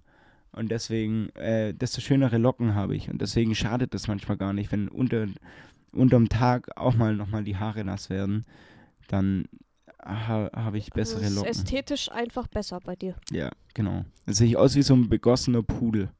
Und 0.52 0.70
deswegen, 0.70 1.28
äh, 1.36 1.74
desto 1.74 2.00
schönere 2.00 2.38
Locken 2.38 2.74
habe 2.74 2.96
ich. 2.96 3.10
Und 3.10 3.20
deswegen 3.20 3.54
schadet 3.54 3.94
es 3.94 4.08
manchmal 4.08 4.38
gar 4.38 4.52
nicht, 4.54 4.72
wenn 4.72 4.88
unter, 4.88 5.26
unterm 5.96 6.28
Tag 6.28 6.76
auch 6.76 6.94
mal 6.94 7.14
nochmal 7.16 7.44
die 7.44 7.56
Haare 7.56 7.84
nass 7.84 8.10
werden. 8.10 8.44
Dann 9.08 9.46
ha, 10.04 10.50
habe 10.54 10.78
ich 10.78 10.90
bessere 10.92 11.20
also 11.24 11.26
es 11.26 11.30
ist 11.32 11.36
Locken. 11.36 11.50
ästhetisch 11.50 12.10
einfach 12.10 12.46
besser 12.46 12.80
bei 12.80 12.96
dir. 12.96 13.16
Ja, 13.30 13.50
genau. 13.74 14.04
Dann 14.26 14.34
sehe 14.34 14.48
ich 14.48 14.56
aus 14.56 14.74
wie 14.74 14.82
so 14.82 14.94
ein 14.94 15.08
begossener 15.08 15.62
Pudel. 15.62 16.10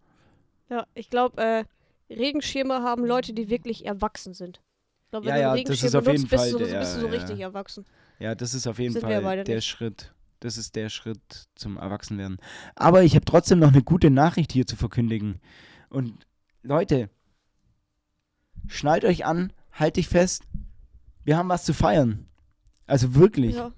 Ja, 0.69 0.87
ich 0.95 1.11
glaube, 1.11 1.41
äh, 1.43 1.65
Regenschirme 2.13 2.83
haben 2.83 3.05
Leute, 3.05 3.33
die 3.33 3.49
wirklich 3.51 3.87
erwachsen 3.87 4.35
sind. 4.35 4.61
Ich 5.05 5.11
glaube, 5.11 5.27
wenn 5.27 5.35
Ja, 5.37 5.37
du 5.37 5.51
einen 5.51 5.57
ja, 5.59 5.65
das 5.65 5.83
Regenschirm 5.83 5.87
ist 5.87 5.95
auf 5.95 6.05
benutzt, 6.05 6.23
jeden 6.23 6.31
bist, 6.31 6.43
Fall 6.43 6.53
du, 6.53 6.79
bist 6.79 6.97
du 6.97 7.01
so 7.01 7.07
richtig 7.07 7.41
erwachsen. 7.41 7.85
Ja, 8.19 8.35
das 8.35 8.55
ist 8.55 8.67
auf 8.67 8.79
jeden 8.79 8.93
Sind 8.95 9.03
Fall 9.03 9.45
der 9.45 9.57
nicht. 9.57 9.67
Schritt. 9.67 10.13
Das 10.41 10.59
ist 10.59 10.77
der 10.77 10.89
Schritt 10.91 11.49
zum 11.55 11.77
Erwachsenwerden. 11.79 12.39
Aber 12.75 13.03
ich 13.03 13.15
habe 13.15 13.25
trotzdem 13.25 13.59
noch 13.59 13.73
eine 13.73 13.83
gute 13.83 14.11
Nachricht 14.11 14.53
hier 14.53 14.67
zu 14.67 14.77
verkündigen. 14.77 15.41
Und 15.89 16.27
Leute, 16.63 17.09
schnallt 18.67 19.05
euch 19.05 19.25
an, 19.25 19.53
halt 19.79 19.97
dich 19.97 20.09
fest. 20.09 20.45
Wir 21.25 21.37
haben 21.37 21.49
was 21.49 21.65
zu 21.65 21.75
feiern. 21.75 22.29
Also 22.87 23.15
wirklich. 23.15 23.57
Ja. 23.57 23.73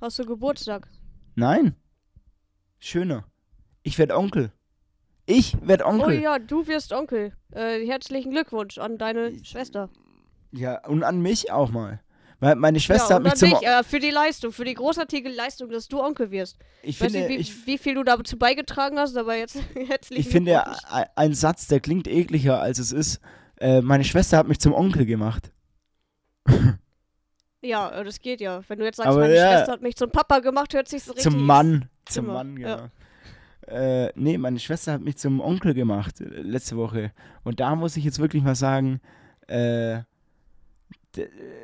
Hast 0.00 0.18
du 0.18 0.24
Geburtstag? 0.24 0.88
Nein. 1.34 1.76
Schöner. 2.78 3.24
Ich 3.82 3.98
werde 3.98 4.16
Onkel. 4.16 4.52
Ich 5.26 5.56
werde 5.66 5.84
Oh 5.84 5.90
Onkel. 5.90 6.20
ja, 6.20 6.38
du 6.38 6.66
wirst 6.66 6.92
Onkel. 6.92 7.32
Äh, 7.52 7.86
herzlichen 7.86 8.30
Glückwunsch 8.32 8.78
an 8.78 8.98
deine 8.98 9.44
Schwester. 9.44 9.88
ja. 10.50 10.84
und 10.86 11.04
an 11.04 11.20
mich 11.20 11.52
auch 11.52 11.70
mal. 11.70 12.00
Weil 12.40 12.56
meine 12.56 12.80
Schwester 12.80 13.10
ja, 13.10 13.14
hat 13.16 13.22
mich 13.22 13.34
zum. 13.34 13.50
dich, 13.50 13.62
äh, 13.62 13.84
für 13.84 14.00
die 14.00 14.10
Leistung, 14.10 14.50
für 14.50 14.64
die 14.64 14.74
großartige 14.74 15.28
Leistung, 15.28 15.70
dass 15.70 15.86
du 15.86 16.02
Onkel 16.02 16.32
wirst. 16.32 16.58
ich 16.82 16.90
Ich 16.90 17.00
weiß 17.00 17.12
finde, 17.12 17.28
nicht, 17.28 17.38
wie, 17.38 17.40
ich, 17.40 17.66
wie 17.68 17.78
viel 17.78 17.94
du 17.94 18.02
dazu 18.02 18.36
beigetragen 18.36 18.98
hast, 18.98 19.16
aber 19.16 19.36
jetzt 19.36 19.58
herzlichen 19.74 20.20
ich 20.20 20.28
finde 20.28 20.64
ein 21.14 21.34
Satz, 21.34 21.68
der 21.68 21.78
klingt 21.78 22.08
ekliger, 22.08 22.60
als 22.60 22.80
es 22.80 22.90
ist. 22.90 23.20
Äh, 23.62 23.80
meine 23.80 24.02
Schwester 24.02 24.38
hat 24.38 24.48
mich 24.48 24.58
zum 24.58 24.74
Onkel 24.74 25.06
gemacht. 25.06 25.52
Ja, 27.64 27.90
äh, 27.90 28.02
das 28.02 28.20
geht 28.20 28.40
ja. 28.40 28.60
Wenn 28.66 28.80
du 28.80 28.84
jetzt 28.84 28.96
sagst, 28.96 29.08
Aber 29.08 29.20
meine 29.20 29.36
ja. 29.36 29.52
Schwester 29.52 29.72
hat 29.74 29.82
mich 29.82 29.94
zum 29.94 30.10
Papa 30.10 30.40
gemacht, 30.40 30.74
hört 30.74 30.88
sich 30.88 31.04
so 31.04 31.12
richtig. 31.12 31.30
Zum 31.32 31.46
Mann. 31.46 31.88
Zum 32.06 32.24
Zimmer, 32.24 32.32
Mann, 32.32 32.56
ja. 32.56 32.74
genau. 33.68 33.80
Äh, 33.80 34.12
nee, 34.16 34.36
meine 34.36 34.58
Schwester 34.58 34.94
hat 34.94 35.02
mich 35.02 35.16
zum 35.16 35.40
Onkel 35.40 35.72
gemacht 35.72 36.20
äh, 36.20 36.24
letzte 36.24 36.76
Woche. 36.76 37.12
Und 37.44 37.60
da 37.60 37.76
muss 37.76 37.96
ich 37.96 38.02
jetzt 38.02 38.18
wirklich 38.18 38.42
mal 38.42 38.56
sagen, 38.56 39.00
äh, 39.46 40.00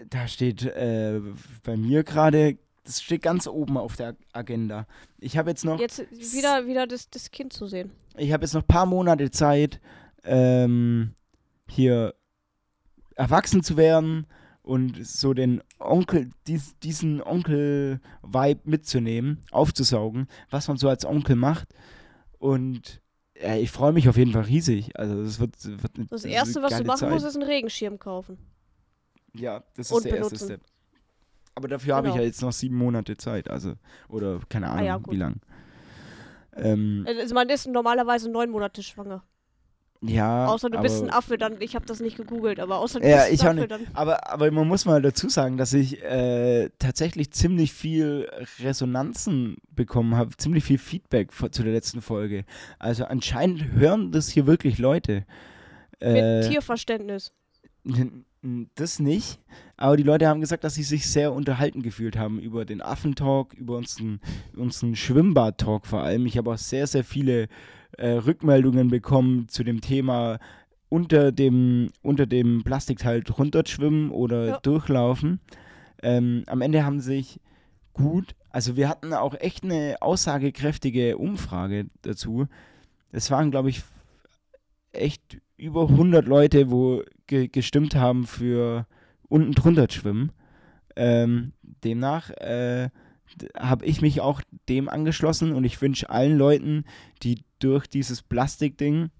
da 0.09 0.29
steht 0.29 0.63
äh, 0.67 1.21
bei 1.65 1.77
mir 1.77 2.05
gerade, 2.05 2.59
das 2.85 3.03
steht 3.03 3.23
ganz 3.23 3.49
oben 3.49 3.77
auf 3.77 3.97
der 3.97 4.15
Agenda. 4.33 4.87
Ich 5.19 5.37
habe 5.37 5.51
jetzt 5.51 5.65
noch, 5.65 5.81
Jetzt 5.81 5.99
wieder, 6.13 6.69
wieder 6.69 6.87
das, 6.87 7.11
das 7.11 7.33
Kind 7.33 7.53
zu 7.53 7.67
sehen. 7.67 7.91
ich 8.17 8.33
habe 8.33 8.45
jetzt 8.45 8.55
noch 8.55 8.63
ein 8.63 8.69
paar 8.69 8.87
Monate 8.87 9.33
Zeit, 9.33 9.81
ähm, 10.23 11.15
hier 11.71 12.15
erwachsen 13.15 13.63
zu 13.63 13.77
werden 13.77 14.27
und 14.63 15.05
so 15.07 15.35
den 15.35 15.63
Onkel, 15.79 16.31
dies, 16.47 16.79
diesen 16.81 17.23
Onkel-Vibe 17.23 18.61
mitzunehmen, 18.65 19.41
aufzusaugen, 19.51 20.29
was 20.51 20.69
man 20.69 20.77
so 20.77 20.89
als 20.89 21.05
Onkel 21.05 21.37
macht. 21.37 21.69
Und 22.39 23.01
äh, 23.35 23.61
ich 23.61 23.71
freue 23.71 23.93
mich 23.93 24.09
auf 24.09 24.17
jeden 24.17 24.33
Fall 24.33 24.43
riesig. 24.43 24.97
Also 24.99 25.23
das 25.25 25.41
wird, 25.41 25.55
wird 25.65 25.97
eine, 25.97 26.07
Das 26.07 26.25
Erste, 26.25 26.63
was 26.63 26.77
du 26.77 26.85
machen 26.85 26.99
Zeit. 26.99 27.11
musst, 27.11 27.27
ist 27.27 27.35
einen 27.37 27.49
Regenschirm 27.49 27.99
kaufen. 27.99 28.39
Ja, 29.35 29.65
das 29.77 29.87
ist 29.87 29.93
und 29.93 30.05
der 30.05 30.17
erste 30.17 30.35
benutzen. 30.35 30.47
Step. 30.47 30.61
Aber 31.55 31.67
dafür 31.69 31.97
habe 31.97 32.07
ich 32.09 32.13
Genau. 32.13 32.23
ja 32.23 32.29
jetzt 32.29 32.41
noch 32.43 32.53
sieben 32.53 32.77
Monate 32.77 33.17
Zeit, 33.17 33.51
also 33.51 33.75
oder 34.09 34.41
keine 34.49 34.69
Ahnung, 34.71 34.87
ja, 34.87 34.97
gut. 34.99 35.13
wie 35.13 35.17
lang. 35.19 35.41
Ähm, 36.55 37.05
Also 37.09 37.35
man 37.35 37.49
ist 37.49 37.67
normalerweise 37.67 38.31
neun 38.31 38.51
Monate 38.51 38.83
schwanger. 38.83 39.25
Ja, 40.01 40.47
Außer 40.47 40.71
du 40.71 40.81
bist 40.81 41.03
ein 41.03 41.11
Affe, 41.11 41.39
dann. 41.39 41.61
Ich 41.61 41.75
habe 41.75 41.85
das 41.87 41.99
nicht 42.01 42.17
gegoogelt, 42.17 42.61
aber 42.61 42.79
außer 42.79 43.01
du 43.01 43.09
Ja, 43.09 43.27
bist 43.29 43.43
ein 43.43 43.47
Affe, 43.49 43.55
nicht. 43.61 43.71
dann. 43.71 43.81
aber, 43.95 44.31
aber 44.31 44.51
man 44.53 44.69
muss 44.69 44.85
mal 44.85 45.03
dazu 45.03 45.29
sagen, 45.29 45.57
dass 45.57 45.73
ich 45.73 46.03
äh, 46.03 46.71
tatsächlich 46.79 47.33
ziemlich 47.33 47.73
viel 47.73 48.29
Resonanzen 48.61 49.57
bekommen 49.71 50.15
habe, 50.17 50.37
ziemlich 50.37 50.65
viel 50.65 50.79
Feedback 50.79 51.33
vor- 51.33 51.51
zu 51.51 51.63
der 51.63 51.73
letzten 51.73 52.01
Folge. 52.01 52.45
Also 52.79 53.05
anscheinend 53.07 53.73
hören 53.73 54.13
das 54.13 54.29
hier 54.29 54.47
wirklich 54.47 54.79
Leute. 54.79 55.25
Mit 56.01 56.09
Äh, 56.17 56.49
Tierverständnis. 56.49 57.33
N- 57.85 58.25
n- 58.45 58.71
Das 58.77 59.01
nicht, 59.01 59.41
aber 59.77 59.97
die 59.97 60.03
Leute 60.05 60.29
haben 60.29 60.41
gesagt, 60.41 60.63
dass 60.63 60.75
sie 60.75 60.83
sich 60.85 61.09
sehr 61.11 61.33
unterhalten 61.33 61.83
gefühlt 61.83 62.17
haben 62.17 62.39
über 62.39 62.65
den 62.65 62.83
Affentalk, 62.83 63.53
über 63.55 63.77
unseren, 63.77 64.21
unseren 64.57 64.95
Schwimmbad-Talk 64.95 65.87
vor 65.87 66.03
allem. 66.03 66.27
Ich 66.27 66.39
habe 66.39 66.53
auch 66.53 66.59
sehr, 66.59 66.87
sehr 66.87 67.03
viele 67.03 67.49
äh, 67.97 68.11
Rückmeldungen 68.11 68.89
bekommen 68.89 69.49
zu 69.49 69.65
dem 69.65 69.81
Thema 69.81 70.39
unter 70.89 71.33
dem, 71.33 71.91
unter 72.03 72.27
dem 72.27 72.63
Plastikteil 72.65 73.23
drunter 73.23 73.63
schwimmen 73.67 74.11
oder 74.11 74.47
Ja. 74.47 74.59
durchlaufen. 74.61 75.41
Ähm, 76.03 76.45
am 76.47 76.61
Ende 76.61 76.85
haben 76.85 77.01
sich 77.01 77.41
gut, 77.93 78.35
also 78.51 78.77
wir 78.77 78.89
hatten 78.89 79.13
auch 79.13 79.35
echt 79.35 79.65
eine 79.65 79.97
aussagekräftige 80.01 81.19
Umfrage 81.19 81.87
dazu. 82.03 82.47
Es 83.11 83.31
waren, 83.31 83.51
glaube 83.51 83.71
ich, 83.71 83.83
echt 84.93 85.39
über 85.57 85.89
100 85.89 86.27
Leute, 86.27 86.71
wo 86.71 87.03
ge 87.27 87.49
gestimmt 87.49 87.95
haben 87.97 88.27
für 88.27 88.87
unten 89.29 89.53
drunter 89.53 89.87
schwimmen. 89.91 90.33
Ähm, 90.97 91.53
demnach 91.85 92.31
äh, 92.31 92.91
habe 93.57 93.85
ich 93.85 94.01
mich 94.01 94.21
auch 94.21 94.41
dem 94.69 94.89
angeschlossen 94.89 95.53
und 95.53 95.65
ich 95.65 95.81
wünsche 95.81 96.11
allen 96.11 96.37
Leuten, 96.37 96.85
die 97.23 97.43
durch 97.59 97.87
dieses 97.87 98.23
Plastikding, 98.23 99.11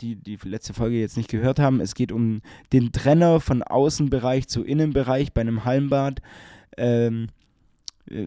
die 0.00 0.16
die 0.16 0.38
letzte 0.42 0.74
Folge 0.74 0.98
jetzt 0.98 1.16
nicht 1.16 1.30
gehört 1.30 1.58
haben, 1.58 1.80
es 1.80 1.94
geht 1.94 2.12
um 2.12 2.40
den 2.72 2.92
Trenner 2.92 3.40
von 3.40 3.62
Außenbereich 3.62 4.48
zu 4.48 4.64
Innenbereich 4.64 5.32
bei 5.32 5.40
einem 5.40 5.64
Hallenbad. 5.64 6.20
Ähm, 6.76 7.28
äh, 8.10 8.26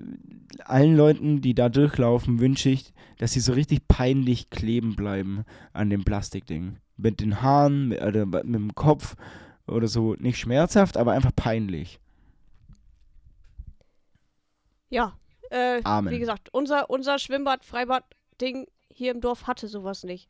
allen 0.63 0.95
Leuten, 0.95 1.41
die 1.41 1.53
da 1.53 1.69
durchlaufen, 1.69 2.39
wünsche 2.39 2.69
ich, 2.69 2.93
dass 3.17 3.33
sie 3.33 3.39
so 3.39 3.53
richtig 3.53 3.87
peinlich 3.87 4.49
kleben 4.49 4.95
bleiben 4.95 5.43
an 5.73 5.89
dem 5.89 6.03
Plastikding. 6.03 6.77
Mit 6.97 7.19
den 7.19 7.41
Haaren, 7.41 7.89
mit, 7.89 8.01
oder 8.01 8.25
mit 8.25 8.55
dem 8.55 8.73
Kopf 8.75 9.15
oder 9.67 9.87
so. 9.87 10.15
Nicht 10.15 10.37
schmerzhaft, 10.37 10.97
aber 10.97 11.11
einfach 11.11 11.35
peinlich. 11.35 11.99
Ja. 14.89 15.17
Äh, 15.51 15.81
Amen. 15.83 16.11
Wie 16.13 16.19
gesagt, 16.19 16.49
unser, 16.53 16.89
unser 16.89 17.19
Schwimmbad, 17.19 17.63
Freibad-Ding 17.65 18.67
hier 18.91 19.11
im 19.11 19.21
Dorf 19.21 19.47
hatte 19.47 19.67
sowas 19.67 20.03
nicht. 20.03 20.29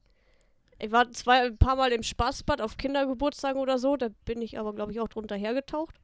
Ich 0.80 0.92
war 0.92 1.10
zwei, 1.12 1.46
ein 1.46 1.58
paar 1.58 1.78
Mal 1.78 1.92
im 1.94 2.04
Spaßbad 2.04 2.60
auf 2.62 2.76
Kindergeburtstagen 2.78 3.62
oder 3.62 3.80
so, 3.80 3.96
da 3.96 4.10
bin 4.26 4.42
ich 4.42 4.60
aber, 4.60 4.74
glaube 4.74 4.92
ich, 4.92 5.00
auch 5.00 5.08
drunter 5.08 5.36
hergetaucht. 5.36 5.96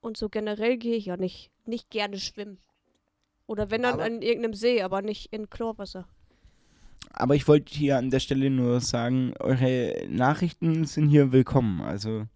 Und 0.00 0.16
so 0.16 0.30
generell 0.30 0.78
gehe 0.78 0.96
ich 0.96 1.06
ja 1.06 1.18
nicht, 1.18 1.50
nicht 1.66 1.90
gerne 1.90 2.18
schwimmen. 2.18 2.58
Oder 3.46 3.70
wenn 3.70 3.82
dann 3.82 3.94
Aber- 3.94 4.04
an 4.04 4.22
irgendeinem 4.22 4.54
See, 4.54 4.80
aber 4.80 5.02
nicht 5.02 5.32
in 5.32 5.50
Chlorwasser. 5.50 6.08
Aber 7.12 7.34
ich 7.34 7.46
wollte 7.48 7.74
hier 7.74 7.98
an 7.98 8.08
der 8.10 8.20
Stelle 8.20 8.48
nur 8.50 8.80
sagen, 8.80 9.34
eure 9.40 10.06
Nachrichten 10.08 10.84
sind 10.86 11.08
hier 11.08 11.32
willkommen. 11.32 11.80
Also 11.82 12.26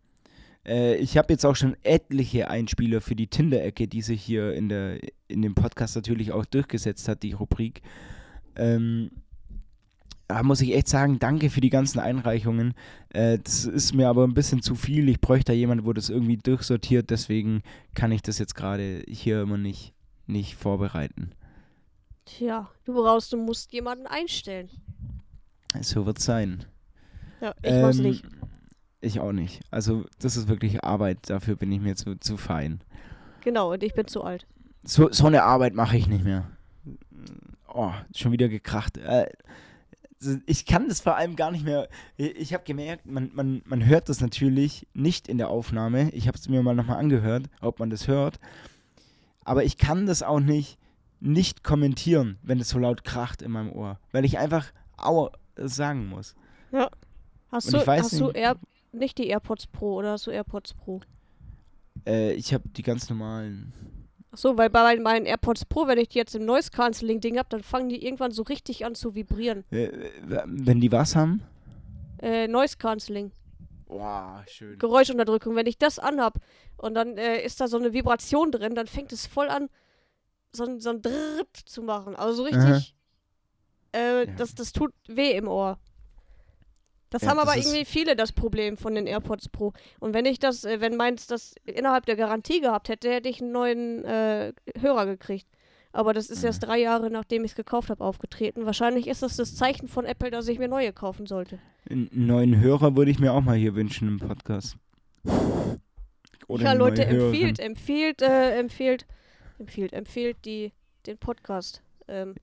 äh, 0.66 0.96
ich 0.96 1.16
habe 1.16 1.32
jetzt 1.32 1.44
auch 1.44 1.56
schon 1.56 1.76
etliche 1.82 2.48
Einspieler 2.48 3.00
für 3.00 3.14
die 3.16 3.26
Tinder-Ecke, 3.28 3.88
die 3.88 4.02
sich 4.02 4.22
hier 4.22 4.54
in, 4.54 4.68
der, 4.68 4.98
in 5.28 5.42
dem 5.42 5.54
Podcast 5.54 5.96
natürlich 5.96 6.32
auch 6.32 6.44
durchgesetzt 6.44 7.08
hat, 7.08 7.22
die 7.22 7.32
Rubrik. 7.32 7.82
Ähm, 8.56 9.10
da 10.26 10.42
muss 10.42 10.62
ich 10.62 10.74
echt 10.74 10.88
sagen, 10.88 11.18
danke 11.18 11.50
für 11.50 11.60
die 11.60 11.70
ganzen 11.70 11.98
Einreichungen. 12.00 12.74
Äh, 13.10 13.38
das 13.38 13.66
ist 13.66 13.94
mir 13.94 14.08
aber 14.08 14.24
ein 14.26 14.34
bisschen 14.34 14.62
zu 14.62 14.74
viel. 14.74 15.08
Ich 15.08 15.20
bräuchte 15.20 15.52
da 15.52 15.56
jemanden, 15.56 15.84
wo 15.84 15.92
das 15.92 16.08
irgendwie 16.08 16.38
durchsortiert. 16.38 17.10
Deswegen 17.10 17.62
kann 17.94 18.10
ich 18.10 18.22
das 18.22 18.38
jetzt 18.38 18.54
gerade 18.54 19.04
hier 19.06 19.42
immer 19.42 19.58
nicht, 19.58 19.92
nicht 20.26 20.54
vorbereiten. 20.54 21.32
Tja, 22.24 22.70
du 22.86 22.94
brauchst, 22.94 23.32
du 23.34 23.36
musst 23.36 23.72
jemanden 23.72 24.06
einstellen. 24.06 24.70
So 25.82 26.06
wird 26.06 26.18
es 26.18 26.24
sein. 26.24 26.64
Ja, 27.42 27.54
ich 27.62 27.70
weiß 27.72 27.98
Ähm, 27.98 28.04
nicht. 28.04 28.24
Ich 29.04 29.20
auch 29.20 29.32
nicht. 29.32 29.60
Also, 29.70 30.04
das 30.18 30.36
ist 30.36 30.48
wirklich 30.48 30.82
Arbeit. 30.84 31.18
Dafür 31.28 31.56
bin 31.56 31.70
ich 31.72 31.80
mir 31.80 31.94
zu, 31.94 32.16
zu 32.18 32.36
fein. 32.36 32.80
Genau, 33.42 33.72
und 33.72 33.82
ich 33.82 33.94
bin 33.94 34.06
zu 34.06 34.22
alt. 34.22 34.46
So, 34.84 35.10
so 35.12 35.26
eine 35.26 35.42
Arbeit 35.42 35.74
mache 35.74 35.96
ich 35.96 36.08
nicht 36.08 36.24
mehr. 36.24 36.50
Oh, 37.68 37.92
schon 38.14 38.32
wieder 38.32 38.48
gekracht. 38.48 38.96
Äh, 38.98 39.26
ich 40.46 40.64
kann 40.64 40.88
das 40.88 41.00
vor 41.00 41.16
allem 41.16 41.36
gar 41.36 41.50
nicht 41.50 41.64
mehr. 41.64 41.88
Ich, 42.16 42.54
habe 42.54 42.64
gemerkt, 42.64 43.04
man, 43.06 43.30
man, 43.34 43.62
man 43.66 43.84
hört 43.84 44.08
das 44.08 44.20
natürlich 44.20 44.86
nicht 44.94 45.28
in 45.28 45.36
der 45.38 45.50
Aufnahme. 45.50 46.10
Ich 46.10 46.28
habe 46.28 46.38
es 46.38 46.48
mir 46.48 46.62
mal 46.62 46.74
nochmal 46.74 46.98
angehört, 46.98 47.50
ob 47.60 47.78
man 47.78 47.90
das 47.90 48.08
hört. 48.08 48.38
Aber 49.44 49.64
ich 49.64 49.76
kann 49.76 50.06
das 50.06 50.22
auch 50.22 50.40
nicht 50.40 50.78
nicht 51.20 51.64
kommentieren, 51.64 52.38
wenn 52.42 52.60
es 52.60 52.68
so 52.68 52.78
laut 52.78 53.02
kracht 53.02 53.40
in 53.40 53.50
meinem 53.50 53.72
Ohr. 53.72 53.98
Weil 54.12 54.24
ich 54.26 54.38
einfach 54.38 54.66
Aua 54.98 55.30
sagen 55.56 56.06
muss. 56.08 56.34
Hast 57.50 57.66
Und 57.66 57.74
du, 57.74 57.78
ich 57.78 57.86
weiß 57.86 58.02
hast 58.04 58.20
du 58.20 58.26
nicht- 58.26 58.36
Air, 58.36 58.56
nicht 58.94 59.18
die 59.18 59.28
AirPods 59.28 59.66
Pro 59.68 59.94
oder 59.96 60.12
hast 60.12 60.26
du 60.26 60.30
AirPods 60.30 60.74
Pro? 60.74 61.00
Äh, 62.06 62.32
ich 62.34 62.52
habe 62.54 62.68
die 62.68 62.82
ganz 62.82 63.08
normalen. 63.08 63.72
Achso, 64.30 64.56
weil 64.58 64.68
bei 64.70 64.96
meinen 64.98 65.26
AirPods 65.26 65.64
Pro, 65.64 65.86
wenn 65.86 65.98
ich 65.98 66.08
die 66.08 66.18
jetzt 66.18 66.34
im 66.34 66.44
Noise 66.44 66.70
Cancelling 66.70 67.20
Ding 67.20 67.38
hab, 67.38 67.48
dann 67.50 67.62
fangen 67.62 67.88
die 67.88 68.04
irgendwann 68.04 68.32
so 68.32 68.42
richtig 68.42 68.84
an 68.84 68.94
zu 68.94 69.14
vibrieren. 69.14 69.64
Äh, 69.70 69.90
wenn 70.46 70.80
die 70.80 70.90
was 70.90 71.14
haben? 71.14 71.42
Äh, 72.20 72.48
Noise 72.48 72.76
Cancelling, 72.78 73.30
Boah, 73.86 74.42
schön. 74.48 74.78
Geräuschunterdrückung. 74.78 75.54
Wenn 75.54 75.66
ich 75.66 75.78
das 75.78 75.98
anhab 75.98 76.40
und 76.78 76.94
dann 76.94 77.16
äh, 77.16 77.42
ist 77.44 77.60
da 77.60 77.68
so 77.68 77.76
eine 77.78 77.92
Vibration 77.92 78.50
drin, 78.50 78.74
dann 78.74 78.86
fängt 78.88 79.12
es 79.12 79.26
voll 79.26 79.48
an, 79.48 79.68
so, 80.52 80.64
ein- 80.64 80.80
so 80.80 80.90
ein 80.90 81.02
Drrrt 81.02 81.56
zu 81.56 81.82
machen. 81.82 82.16
Also 82.16 82.34
so 82.34 82.42
richtig. 82.44 82.96
Äh, 83.94 84.24
Ja. 84.26 84.32
das, 84.36 84.54
das 84.56 84.72
tut 84.72 84.92
weh 85.06 85.32
im 85.36 85.46
Ohr. 85.46 85.78
Das 87.14 87.22
Ja, 87.22 87.28
haben 87.30 87.38
aber 87.38 87.56
irgendwie 87.56 87.84
viele 87.84 88.16
das 88.16 88.32
Problem 88.32 88.76
von 88.76 88.96
den 88.96 89.06
AirPods 89.06 89.48
Pro. 89.48 89.72
Und 90.00 90.14
wenn 90.14 90.24
ich 90.26 90.40
das, 90.40 90.64
äh, 90.64 90.80
wenn 90.80 90.96
meins 90.96 91.28
das 91.28 91.54
innerhalb 91.64 92.06
der 92.06 92.16
Garantie 92.16 92.60
gehabt 92.60 92.88
hätte, 92.88 93.08
hätte 93.08 93.28
ich 93.28 93.40
einen 93.40 93.52
neuen 93.52 94.04
äh, 94.04 94.52
Hörer 94.80 95.06
gekriegt. 95.06 95.46
Aber 95.92 96.12
das 96.12 96.28
ist 96.28 96.40
Mhm. 96.40 96.46
erst 96.46 96.64
drei 96.66 96.78
Jahre, 96.80 97.10
nachdem 97.10 97.44
ich 97.44 97.52
es 97.52 97.54
gekauft 97.56 97.88
habe, 97.90 98.02
aufgetreten. 98.02 98.66
Wahrscheinlich 98.66 99.06
ist 99.06 99.22
das 99.22 99.36
das 99.36 99.54
Zeichen 99.54 99.86
von 99.86 100.04
Apple, 100.06 100.32
dass 100.32 100.48
ich 100.48 100.58
mir 100.58 100.66
neue 100.66 100.92
kaufen 100.92 101.26
sollte. 101.26 101.60
Einen 101.88 102.10
neuen 102.12 102.58
Hörer 102.60 102.96
würde 102.96 103.12
ich 103.12 103.20
mir 103.20 103.32
auch 103.32 103.42
mal 103.42 103.54
hier 103.56 103.76
wünschen 103.76 104.08
im 104.08 104.18
Podcast. 104.18 104.76
Oder 106.48 106.64
ja, 106.64 106.72
Leute, 106.72 107.04
empfiehlt, 107.06 107.60
empfiehlt, 107.60 108.22
äh, 108.22 108.58
empfiehlt, 108.58 109.06
empfiehlt, 109.60 109.92
empfiehlt 109.92 110.36
die, 110.44 110.72
den 111.06 111.16
Podcast. 111.18 111.80
Ähm, 112.08 112.34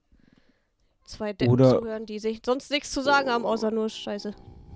zwei 1.04 1.34
Deppen 1.34 1.52
Oder- 1.52 1.78
zuhören, 1.78 2.06
die 2.06 2.18
sich 2.18 2.40
sonst 2.44 2.70
nichts 2.70 2.90
zu 2.90 3.02
sagen 3.02 3.28
haben, 3.28 3.44
außer 3.44 3.70
nur 3.70 3.90
Scheiße. 3.90 4.34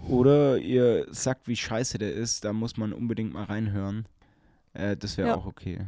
Oder 0.09 0.59
ihr 0.59 1.07
sagt, 1.13 1.49
wie 1.49 1.57
scheiße 1.57 1.99
der 1.99 2.13
ist, 2.13 2.45
da 2.45 2.53
muss 2.53 2.77
man 2.77 2.93
unbedingt 2.93 3.33
mal 3.33 3.45
reinhören. 3.45 4.07
Äh, 4.73 4.97
das 4.97 5.17
wäre 5.17 5.29
Ja. 5.29 5.35
auch 5.37 5.47
okay. 5.47 5.87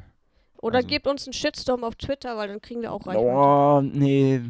Oder 0.61 0.77
Also- 0.79 0.89
gebt 0.89 1.07
uns 1.07 1.27
einen 1.27 1.33
Shitstorm 1.35 1.85
auf 1.85 1.95
Twitter, 1.97 2.37
weil 2.37 2.49
dann 2.49 2.61
kriegen 2.61 2.83
wir 2.83 2.93
auch 2.93 3.07
Reichweite. 3.07 3.27
Oh, 3.27 3.81
nee. 3.83 4.43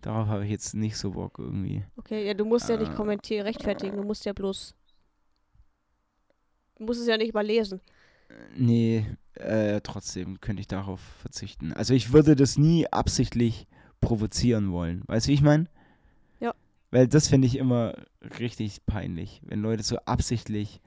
Darauf 0.00 0.26
habe 0.28 0.44
ich 0.44 0.50
jetzt 0.50 0.74
nicht 0.74 0.96
so 0.96 1.10
Bock 1.12 1.38
irgendwie. 1.38 1.84
Okay, 1.96 2.26
ja, 2.26 2.34
du 2.34 2.44
musst 2.44 2.68
ja 2.68 2.76
nicht 2.76 2.92
Äh. 2.92 2.94
kommentieren, 2.96 3.46
rechtfertigen, 3.46 3.96
du 3.96 4.02
musst 4.04 4.24
ja 4.24 4.32
bloß. 4.32 4.74
Du 6.76 6.84
musst 6.84 7.00
es 7.00 7.06
ja 7.08 7.16
nicht 7.16 7.34
mal 7.34 7.44
lesen. 7.44 7.80
Nee, 8.56 9.06
äh, 9.34 9.80
trotzdem 9.82 10.40
könnte 10.40 10.60
ich 10.60 10.66
darauf 10.68 11.00
verzichten. 11.00 11.72
Also 11.72 11.94
ich 11.94 12.12
würde 12.12 12.36
das 12.36 12.58
nie 12.58 12.86
absichtlich 12.86 13.66
provozieren 14.00 14.70
wollen. 14.70 15.02
Weißt 15.06 15.26
du, 15.26 15.30
wie 15.30 15.34
ich 15.34 15.42
meine? 15.42 15.66
Weil 16.90 17.06
das 17.06 17.28
finde 17.28 17.46
ich 17.46 17.56
immer 17.56 17.94
richtig 18.38 18.84
peinlich, 18.86 19.42
wenn 19.44 19.60
Leute 19.60 19.82
so 19.82 19.98
absichtlich 19.98 20.80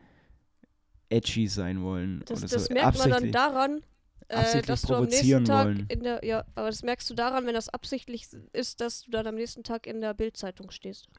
edgy 1.10 1.48
sein 1.48 1.84
wollen. 1.84 2.24
Das, 2.26 2.40
oder 2.40 2.48
das 2.48 2.66
so 2.66 2.74
merkt 2.74 2.98
man 2.98 3.10
dann 3.10 3.32
daran, 3.32 3.82
äh, 4.30 4.62
dass 4.62 4.84
du 4.84 4.96
am 4.96 5.06
nächsten 5.06 5.46
Tag 5.46 5.66
wollen. 5.66 5.86
in 5.90 6.04
der. 6.04 6.24
Ja, 6.24 6.46
aber 6.56 6.68
das 6.68 6.84
merkst 6.84 7.10
du 7.10 7.14
daran, 7.14 7.46
wenn 7.46 7.54
das 7.54 7.70
absichtlich 7.70 8.28
ist, 8.54 8.82
dass 8.82 9.04
du 9.04 9.12
dann 9.12 9.28
am 9.28 9.36
nächsten 9.36 9.64
Tag 9.64 9.86
in 9.86 10.02
der 10.02 10.14
Bildzeitung 10.14 10.72
stehst. 10.72 11.10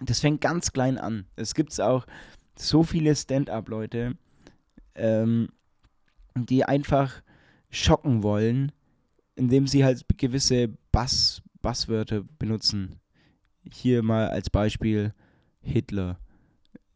Das 0.00 0.20
fängt 0.20 0.40
ganz 0.40 0.72
klein 0.72 0.98
an. 0.98 1.26
Es 1.36 1.54
gibt 1.54 1.78
auch 1.80 2.06
so 2.58 2.82
viele 2.82 3.14
Stand-up-Leute, 3.14 4.16
ähm, 4.94 5.48
die 6.34 6.64
einfach 6.64 7.22
schocken 7.70 8.22
wollen, 8.22 8.72
indem 9.34 9.66
sie 9.66 9.84
halt 9.84 10.04
gewisse 10.16 10.68
Bass, 10.90 11.42
Basswörter 11.66 12.22
benutzen. 12.38 13.00
Hier 13.72 14.04
mal 14.04 14.28
als 14.28 14.50
Beispiel 14.50 15.12
Hitler. 15.60 16.20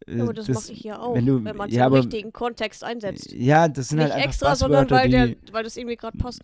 Äh, 0.06 0.20
aber 0.20 0.32
das, 0.32 0.46
mache 0.46 0.72
ich 0.72 0.84
ja 0.84 1.00
auch, 1.00 1.16
wenn, 1.16 1.26
du, 1.26 1.44
wenn 1.44 1.56
man 1.56 1.68
es 1.68 1.74
ja, 1.74 1.88
im 1.88 1.92
richtigen 1.92 2.32
Kontext 2.32 2.84
einsetzt. 2.84 3.32
Ja, 3.32 3.66
das 3.66 3.88
sind 3.88 3.98
Nicht 3.98 4.04
halt 4.04 4.14
einfach 4.14 4.28
extra, 4.28 4.54
sondern 4.54 4.86
Buzzwörter, 4.86 5.02
weil, 5.02 5.10
der, 5.10 5.52
weil 5.52 5.64
das 5.64 5.76
irgendwie 5.76 5.96
gerade 5.96 6.16
passt. 6.18 6.42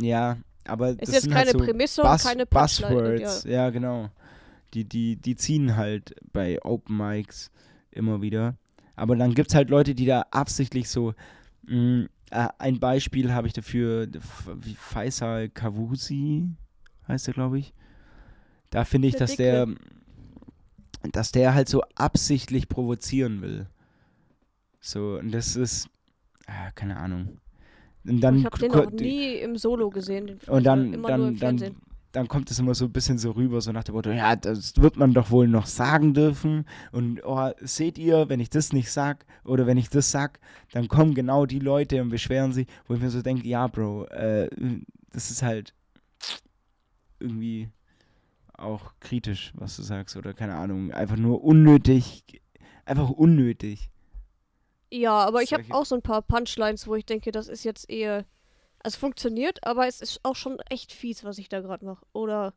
Ja, 0.00 0.36
aber 0.64 0.90
Ist 0.90 1.02
das 1.02 1.08
jetzt 1.08 1.22
sind 1.22 1.32
keine 1.32 1.46
halt 1.46 1.58
so 1.58 1.64
Prämisse 1.64 2.02
und 2.02 2.08
Buzz, 2.08 2.22
keine. 2.22 2.46
Buzzwords. 2.46 3.44
Ja. 3.44 3.70
genau. 3.70 4.10
Die, 4.72 4.84
die, 4.84 5.16
die 5.16 5.34
ziehen 5.34 5.76
halt 5.76 6.14
bei 6.32 6.62
Open 6.62 6.96
Mics 6.96 7.50
immer 7.90 8.22
wieder. 8.22 8.54
Aber 8.94 9.16
dann 9.16 9.34
gibt 9.34 9.48
es 9.48 9.56
halt 9.56 9.70
Leute, 9.70 9.96
die 9.96 10.06
da 10.06 10.26
absichtlich 10.30 10.88
so. 10.88 11.14
Mh, 11.64 12.06
äh, 12.30 12.48
ein 12.58 12.78
Beispiel 12.78 13.32
habe 13.32 13.48
ich 13.48 13.54
dafür, 13.54 14.06
wie 14.60 14.76
Faisal 14.76 15.48
Kavusi 15.48 16.48
heißt 17.08 17.28
er, 17.28 17.34
glaube 17.34 17.58
ich. 17.58 17.72
Da 18.70 18.84
finde 18.84 19.08
ich, 19.08 19.14
Der 19.14 19.20
dass 19.20 19.30
Dicke. 19.30 19.42
der, 19.42 19.68
dass 21.12 21.32
der 21.32 21.54
halt 21.54 21.68
so 21.68 21.82
absichtlich 21.94 22.68
provozieren 22.68 23.42
will. 23.42 23.66
So, 24.80 25.18
und 25.18 25.32
das 25.32 25.56
ist, 25.56 25.88
ah, 26.46 26.70
keine 26.74 26.96
Ahnung. 26.96 27.38
Und 28.06 28.20
dann 28.20 28.38
ich 28.38 28.44
habe 28.44 28.58
den 28.58 28.70
noch 28.72 28.90
nie 28.92 29.34
im 29.34 29.56
Solo 29.56 29.90
gesehen. 29.90 30.26
Den 30.26 30.38
und 30.46 30.64
dann, 30.64 30.92
immer 30.94 31.16
nur 31.16 31.28
im 31.28 31.38
dann, 31.38 31.56
dann, 31.56 31.58
Fernsehen. 31.58 31.76
dann 32.12 32.28
kommt 32.28 32.50
es 32.50 32.58
immer 32.58 32.74
so 32.74 32.84
ein 32.84 32.92
bisschen 32.92 33.18
so 33.18 33.32
rüber, 33.32 33.60
so 33.60 33.72
nach 33.72 33.82
dem 33.84 33.96
Motto, 33.96 34.10
ja, 34.10 34.36
das 34.36 34.76
wird 34.76 34.96
man 34.96 35.12
doch 35.12 35.30
wohl 35.30 35.48
noch 35.48 35.66
sagen 35.66 36.14
dürfen. 36.14 36.66
Und 36.92 37.20
oh, 37.24 37.50
seht 37.60 37.98
ihr, 37.98 38.28
wenn 38.28 38.38
ich 38.40 38.50
das 38.50 38.72
nicht 38.72 38.90
sag 38.92 39.26
oder 39.44 39.66
wenn 39.66 39.76
ich 39.76 39.90
das 39.90 40.10
sag, 40.10 40.38
dann 40.72 40.86
kommen 40.86 41.14
genau 41.14 41.46
die 41.46 41.58
Leute 41.58 42.00
und 42.00 42.10
beschweren 42.10 42.52
sich, 42.52 42.68
wo 42.86 42.94
ich 42.94 43.00
mir 43.00 43.10
so 43.10 43.22
denke, 43.22 43.46
ja, 43.46 43.66
Bro, 43.66 44.04
äh, 44.06 44.48
das 45.12 45.30
ist 45.30 45.42
halt 45.42 45.74
irgendwie 47.20 47.70
auch 48.54 48.94
kritisch, 49.00 49.52
was 49.56 49.76
du 49.76 49.82
sagst, 49.82 50.16
oder 50.16 50.34
keine 50.34 50.54
Ahnung, 50.56 50.92
einfach 50.92 51.16
nur 51.16 51.44
unnötig, 51.44 52.42
einfach 52.84 53.10
unnötig. 53.10 53.90
Ja, 54.92 55.12
aber 55.24 55.42
ich 55.42 55.52
habe 55.52 55.64
auch 55.70 55.84
so 55.84 55.94
ein 55.96 56.02
paar 56.02 56.22
Punchlines, 56.22 56.86
wo 56.86 56.94
ich 56.94 57.04
denke, 57.06 57.32
das 57.32 57.48
ist 57.48 57.64
jetzt 57.64 57.88
eher. 57.90 58.24
Es 58.84 58.96
funktioniert, 58.96 59.64
aber 59.66 59.86
es 59.88 60.00
ist 60.00 60.20
auch 60.24 60.36
schon 60.36 60.60
echt 60.70 60.92
fies, 60.92 61.24
was 61.24 61.38
ich 61.38 61.48
da 61.48 61.60
gerade 61.60 61.84
mache. 61.84 62.06
Oder 62.12 62.54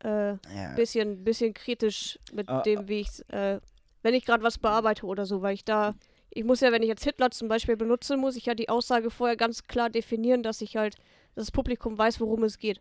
äh, 0.00 0.36
Ja, 0.48 0.68
bisschen, 0.74 1.24
bisschen 1.24 1.54
kritisch 1.54 2.18
mit 2.32 2.48
Ah, 2.48 2.62
dem, 2.66 2.88
wie 2.88 3.00
ich 3.00 3.08
äh, 3.30 3.60
wenn 4.02 4.14
ich 4.14 4.24
gerade 4.24 4.42
was 4.42 4.58
bearbeite 4.58 5.06
oder 5.06 5.26
so, 5.26 5.42
weil 5.42 5.54
ich 5.54 5.64
da, 5.64 5.94
ich 6.30 6.44
muss 6.44 6.60
ja, 6.60 6.72
wenn 6.72 6.82
ich 6.82 6.88
jetzt 6.88 7.04
Hitler 7.04 7.30
zum 7.30 7.46
Beispiel 7.48 7.76
benutze, 7.76 8.16
muss 8.16 8.34
ich 8.36 8.46
ja 8.46 8.54
die 8.54 8.68
Aussage 8.68 9.10
vorher 9.10 9.36
ganz 9.36 9.64
klar 9.68 9.90
definieren, 9.90 10.42
dass 10.42 10.60
ich 10.60 10.76
halt, 10.76 10.96
dass 11.36 11.46
das 11.46 11.50
Publikum 11.52 11.96
weiß, 11.98 12.18
worum 12.20 12.42
es 12.42 12.58
geht. 12.58 12.80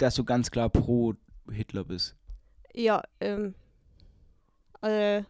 Dass 0.00 0.14
du 0.14 0.24
ganz 0.24 0.50
klar 0.50 0.70
pro 0.70 1.14
Hitler 1.50 1.84
bist. 1.84 2.16
Ja, 2.74 3.02
ähm, 3.20 3.54
äh, 4.82 5.22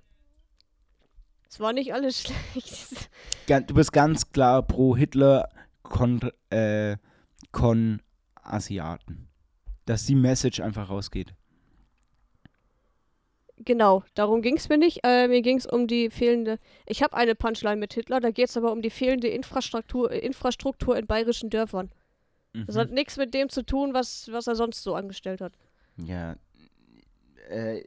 es 1.49 1.59
war 1.59 1.73
nicht 1.73 1.93
alles 1.93 2.23
schlecht. 2.55 3.11
Du 3.47 3.75
bist 3.75 3.93
ganz 3.93 4.31
klar 4.31 4.63
pro 4.63 4.97
Hitler 4.97 5.49
kon, 5.83 6.21
äh, 6.51 6.97
kon 7.53 8.01
Asiaten. 8.37 9.29
Dass 9.87 10.07
die 10.07 10.15
Message 10.15 10.61
einfach 10.61 10.89
rausgeht. 10.89 11.35
Genau, 13.63 14.05
darum 14.15 14.41
ging 14.41 14.57
es 14.57 14.69
mir 14.69 14.79
nicht. 14.79 15.01
Äh, 15.03 15.29
mir 15.29 15.43
ging 15.43 15.59
es 15.59 15.67
um 15.67 15.87
die 15.87 16.11
fehlende. 16.11 16.59
Ich 16.87 17.03
habe 17.03 17.17
eine 17.17 17.35
Punchline 17.35 17.77
mit 17.77 17.93
Hitler, 17.93 18.21
da 18.21 18.31
geht 18.31 18.49
es 18.49 18.57
aber 18.57 18.73
um 18.73 18.81
die 18.81 18.89
fehlende 18.89 19.29
Infrastruktur, 19.29 20.11
Infrastruktur 20.11 20.97
in 20.97 21.07
bayerischen 21.07 21.51
Dörfern. 21.51 21.91
Das 22.53 22.75
Mhm. 22.75 22.81
hat 22.81 22.91
nichts 22.91 23.17
mit 23.17 23.33
dem 23.35 23.49
zu 23.49 23.65
tun, 23.65 23.95
was, 23.95 24.29
was 24.33 24.47
er 24.47 24.57
sonst 24.57 24.83
so 24.83 24.95
angestellt 24.95 25.41
hat. 25.41 25.53
Ja. 25.97 26.37
Äh, 27.49 27.85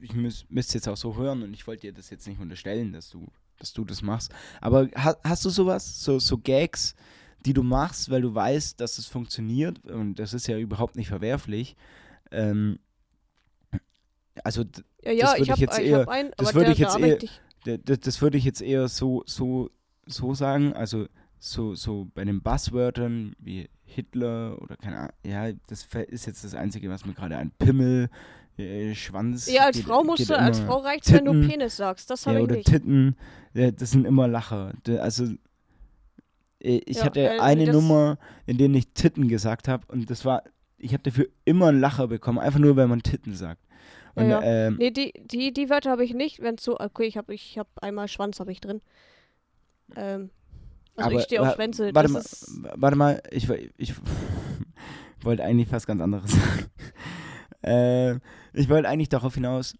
ich 0.00 0.14
müß, 0.14 0.46
müsste 0.48 0.74
jetzt 0.74 0.88
auch 0.88 0.96
so 0.96 1.16
hören 1.16 1.42
und 1.42 1.52
ich 1.52 1.66
wollte 1.66 1.82
dir 1.88 1.92
das 1.92 2.10
jetzt 2.10 2.26
nicht 2.28 2.40
unterstellen, 2.40 2.92
dass 2.92 3.10
du, 3.10 3.26
dass 3.58 3.72
du 3.72 3.84
das 3.84 4.02
machst. 4.02 4.32
Aber 4.60 4.88
ha, 4.94 5.16
hast 5.24 5.44
du 5.44 5.50
sowas, 5.50 6.02
so, 6.02 6.18
so 6.18 6.38
Gags, 6.38 6.94
die 7.44 7.52
du 7.52 7.62
machst, 7.62 8.10
weil 8.10 8.22
du 8.22 8.32
weißt, 8.34 8.80
dass 8.80 8.98
es 8.98 9.06
funktioniert 9.06 9.84
und 9.86 10.14
das 10.16 10.32
ist 10.34 10.46
ja 10.46 10.58
überhaupt 10.58 10.94
nicht 10.96 11.08
verwerflich. 11.08 11.74
Ähm, 12.30 12.78
also 14.44 14.64
Ja, 15.02 15.12
ja, 15.12 15.26
würd 15.30 15.36
ich 15.38 15.42
ich 15.42 15.50
habe 15.50 15.60
jetzt 15.60 15.78
ich 15.78 15.86
eher- 15.86 16.00
hab 16.00 16.08
einen, 16.08 16.30
das 16.36 16.48
aber 16.48 16.54
würd 16.56 16.66
der, 16.66 16.72
ich 16.72 16.78
jetzt 16.78 16.98
eher- 16.98 17.22
ich. 17.22 17.40
Das 18.00 18.22
würde 18.22 18.38
ich 18.38 18.44
jetzt 18.44 18.62
eher 18.62 18.88
so, 18.88 19.22
so, 19.26 19.70
so 20.06 20.34
sagen. 20.34 20.72
Also 20.72 21.08
so, 21.42 21.74
so 21.74 22.06
bei 22.14 22.24
den 22.24 22.42
Buzzwörtern 22.42 23.34
wie 23.38 23.68
Hitler 23.84 24.60
oder 24.60 24.76
keine 24.76 24.96
Ahnung. 24.98 25.12
Ja, 25.24 25.50
das 25.68 25.88
ist 26.08 26.26
jetzt 26.26 26.44
das 26.44 26.54
Einzige, 26.54 26.88
was 26.90 27.04
mir 27.06 27.14
gerade 27.14 27.36
ein 27.36 27.50
Pimmel, 27.58 28.08
äh, 28.58 28.94
Schwanz. 28.94 29.50
Ja, 29.50 29.64
als 29.64 29.78
geht- 29.78 29.86
Frau 29.86 30.04
musst 30.04 30.28
du, 30.28 30.38
als. 30.38 30.60
Frau 30.60 30.78
reicht's, 30.78 31.10
wenn 31.12 31.24
du. 31.24 31.32
Penis 31.48 31.76
sagst. 31.78 32.10
Das 32.10 32.24
Ja, 32.26 32.32
habe 32.32 32.40
ich 32.40 32.44
oder 32.44 32.56
nicht. 32.56 32.68
Titten. 32.68 33.16
Ja, 33.54 33.70
das 33.70 33.90
sind 33.90 34.06
immer 34.06 34.28
Lacher. 34.28 34.74
Also 35.00 35.24
äh, 36.62 36.78
ich 36.84 36.98
Ja, 36.98 37.04
hatte 37.04 37.20
äh, 37.20 37.40
eine 37.40 37.72
Nummer, 37.72 38.18
in 38.46 38.58
der 38.58 38.68
ich 38.70 38.88
Titten 38.92 39.28
gesagt 39.28 39.66
habe 39.66 39.84
und 39.88 40.10
das 40.10 40.24
war, 40.26 40.42
ich 40.76 40.92
habe 40.92 41.02
dafür 41.02 41.26
immer 41.46 41.68
einen 41.68 41.80
Lacher 41.80 42.06
bekommen, 42.06 42.38
einfach 42.38 42.58
nur, 42.60 42.76
wenn 42.76 42.88
man 42.90 43.02
Titten 43.02 43.34
sagt. 43.34 43.62
Ja, 44.14 44.22
Und 44.22 44.28
ja. 44.30 44.42
ähm, 44.42 44.76
Nee, 44.78 44.90
die, 44.90 45.12
die, 45.24 45.52
die 45.54 45.70
Wörter 45.70 45.90
habe 45.90 46.04
ich 46.04 46.12
nicht, 46.12 46.40
wenn 46.40 46.58
so. 46.58 46.78
Okay, 46.78 47.04
ich 47.04 47.16
habe 47.16 47.32
ich 47.34 47.58
hab 47.58 47.66
einmal 47.82 48.08
Schwanz 48.08 48.40
habe 48.40 48.52
ich 48.52 48.60
drin. 48.60 48.82
Ähm, 49.96 50.30
also 51.00 51.10
Aber, 51.10 51.18
ich 51.18 51.24
stehe 51.24 51.42
auf 51.42 51.54
Schwänze. 51.54 51.90
Warte 51.94 52.10
mal, 52.10 52.22
warte 52.76 52.96
mal, 52.96 53.22
ich, 53.30 53.48
ich 53.76 53.94
wollte 55.22 55.44
eigentlich 55.44 55.70
was 55.72 55.86
ganz 55.86 56.00
anderes 56.00 56.30
sagen. 56.32 56.66
äh, 57.62 58.14
ich 58.52 58.68
wollte 58.68 58.88
eigentlich 58.88 59.08
darauf 59.08 59.34
hinaus, 59.34 59.74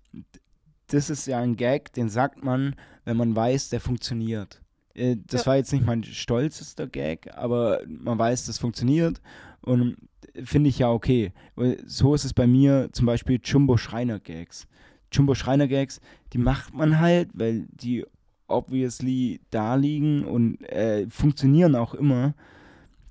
das 0.88 1.10
ist 1.10 1.26
ja 1.26 1.38
ein 1.38 1.56
Gag, 1.56 1.92
den 1.92 2.08
sagt 2.08 2.42
man, 2.44 2.74
wenn 3.04 3.16
man 3.16 3.34
weiß, 3.34 3.70
der 3.70 3.80
funktioniert. 3.80 4.60
Äh, 4.94 5.16
das 5.26 5.42
Ja. 5.42 5.46
war 5.48 5.56
jetzt 5.56 5.72
nicht 5.72 5.84
mein 5.86 6.02
stolzester 6.04 6.86
Gag, 6.86 7.30
aber 7.36 7.80
man 7.86 8.18
weiß, 8.18 8.46
das 8.46 8.58
funktioniert 8.58 9.20
und 9.62 9.96
finde 10.44 10.68
ich 10.68 10.78
ja 10.78 10.90
okay. 10.90 11.32
Weil 11.54 11.78
So 11.86 12.14
ist 12.14 12.24
es 12.24 12.34
bei 12.34 12.46
mir 12.46 12.88
zum 12.92 13.06
Beispiel 13.06 13.40
Jumbo 13.42 13.76
Schreiner 13.76 14.18
Gags. 14.20 14.66
Jumbo 15.12 15.34
Schreiner 15.34 15.66
Gags, 15.66 16.00
die 16.32 16.38
macht 16.38 16.72
man 16.74 17.00
halt, 17.00 17.30
weil 17.34 17.66
die 17.72 18.04
obviously 18.50 19.40
da 19.50 19.74
liegen 19.74 20.24
und 20.24 20.62
äh, 20.68 21.06
funktionieren 21.08 21.74
auch 21.76 21.94
immer. 21.94 22.34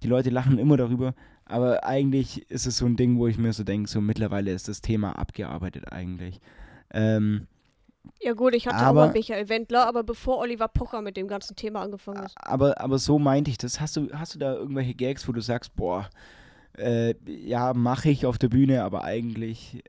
Die 0.03 0.07
Leute 0.07 0.29
lachen 0.29 0.57
immer 0.59 0.77
darüber, 0.77 1.13
aber 1.45 1.83
eigentlich 1.83 2.49
ist 2.49 2.67
es 2.67 2.77
so 2.77 2.85
ein 2.85 2.95
Ding, 2.95 3.17
wo 3.17 3.27
ich 3.27 3.37
mir 3.37 3.53
so 3.53 3.63
denke, 3.63 3.89
so 3.89 4.01
mittlerweile 4.01 4.51
ist 4.51 4.67
das 4.67 4.81
Thema 4.81 5.17
abgearbeitet 5.17 5.91
eigentlich. 5.91 6.39
Ähm, 6.91 7.47
ja 8.21 8.33
gut, 8.33 8.55
ich 8.55 8.67
hatte 8.67 8.77
auch 8.77 8.81
aber- 8.81 9.07
mal 9.07 9.13
Michael 9.13 9.49
Wendler, 9.49 9.85
aber 9.87 10.03
bevor 10.03 10.39
Oliver 10.39 10.67
Pocher 10.67 11.01
mit 11.01 11.17
dem 11.17 11.27
ganzen 11.27 11.55
Thema 11.55 11.81
angefangen 11.81 12.23
ist. 12.25 12.35
aber, 12.37 12.79
aber 12.79 12.97
so 12.97 13.19
meinte 13.19 13.51
ich 13.51 13.57
das. 13.57 13.79
Hast 13.81 13.97
du, 13.97 14.09
hast 14.13 14.35
du 14.35 14.39
da 14.39 14.53
irgendwelche 14.53 14.93
Gags, 14.93 15.27
wo 15.27 15.31
du 15.31 15.41
sagst, 15.41 15.75
boah, 15.75 16.09
äh, 16.77 17.13
ja, 17.25 17.73
mache 17.73 18.09
ich 18.09 18.25
auf 18.25 18.37
der 18.37 18.49
Bühne, 18.49 18.83
aber 18.83 19.03
eigentlich. 19.03 19.83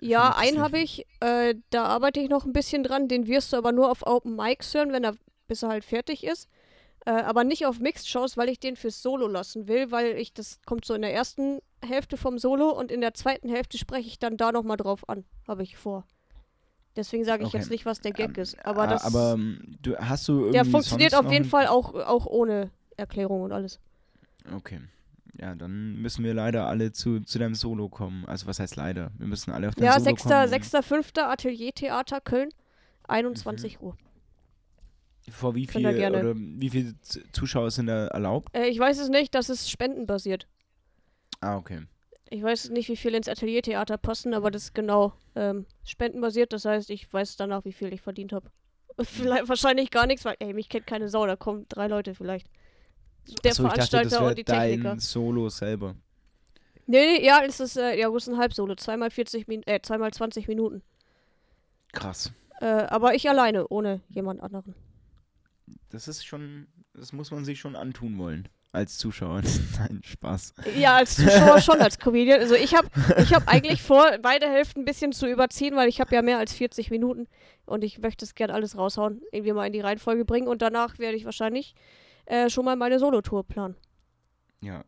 Ja, 0.00 0.34
einen 0.36 0.60
habe 0.60 0.78
ich, 0.78 1.06
äh, 1.20 1.54
da 1.70 1.84
arbeite 1.84 2.20
ich 2.20 2.28
noch 2.28 2.44
ein 2.44 2.52
bisschen 2.52 2.82
dran, 2.84 3.08
den 3.08 3.26
wirst 3.26 3.52
du 3.52 3.56
aber 3.56 3.72
nur 3.72 3.90
auf 3.90 4.06
Open 4.06 4.36
Mics 4.36 4.72
hören, 4.74 4.92
wenn 4.92 5.04
er, 5.04 5.14
bis 5.48 5.62
er 5.62 5.70
halt 5.70 5.84
fertig 5.84 6.24
ist. 6.24 6.48
Äh, 7.04 7.10
aber 7.10 7.42
nicht 7.44 7.66
auf 7.66 7.80
Mixed 7.80 8.08
Shows, 8.08 8.36
weil 8.36 8.48
ich 8.48 8.60
den 8.60 8.76
fürs 8.76 9.02
Solo 9.02 9.26
lassen 9.28 9.66
will, 9.66 9.90
weil 9.90 10.16
ich, 10.18 10.32
das 10.32 10.60
kommt 10.66 10.84
so 10.84 10.94
in 10.94 11.02
der 11.02 11.12
ersten 11.14 11.60
Hälfte 11.84 12.16
vom 12.16 12.38
Solo 12.38 12.70
und 12.70 12.90
in 12.92 13.00
der 13.00 13.14
zweiten 13.14 13.48
Hälfte 13.48 13.78
spreche 13.78 14.08
ich 14.08 14.18
dann 14.18 14.36
da 14.36 14.52
nochmal 14.52 14.76
drauf 14.76 15.08
an, 15.08 15.24
habe 15.46 15.62
ich 15.62 15.76
vor. 15.76 16.04
Deswegen 16.96 17.24
sage 17.24 17.42
ich 17.44 17.48
Okay. 17.48 17.58
jetzt 17.58 17.70
nicht, 17.70 17.86
was 17.86 18.00
der 18.00 18.12
Gag 18.12 18.36
Ähm, 18.36 18.42
ist. 18.42 18.58
Aber 18.66 18.82
ah, 18.82 18.86
das, 18.88 19.04
aber 19.04 19.34
ähm, 19.34 19.78
du, 19.80 19.96
hast 19.96 20.26
du 20.28 20.32
irgendwie 20.34 20.52
der 20.52 20.64
funktioniert 20.64 21.12
sonst 21.12 21.26
auf 21.26 21.32
jeden 21.32 21.44
Fall 21.44 21.66
auch, 21.68 21.94
auch 21.94 22.26
ohne 22.26 22.70
Erklärung 22.96 23.42
und 23.42 23.52
alles. 23.52 23.80
Okay. 24.54 24.80
Ja, 25.40 25.54
dann 25.54 25.96
müssen 26.00 26.24
wir 26.24 26.34
leider 26.34 26.66
alle 26.66 26.92
zu, 26.92 27.20
zu 27.20 27.38
deinem 27.38 27.54
Solo 27.54 27.88
kommen. 27.88 28.24
Also 28.26 28.46
was 28.46 28.58
heißt 28.60 28.76
leider? 28.76 29.10
Wir 29.18 29.26
müssen 29.26 29.52
alle 29.52 29.68
auf 29.68 29.74
dein 29.74 29.84
Ja, 29.84 29.92
Solo 29.92 30.04
6. 30.04 30.22
kommen. 30.24 30.42
und- 30.42 30.48
6.5. 30.48 31.22
Ateliertheater 31.22 32.20
Köln, 32.20 32.48
21 33.06 33.80
Mhm. 33.80 33.86
Uhr. 33.86 33.96
Vor 35.30 35.54
wie 35.54 35.66
viel 35.66 35.86
oder 35.86 36.34
wie 36.36 36.70
viele 36.70 36.94
Zuschauer 37.32 37.70
sind 37.70 37.86
da 37.86 38.06
erlaubt? 38.06 38.54
Äh, 38.56 38.68
ich 38.68 38.78
weiß 38.78 38.98
es 38.98 39.10
nicht, 39.10 39.34
das 39.34 39.50
ist 39.50 39.70
spendenbasiert. 39.70 40.48
Ah, 41.40 41.56
okay. 41.56 41.82
Ich 42.30 42.42
weiß 42.42 42.70
nicht, 42.70 42.88
wie 42.88 42.96
viel 42.96 43.14
ins 43.14 43.28
Ateliertheater 43.28 43.98
passen, 43.98 44.32
aber 44.34 44.50
das 44.50 44.64
ist 44.64 44.74
genau 44.74 45.12
ähm, 45.36 45.66
spendenbasiert. 45.84 46.52
Das 46.52 46.64
heißt, 46.64 46.90
ich 46.90 47.12
weiß 47.12 47.36
danach, 47.36 47.64
wie 47.64 47.72
viel 47.72 47.92
ich 47.92 48.00
verdient 48.00 48.32
habe. 48.32 48.50
Vielleicht 49.00 49.48
wahrscheinlich 49.48 49.90
gar 49.90 50.06
nichts, 50.06 50.24
weil 50.24 50.36
ey, 50.40 50.52
mich 50.54 50.68
kennt 50.68 50.86
keine 50.86 51.08
Sau. 51.08 51.26
Da 51.26 51.36
kommen 51.36 51.66
drei 51.68 51.86
Leute 51.88 52.14
vielleicht. 52.14 52.48
Der 53.44 53.50
Achso, 53.52 53.62
dachte, 53.64 53.74
Veranstalter 53.74 54.10
wäre 54.10 54.24
und 54.30 54.38
die 54.38 54.44
Techniker. 54.44 54.82
dein 54.90 54.98
Solo 55.00 55.48
selber. 55.48 55.94
Nee, 56.86 57.18
nee, 57.18 57.26
ja, 57.26 57.42
es 57.44 57.60
ist 57.60 57.76
äh, 57.76 57.98
ja, 57.98 58.08
es 58.08 58.26
ist 58.26 58.28
ein 58.28 58.38
Halbsolo. 58.38 58.74
Zweimal 58.74 59.10
40 59.10 59.46
Min 59.46 59.62
äh, 59.66 59.80
zweimal 59.82 60.12
20 60.12 60.48
Minuten. 60.48 60.82
Krass. 61.92 62.32
Äh, 62.60 62.66
aber 62.66 63.14
ich 63.14 63.28
alleine, 63.28 63.68
ohne 63.68 64.00
jemand 64.08 64.42
anderen. 64.42 64.74
Das 65.90 66.08
ist 66.08 66.24
schon, 66.24 66.66
das 66.94 67.12
muss 67.12 67.30
man 67.30 67.44
sich 67.44 67.60
schon 67.60 67.76
antun 67.76 68.18
wollen. 68.18 68.48
als 68.72 68.98
Zuschauer. 68.98 69.42
Nein, 69.78 70.00
Spaß. 70.04 70.54
Ja, 70.76 70.96
als 70.96 71.16
Zuschauer 71.16 71.60
schon, 71.60 71.80
als 71.80 71.98
Comedian. 71.98 72.40
Also 72.40 72.54
ich 72.54 72.74
habe 72.74 72.88
ich 73.18 73.34
hab 73.34 73.46
eigentlich 73.48 73.82
vor, 73.82 74.04
beide 74.22 74.46
Hälften 74.46 74.80
ein 74.82 74.84
bisschen 74.84 75.12
zu 75.12 75.26
überziehen, 75.26 75.76
weil 75.76 75.88
ich 75.88 76.00
habe 76.00 76.14
ja 76.14 76.22
mehr 76.22 76.38
als 76.38 76.52
40 76.54 76.90
Minuten 76.90 77.26
und 77.66 77.84
ich 77.84 77.98
möchte 77.98 78.24
es 78.24 78.34
gern 78.34 78.50
alles 78.50 78.76
raushauen, 78.76 79.22
irgendwie 79.32 79.52
mal 79.52 79.66
in 79.66 79.72
die 79.72 79.80
Reihenfolge 79.80 80.24
bringen 80.24 80.48
und 80.48 80.62
danach 80.62 80.98
werde 80.98 81.16
ich 81.16 81.24
wahrscheinlich 81.24 81.74
äh, 82.28 82.48
schon 82.50 82.64
mal 82.64 82.76
meine 82.76 82.98
Solotour 82.98 83.44
planen. 83.46 83.74
Ja, 84.60 84.84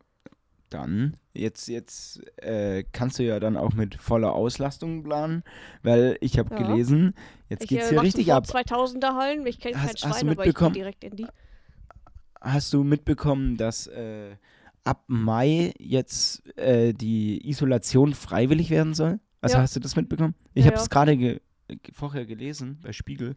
dann, 0.69 1.17
jetzt, 1.33 1.67
jetzt 1.67 2.21
äh, 2.37 2.83
kannst 2.93 3.19
du 3.19 3.23
ja 3.23 3.39
dann 3.39 3.57
auch 3.57 3.73
mit 3.73 3.95
voller 3.95 4.33
Auslastung 4.33 5.03
planen, 5.03 5.43
weil 5.83 6.17
ich 6.21 6.39
habe 6.39 6.53
Ja. 6.55 6.61
gelesen, 6.61 7.13
jetzt 7.49 7.63
Ich 7.63 7.69
geht's 7.69 7.87
äh, 7.87 7.89
hier 7.89 8.01
richtig 8.01 8.31
ab. 8.33 8.45
2000er 8.45 9.15
Hallen, 9.15 9.45
ich 9.45 9.59
kenne 9.59 9.75
kein 9.75 9.83
hast 9.87 9.99
Schwein, 9.99 10.11
du 10.11 10.17
aber 10.17 10.29
ich 10.31 10.37
gehe 10.37 10.45
mitbekommen- 10.45 10.73
direkt 10.73 11.03
in 11.03 11.15
die. 11.15 11.27
Hast 12.39 12.73
du 12.73 12.83
mitbekommen, 12.83 13.57
dass 13.57 13.87
äh, 13.87 14.35
ab 14.83 15.03
Mai 15.07 15.73
jetzt 15.77 16.45
äh, 16.57 16.93
die 16.93 17.47
Isolation 17.47 18.13
freiwillig 18.13 18.69
werden 18.69 18.93
soll? 18.93 19.19
Also 19.41 19.57
Ja. 19.57 19.61
hast 19.63 19.75
du 19.75 19.79
das 19.79 19.95
mitbekommen? 19.95 20.35
Ich 20.53 20.65
Ja, 20.65 20.71
habe 20.71 20.81
es 20.81 20.89
gerade 20.89 21.17
ge 21.17 21.39
ge- 21.67 21.77
vorher 21.93 22.25
gelesen 22.25 22.79
bei 22.81 22.93
Spiegel. 22.93 23.35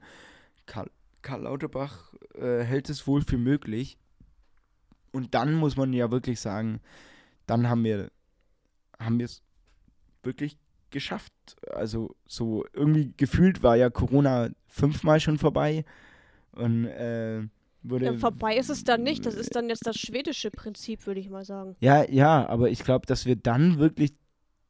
Karl, 0.66 0.90
Karl 1.24 1.42
Lauterbach 1.42 2.12
äh, 2.34 2.62
hält 2.62 2.88
es 2.88 3.06
wohl 3.08 3.22
für 3.22 3.38
möglich. 3.38 3.98
Und 5.10 5.34
dann 5.34 5.54
muss 5.54 5.76
man 5.76 5.92
ja 5.92 6.10
wirklich 6.10 6.40
sagen, 6.40 6.80
dann 7.46 7.68
haben 7.68 7.82
wir 7.82 8.10
haben 8.98 9.18
wir 9.18 9.26
es 9.26 9.42
wirklich 10.22 10.56
geschafft. 10.90 11.32
Also 11.72 12.14
so 12.26 12.64
irgendwie 12.72 13.12
gefühlt 13.16 13.62
war 13.62 13.76
ja 13.76 13.90
Corona 13.90 14.50
fünfmal 14.66 15.18
schon 15.18 15.38
vorbei 15.38 15.84
und 16.52 16.86
äh, 16.86 17.42
wurde 17.82 18.06
Ja, 18.06 18.18
vorbei 18.18 18.56
ist 18.56 18.70
es 18.70 18.84
dann 18.84 19.02
nicht, 19.02 19.26
das 19.26 19.34
ist 19.34 19.54
dann 19.56 19.68
jetzt 19.68 19.86
das 19.86 19.96
schwedische 19.96 20.50
Prinzip, 20.50 21.06
würde 21.06 21.20
ich 21.20 21.30
mal 21.30 21.44
sagen. 21.44 21.76
Ja, 21.80 22.08
ja, 22.08 22.46
aber 22.48 22.70
ich 22.70 22.84
glaube, 22.84 23.06
dass 23.06 23.26
wir 23.26 23.36
dann 23.36 23.78
wirklich 23.78 24.14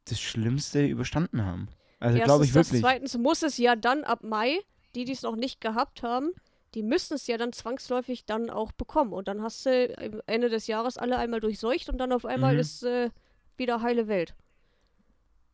das 0.07 0.21
Schlimmste 0.21 0.87
überstanden 0.87 1.45
haben. 1.45 1.69
Also 2.01 2.19
glaube 2.21 2.45
ich 2.45 2.55
wirklich. 2.55 2.81
Zweitens 2.81 3.17
muss 3.17 3.43
es 3.43 3.57
ja 3.57 3.77
dann 3.77 4.05
ab 4.05 4.23
Mai, 4.23 4.59
die, 4.95 5.05
die 5.05 5.13
es 5.13 5.23
noch 5.23 5.37
nicht 5.37 5.61
gehabt 5.61 6.03
haben, 6.03 6.31
die 6.75 6.83
müssen 6.83 7.15
es 7.15 7.27
ja 7.27 7.37
dann 7.39 7.53
zwangsläufig 7.53 8.25
dann 8.25 8.51
auch 8.51 8.73
bekommen. 8.73 9.13
Und 9.13 9.29
dann 9.29 9.43
hast 9.43 9.65
du 9.67 9.95
am 9.99 10.21
Ende 10.27 10.49
des 10.49 10.67
Jahres 10.67 10.99
alle 10.99 11.19
einmal 11.19 11.41
durchseucht 11.41 11.89
und 11.89 11.99
dann 11.99 12.13
auf 12.13 12.25
einmal 12.25 12.55
Mhm. 12.55 12.61
ist 12.61 12.83
äh, 12.83 13.11
wieder 13.57 13.81
heile 13.83 14.09
Welt. 14.09 14.35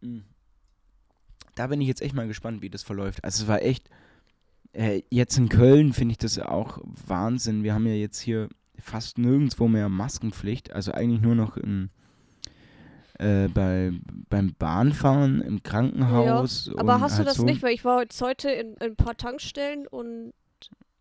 Mhm. 0.01 0.25
Da 1.55 1.67
bin 1.67 1.81
ich 1.81 1.89
jetzt 1.89 2.01
echt 2.01 2.15
mal 2.15 2.27
gespannt, 2.29 2.63
wie 2.63 2.71
das 2.71 2.83
verläuft. 2.83 3.23
Also 3.23 3.43
es 3.43 3.49
war 3.49 3.61
echt, 3.63 3.91
äh, 4.73 5.03
jetzt 5.11 5.37
in 5.37 5.49
Köln 5.51 5.93
finde 5.93 6.13
ich 6.13 6.19
das 6.19 6.39
auch 6.39 6.79
Wahnsinn. 7.07 7.65
Wir 7.65 7.75
haben 7.75 7.87
ja 7.87 7.95
jetzt 7.95 8.21
hier 8.21 8.49
fast 8.79 9.19
nirgendwo 9.19 9.69
mehr 9.69 9.91
Maskenpflicht. 9.91 10.73
Also 10.73 10.93
eigentlich 10.93 11.21
nur 11.21 11.35
noch 11.35 11.59
in, 11.59 11.91
äh, 13.21 13.49
bei, 13.49 13.93
beim 14.29 14.55
Bahnfahren, 14.59 15.43
im 15.43 15.63
Krankenhaus. 15.63 16.71
Aber 16.77 16.95
und 16.97 17.01
hast 17.03 17.15
du 17.15 17.19
halt 17.19 17.29
das 17.29 17.37
so. 17.37 17.45
nicht? 17.45 17.63
Weil 17.63 17.75
ich 17.75 17.85
war 17.85 18.01
jetzt 18.03 18.21
heute 18.23 18.51
in, 18.51 18.75
in 18.75 18.81
ein 18.81 18.97
paar 18.97 19.17
Tankstellen 19.17 19.87
und 19.87 20.33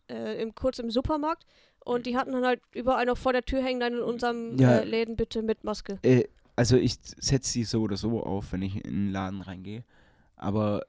äh, 0.10 0.42
im, 0.42 0.54
kurz 0.54 0.80
im 0.80 0.92
Supermarkt 0.92 1.46
und 1.86 2.06
die 2.06 2.18
hatten 2.18 2.34
dann 2.34 2.46
halt 2.46 2.62
überall 2.74 3.06
noch 3.06 3.18
vor 3.18 3.32
der 3.32 3.44
Tür 3.44 3.64
hängen, 3.64 3.80
dann 3.80 3.94
in 3.94 4.02
unserem 4.02 4.58
Ja. 4.58 4.80
äh, 4.80 4.84
Läden 4.84 5.16
bitte 5.16 5.42
mit 5.42 5.64
Maske. 5.64 5.98
Äh, 6.04 6.26
also 6.56 6.76
ich 6.76 6.96
setze 7.02 7.52
sie 7.52 7.64
so 7.64 7.82
oder 7.82 7.96
so 7.96 8.22
auf, 8.22 8.52
wenn 8.52 8.62
ich 8.64 8.76
in 8.84 8.92
den 9.06 9.12
Laden 9.12 9.42
reingehe. 9.42 9.84
Aber 10.36 10.82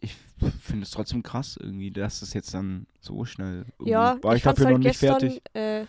ich 0.00 0.14
finde 0.62 0.84
es 0.84 0.90
trotzdem 0.90 1.22
krass 1.24 1.58
irgendwie, 1.60 1.90
dass 1.90 2.20
das 2.20 2.32
jetzt 2.32 2.54
dann 2.54 2.86
so 3.00 3.24
schnell 3.24 3.64
Ja, 3.84 4.16
war 4.22 4.34
ich, 4.34 4.38
ich 4.38 4.44
dafür 4.44 4.66
halt 4.66 4.76
noch 4.76 4.84
nicht 4.84 5.00
gestern, 5.00 5.20
fertig. 5.20 5.42
äh, 5.54 5.84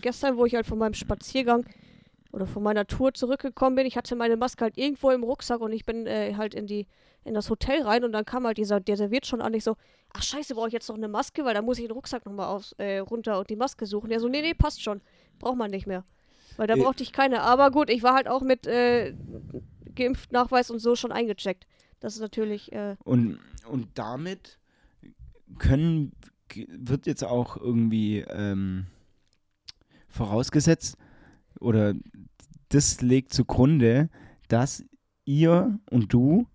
gestern, 0.00 0.36
wo 0.36 0.46
ich 0.46 0.54
halt 0.54 0.66
von 0.66 0.78
meinem 0.78 0.94
Spaziergang 0.94 1.64
oder 2.32 2.46
von 2.46 2.62
meiner 2.62 2.86
Tour 2.86 3.12
zurückgekommen 3.14 3.76
bin, 3.76 3.86
ich 3.86 3.96
hatte 3.96 4.14
meine 4.16 4.36
Maske 4.36 4.64
halt 4.64 4.78
irgendwo 4.78 5.10
im 5.10 5.24
Rucksack 5.24 5.60
und 5.60 5.72
ich 5.72 5.84
bin 5.84 6.06
äh, 6.06 6.34
halt 6.36 6.54
in 6.54 6.66
die 6.66 6.86
in 7.22 7.34
das 7.34 7.50
Hotel 7.50 7.82
rein 7.82 8.02
und 8.04 8.12
dann 8.12 8.24
kam 8.24 8.46
halt 8.46 8.56
dieser, 8.56 8.80
der 8.80 8.96
serviert 8.96 9.26
schon 9.26 9.42
an, 9.42 9.52
ich 9.52 9.62
so, 9.62 9.76
ach 10.14 10.22
scheiße, 10.22 10.54
brauche 10.54 10.68
ich 10.68 10.72
jetzt 10.72 10.88
noch 10.88 10.96
eine 10.96 11.06
Maske, 11.08 11.44
weil 11.44 11.52
da 11.52 11.60
muss 11.60 11.78
ich 11.78 11.84
den 11.84 11.92
Rucksack 11.92 12.24
nochmal 12.24 12.46
aus, 12.48 12.72
äh, 12.78 12.98
runter 12.98 13.38
und 13.38 13.50
die 13.50 13.56
Maske 13.56 13.84
suchen. 13.84 14.08
Der 14.08 14.20
so, 14.20 14.28
nee, 14.28 14.40
nee, 14.40 14.54
passt 14.54 14.82
schon, 14.82 15.02
braucht 15.38 15.58
man 15.58 15.70
nicht 15.70 15.86
mehr. 15.86 16.04
Weil 16.56 16.66
da 16.66 16.74
Äh. 16.76 16.80
brauchte 16.80 17.02
ich 17.02 17.12
keine. 17.12 17.42
Aber 17.42 17.70
gut, 17.70 17.90
ich 17.90 18.02
war 18.02 18.14
halt 18.14 18.26
auch 18.26 18.40
mit 18.40 18.66
äh, 18.66 19.14
geimpft 19.94 20.32
Nachweis 20.32 20.70
und 20.70 20.78
so 20.78 20.96
schon 20.96 21.12
eingecheckt. 21.12 21.66
Das 22.00 22.14
ist 22.14 22.20
natürlich, 22.20 22.72
äh, 22.72 22.96
Und, 23.04 23.38
und 23.68 23.88
damit 23.96 24.58
können, 25.58 26.12
wird 26.54 27.06
jetzt 27.06 27.22
auch 27.22 27.58
irgendwie 27.58 28.20
ähm, 28.30 28.86
vorausgesetzt 30.08 30.96
oder 31.60 31.94
das 32.70 33.00
legt 33.02 33.32
zugrunde, 33.32 34.08
dass 34.48 34.84
ihr 35.24 35.78
und 35.90 36.12
du 36.12 36.46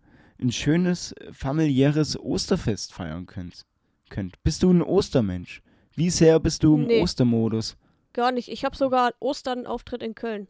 ein 0.42 0.52
schönes 0.52 1.14
familiäres 1.32 2.20
Osterfest 2.20 2.92
feiern 2.94 3.26
könnt. 3.26 3.66
könnt. 4.10 4.42
Bist 4.44 4.64
du 4.64 4.72
ein 4.72 4.82
Ostermensch? 4.82 5.62
Wie 5.96 6.10
sehr 6.10 6.40
bist 6.40 6.64
du 6.64 6.76
im 6.76 6.88
Nee. 6.88 7.02
Ostermodus? 7.02 7.78
gar 8.14 8.32
nicht. 8.32 8.48
Ich 8.50 8.64
habe 8.64 8.76
sogar 8.78 9.14
Ostern 9.20 9.60
einen 9.60 9.68
Auftritt 9.68 10.02
in 10.02 10.16
Köln. 10.16 10.48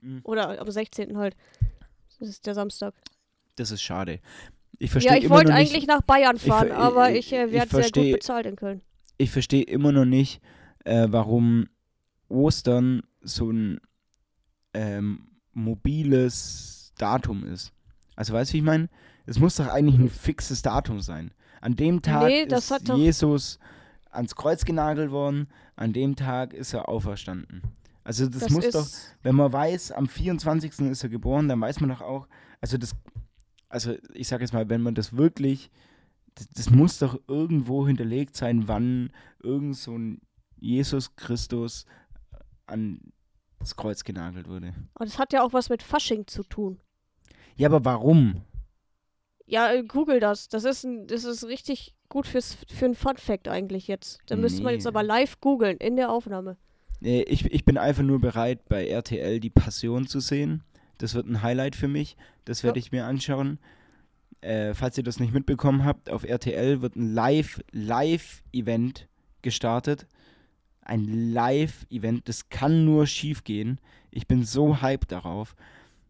Mhm. 0.00 0.20
Oder 0.24 0.60
am 0.60 0.70
16. 0.70 1.16
halt. 1.18 1.36
Das 2.20 2.28
ist 2.28 2.46
der 2.46 2.54
Samstag. 2.54 2.94
Das 3.56 3.70
ist 3.72 3.82
schade. 3.82 4.20
Ich 4.78 4.90
verstehe 4.92 5.12
Ja, 5.16 5.18
ich 5.18 5.28
wollte 5.28 5.52
eigentlich 5.52 5.86
nach 5.88 6.02
Bayern 6.02 6.36
Ich 6.36 6.42
fahren, 6.42 6.68
ver- 6.68 6.76
aber 6.78 7.10
ich- 7.10 7.18
ich 7.26 7.32
äh, 7.32 7.46
ich 7.46 7.52
werde 7.52 7.70
sehr 7.82 7.90
gut 7.90 8.12
bezahlt 8.12 8.46
in 8.46 8.54
Köln. 8.56 8.82
ich 9.18 9.30
verstehe 9.30 9.62
immer 9.64 9.90
noch 9.92 10.04
nicht, 10.04 10.40
äh, 10.84 11.06
warum 11.10 11.68
Ostern 12.28 13.02
so 13.20 13.50
ein 13.50 13.80
ähm, 14.74 15.28
mobiles 15.52 16.92
Datum 16.98 17.44
ist. 17.44 17.72
Also 18.16 18.32
weißt 18.34 18.50
du, 18.50 18.54
wie 18.54 18.58
ich 18.58 18.64
meine? 18.64 18.88
Es 19.26 19.38
muss 19.38 19.56
doch 19.56 19.68
eigentlich 19.68 19.98
ein 19.98 20.08
fixes 20.08 20.62
Datum 20.62 21.00
sein. 21.00 21.30
An 21.60 21.76
dem 21.76 22.02
Tag 22.02 22.26
Nee, 22.26 22.42
ist 22.42 22.88
Jesus 22.88 23.58
ans 24.10 24.34
Kreuz 24.34 24.64
genagelt 24.64 25.10
worden, 25.10 25.48
an 25.76 25.92
dem 25.92 26.16
Tag 26.16 26.52
ist 26.52 26.74
er 26.74 26.88
auferstanden. 26.88 27.62
Also 28.04 28.26
das, 28.26 28.42
Das, 28.42 28.50
muss 28.50 28.70
doch, 28.70 28.86
wenn 29.22 29.36
man 29.36 29.52
weiß, 29.52 29.92
am 29.92 30.08
24. 30.08 30.80
ist 30.90 31.02
er 31.02 31.08
geboren, 31.08 31.48
dann 31.48 31.60
weiß 31.60 31.80
man 31.80 31.90
doch 31.90 32.00
auch, 32.00 32.28
also 32.60 32.76
das, 32.76 32.94
also 33.68 33.94
ich 34.12 34.28
sag 34.28 34.40
jetzt 34.40 34.52
mal, 34.52 34.68
wenn 34.68 34.82
man 34.82 34.94
das 34.94 35.16
wirklich, 35.16 35.70
das, 36.34 36.48
das 36.50 36.70
muss 36.70 36.98
doch 36.98 37.18
irgendwo 37.28 37.86
hinterlegt 37.86 38.36
sein, 38.36 38.66
wann 38.66 39.12
irgend 39.42 39.76
so 39.76 39.96
ein 39.96 40.20
Jesus 40.58 41.16
Christus 41.16 41.86
an 42.66 43.00
das 43.62 43.76
Kreuz 43.76 44.04
genagelt 44.04 44.48
wurde. 44.48 44.74
Und 44.98 45.08
das 45.08 45.18
hat 45.18 45.32
ja 45.32 45.42
auch 45.42 45.52
was 45.52 45.68
mit 45.68 45.82
Fasching 45.82 46.26
zu 46.26 46.42
tun. 46.42 46.78
Ja, 47.56 47.68
aber 47.68 47.84
warum? 47.84 48.42
Ja, 49.46 49.72
äh, 49.72 49.82
google 49.84 50.20
das. 50.20 50.48
Das 50.48 50.64
ist, 50.64 50.84
ein, 50.84 51.06
das 51.06 51.24
ist 51.24 51.44
richtig 51.44 51.94
gut 52.08 52.26
fürs, 52.26 52.56
für 52.68 52.84
einen 52.86 52.94
Fun-Fact 52.94 53.48
eigentlich 53.48 53.88
jetzt. 53.88 54.20
Da 54.26 54.36
müsste 54.36 54.62
man 54.62 54.72
jetzt 54.74 54.84
Nee. 54.84 54.88
aber 54.88 55.02
live 55.02 55.40
googeln 55.40 55.76
in 55.78 55.96
der 55.96 56.10
Aufnahme. 56.10 56.56
Nee, 57.00 57.22
ich, 57.22 57.44
ich 57.46 57.64
bin 57.64 57.76
einfach 57.78 58.02
nur 58.02 58.20
bereit, 58.20 58.68
bei 58.68 58.86
RTL 58.86 59.40
die 59.40 59.50
Passion 59.50 60.06
zu 60.06 60.20
sehen. 60.20 60.62
Das 60.98 61.14
wird 61.14 61.26
ein 61.26 61.42
Highlight 61.42 61.74
für 61.74 61.88
mich. 61.88 62.16
Das 62.44 62.62
werde 62.62 62.78
Ja. 62.78 62.84
ich 62.86 62.92
mir 62.92 63.04
anschauen. 63.06 63.58
Äh, 64.40 64.74
falls 64.74 64.96
ihr 64.98 65.04
das 65.04 65.20
nicht 65.20 65.32
mitbekommen 65.34 65.84
habt, 65.84 66.10
auf 66.10 66.24
RTL 66.24 66.80
wird 66.80 66.96
ein 66.96 67.12
Live, 67.12 67.60
Live-Event 67.72 69.08
gestartet. 69.42 70.06
Ein 70.82 71.32
Live-Event, 71.32 72.28
das 72.28 72.48
kann 72.48 72.84
nur 72.84 73.06
schief 73.06 73.44
gehen. 73.44 73.78
Ich 74.10 74.26
bin 74.26 74.44
so 74.44 74.82
hyped 74.82 75.12
darauf. 75.12 75.54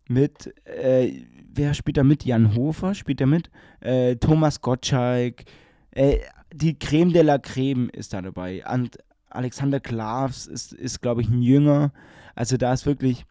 Mit, 0.08 0.52
äh, 0.66 1.24
wer 1.52 1.74
spielt 1.74 1.96
da 1.96 2.04
mit? 2.04 2.24
Jan 2.24 2.54
Hofer 2.56 2.94
spielt 2.94 3.20
da 3.20 3.26
mit. 3.26 3.50
Äh, 3.80 4.16
Thomas 4.16 4.60
Gottschalk. 4.60 5.44
Äh, 5.92 6.18
die 6.52 6.78
Creme 6.78 7.12
de 7.12 7.22
la 7.22 7.38
Creme 7.38 7.88
ist 7.90 8.12
da 8.12 8.22
dabei. 8.22 8.64
Und 8.66 8.98
Alexander 9.30 9.80
Klavs 9.80 10.46
ist, 10.46 10.72
ist 10.72 11.00
glaube 11.00 11.22
ich, 11.22 11.28
ein 11.28 11.42
Jünger. 11.42 11.92
Also 12.34 12.56
da 12.56 12.72
ist 12.72 12.86
wirklich 12.86 13.24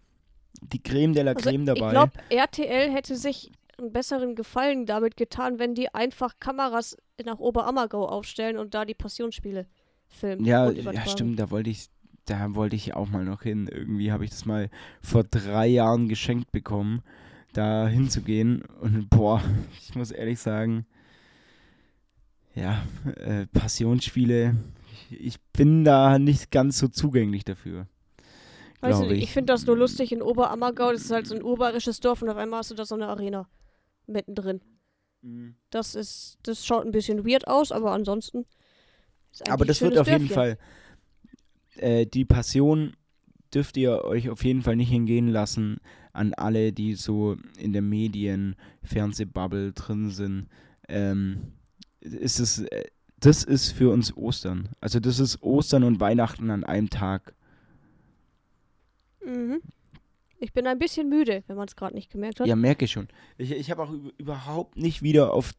die 0.61 0.81
Creme 0.81 1.13
de 1.13 1.23
la 1.23 1.31
Also 1.31 1.49
Creme 1.49 1.63
ich 1.63 1.67
dabei. 1.67 1.91
glaube, 1.91 2.13
RTL 2.29 2.91
hätte 2.91 3.15
sich 3.15 3.51
einen 3.77 3.91
besseren 3.91 4.35
Gefallen 4.35 4.85
damit 4.85 5.17
getan, 5.17 5.59
wenn 5.59 5.73
die 5.75 5.93
einfach 5.93 6.35
Kameras 6.39 6.97
nach 7.23 7.39
Oberammergau 7.39 8.07
aufstellen 8.07 8.57
und 8.57 8.73
da 8.73 8.85
die 8.85 8.93
Passionsspiele 8.93 9.65
filmen. 10.11 10.45
ja, 10.45 10.69
ja, 10.71 11.05
stimmt, 11.07 11.39
da 11.39 11.49
wollte 11.51 11.69
ich, 11.69 11.87
da 12.25 12.55
wollte 12.55 12.75
ich 12.75 12.93
auch 12.93 13.09
mal 13.09 13.25
noch 13.25 13.41
hin. 13.41 13.67
Irgendwie 13.67 14.11
habe 14.11 14.25
ich 14.25 14.31
das 14.31 14.45
mal 14.45 14.69
vor 15.01 15.23
drei 15.23 15.67
Jahren 15.67 16.07
geschenkt 16.07 16.51
bekommen, 16.51 17.01
da 17.53 17.87
hinzugehen. 17.87 18.63
Und 18.81 19.09
boah, 19.09 19.41
ich 19.81 19.95
muss 19.95 20.11
ehrlich 20.11 20.39
sagen, 20.39 20.85
ja, 22.53 22.83
äh, 23.17 23.47
Passionsspiele, 23.47 24.55
ich, 25.09 25.21
ich 25.21 25.41
bin 25.53 25.83
da 25.83 26.19
nicht 26.19 26.51
ganz 26.51 26.77
so 26.77 26.87
zugänglich 26.87 27.43
dafür. 27.43 27.87
Weißt 28.81 28.99
du, 28.99 29.03
glaube 29.03 29.17
ich, 29.17 29.31
finde 29.31 29.53
das 29.53 29.65
nur 29.67 29.77
lustig 29.77 30.11
in 30.11 30.23
Oberammergau, 30.23 30.91
das 30.91 31.03
ist 31.03 31.11
halt 31.11 31.27
so 31.27 31.35
ein 31.35 31.43
urbayerisches 31.43 31.99
Dorf 31.99 32.23
und 32.23 32.29
auf 32.29 32.37
einmal 32.37 32.59
hast 32.59 32.71
du 32.71 32.75
da 32.75 32.83
so 32.83 32.95
eine 32.95 33.07
Arena 33.07 33.47
mittendrin. 34.07 34.59
Mhm. 35.21 35.55
Das 35.69 35.93
ist, 35.93 36.39
das 36.43 36.65
schaut 36.65 36.85
ein 36.85 36.91
bisschen 36.91 37.25
weird 37.25 37.47
aus, 37.47 37.71
aber 37.71 37.91
ansonsten. 37.91 38.45
Aber 39.47 39.65
das 39.65 39.81
wird 39.81 39.97
auf 39.97 40.07
schönes 40.07 40.21
jeden 40.23 40.33
Dörfchen. 40.33 40.57
Fall 41.77 41.87
äh, 42.01 42.05
die 42.05 42.25
Passion, 42.25 42.93
dürft 43.53 43.77
ihr 43.77 44.03
euch 44.05 44.29
auf 44.29 44.43
jeden 44.43 44.61
Fall 44.61 44.75
nicht 44.75 44.89
hingehen 44.89 45.27
lassen 45.27 45.77
an 46.13 46.33
alle, 46.33 46.73
die 46.73 46.95
so 46.95 47.37
in 47.57 47.73
der 47.73 47.81
Medien, 47.81 48.55
Fernsehbubble 48.83 49.73
drin 49.73 50.09
sind. 50.09 50.47
Ähm, 50.87 51.53
ist 52.01 52.39
es, 52.39 52.59
äh, 52.59 52.85
das 53.19 53.43
ist 53.43 53.71
für 53.71 53.91
uns 53.91 54.15
Ostern. 54.17 54.69
Also 54.81 54.99
das 54.99 55.19
ist 55.19 55.41
Ostern 55.43 55.83
und 55.83 55.99
Weihnachten 55.99 56.49
an 56.49 56.63
einem 56.63 56.89
Tag. 56.89 57.33
Mhm. 59.25 59.61
Ich 60.39 60.53
bin 60.53 60.65
ein 60.65 60.79
bisschen 60.79 61.07
müde, 61.07 61.43
wenn 61.47 61.55
man 61.55 61.67
es 61.67 61.75
gerade 61.75 61.93
nicht 61.93 62.11
gemerkt 62.11 62.39
hat. 62.39 62.47
Ja, 62.47 62.55
merke 62.55 62.85
ich 62.85 62.91
schon. 62.91 63.07
Ich, 63.37 63.51
ich 63.51 63.69
habe 63.69 63.83
auch 63.83 63.91
üb- 63.91 64.11
überhaupt 64.17 64.75
nicht 64.75 65.03
wieder 65.03 65.33
auf, 65.33 65.53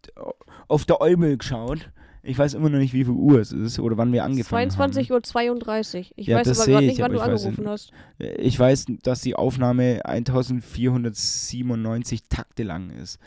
auf 0.67 0.85
der 0.85 1.01
Eumel 1.01 1.39
geschaut. 1.39 1.91
Ich 2.25 2.39
weiß 2.39 2.55
immer 2.55 2.69
noch 2.69 2.79
nicht, 2.79 2.93
wie 2.93 3.05
viel 3.05 3.15
Uhr 3.15 3.41
es 3.41 3.51
ist 3.53 3.79
oder 3.81 3.97
wann 3.97 4.13
wir 4.13 4.23
angefangen 4.25 4.71
22.32 4.71 5.11
Uhr. 5.11 5.23
32. 5.23 6.13
Ich 6.17 6.27
Ja, 6.29 6.39
weiß 6.39 6.61
aber 6.61 6.71
gerade 6.71 6.85
ich, 6.85 6.91
nicht, 6.93 7.01
wann 7.01 7.13
du 7.13 7.21
angerufen 7.21 7.69
hast. 7.69 7.93
haben. 8.21 8.31
Ich 8.39 8.59
weiß, 8.59 8.87
dass 9.03 9.23
die 9.23 9.35
Aufnahme 9.35 10.05
1497 10.05 12.23
Takte 12.29 12.63
lang 12.63 12.91
ist. 12.91 13.19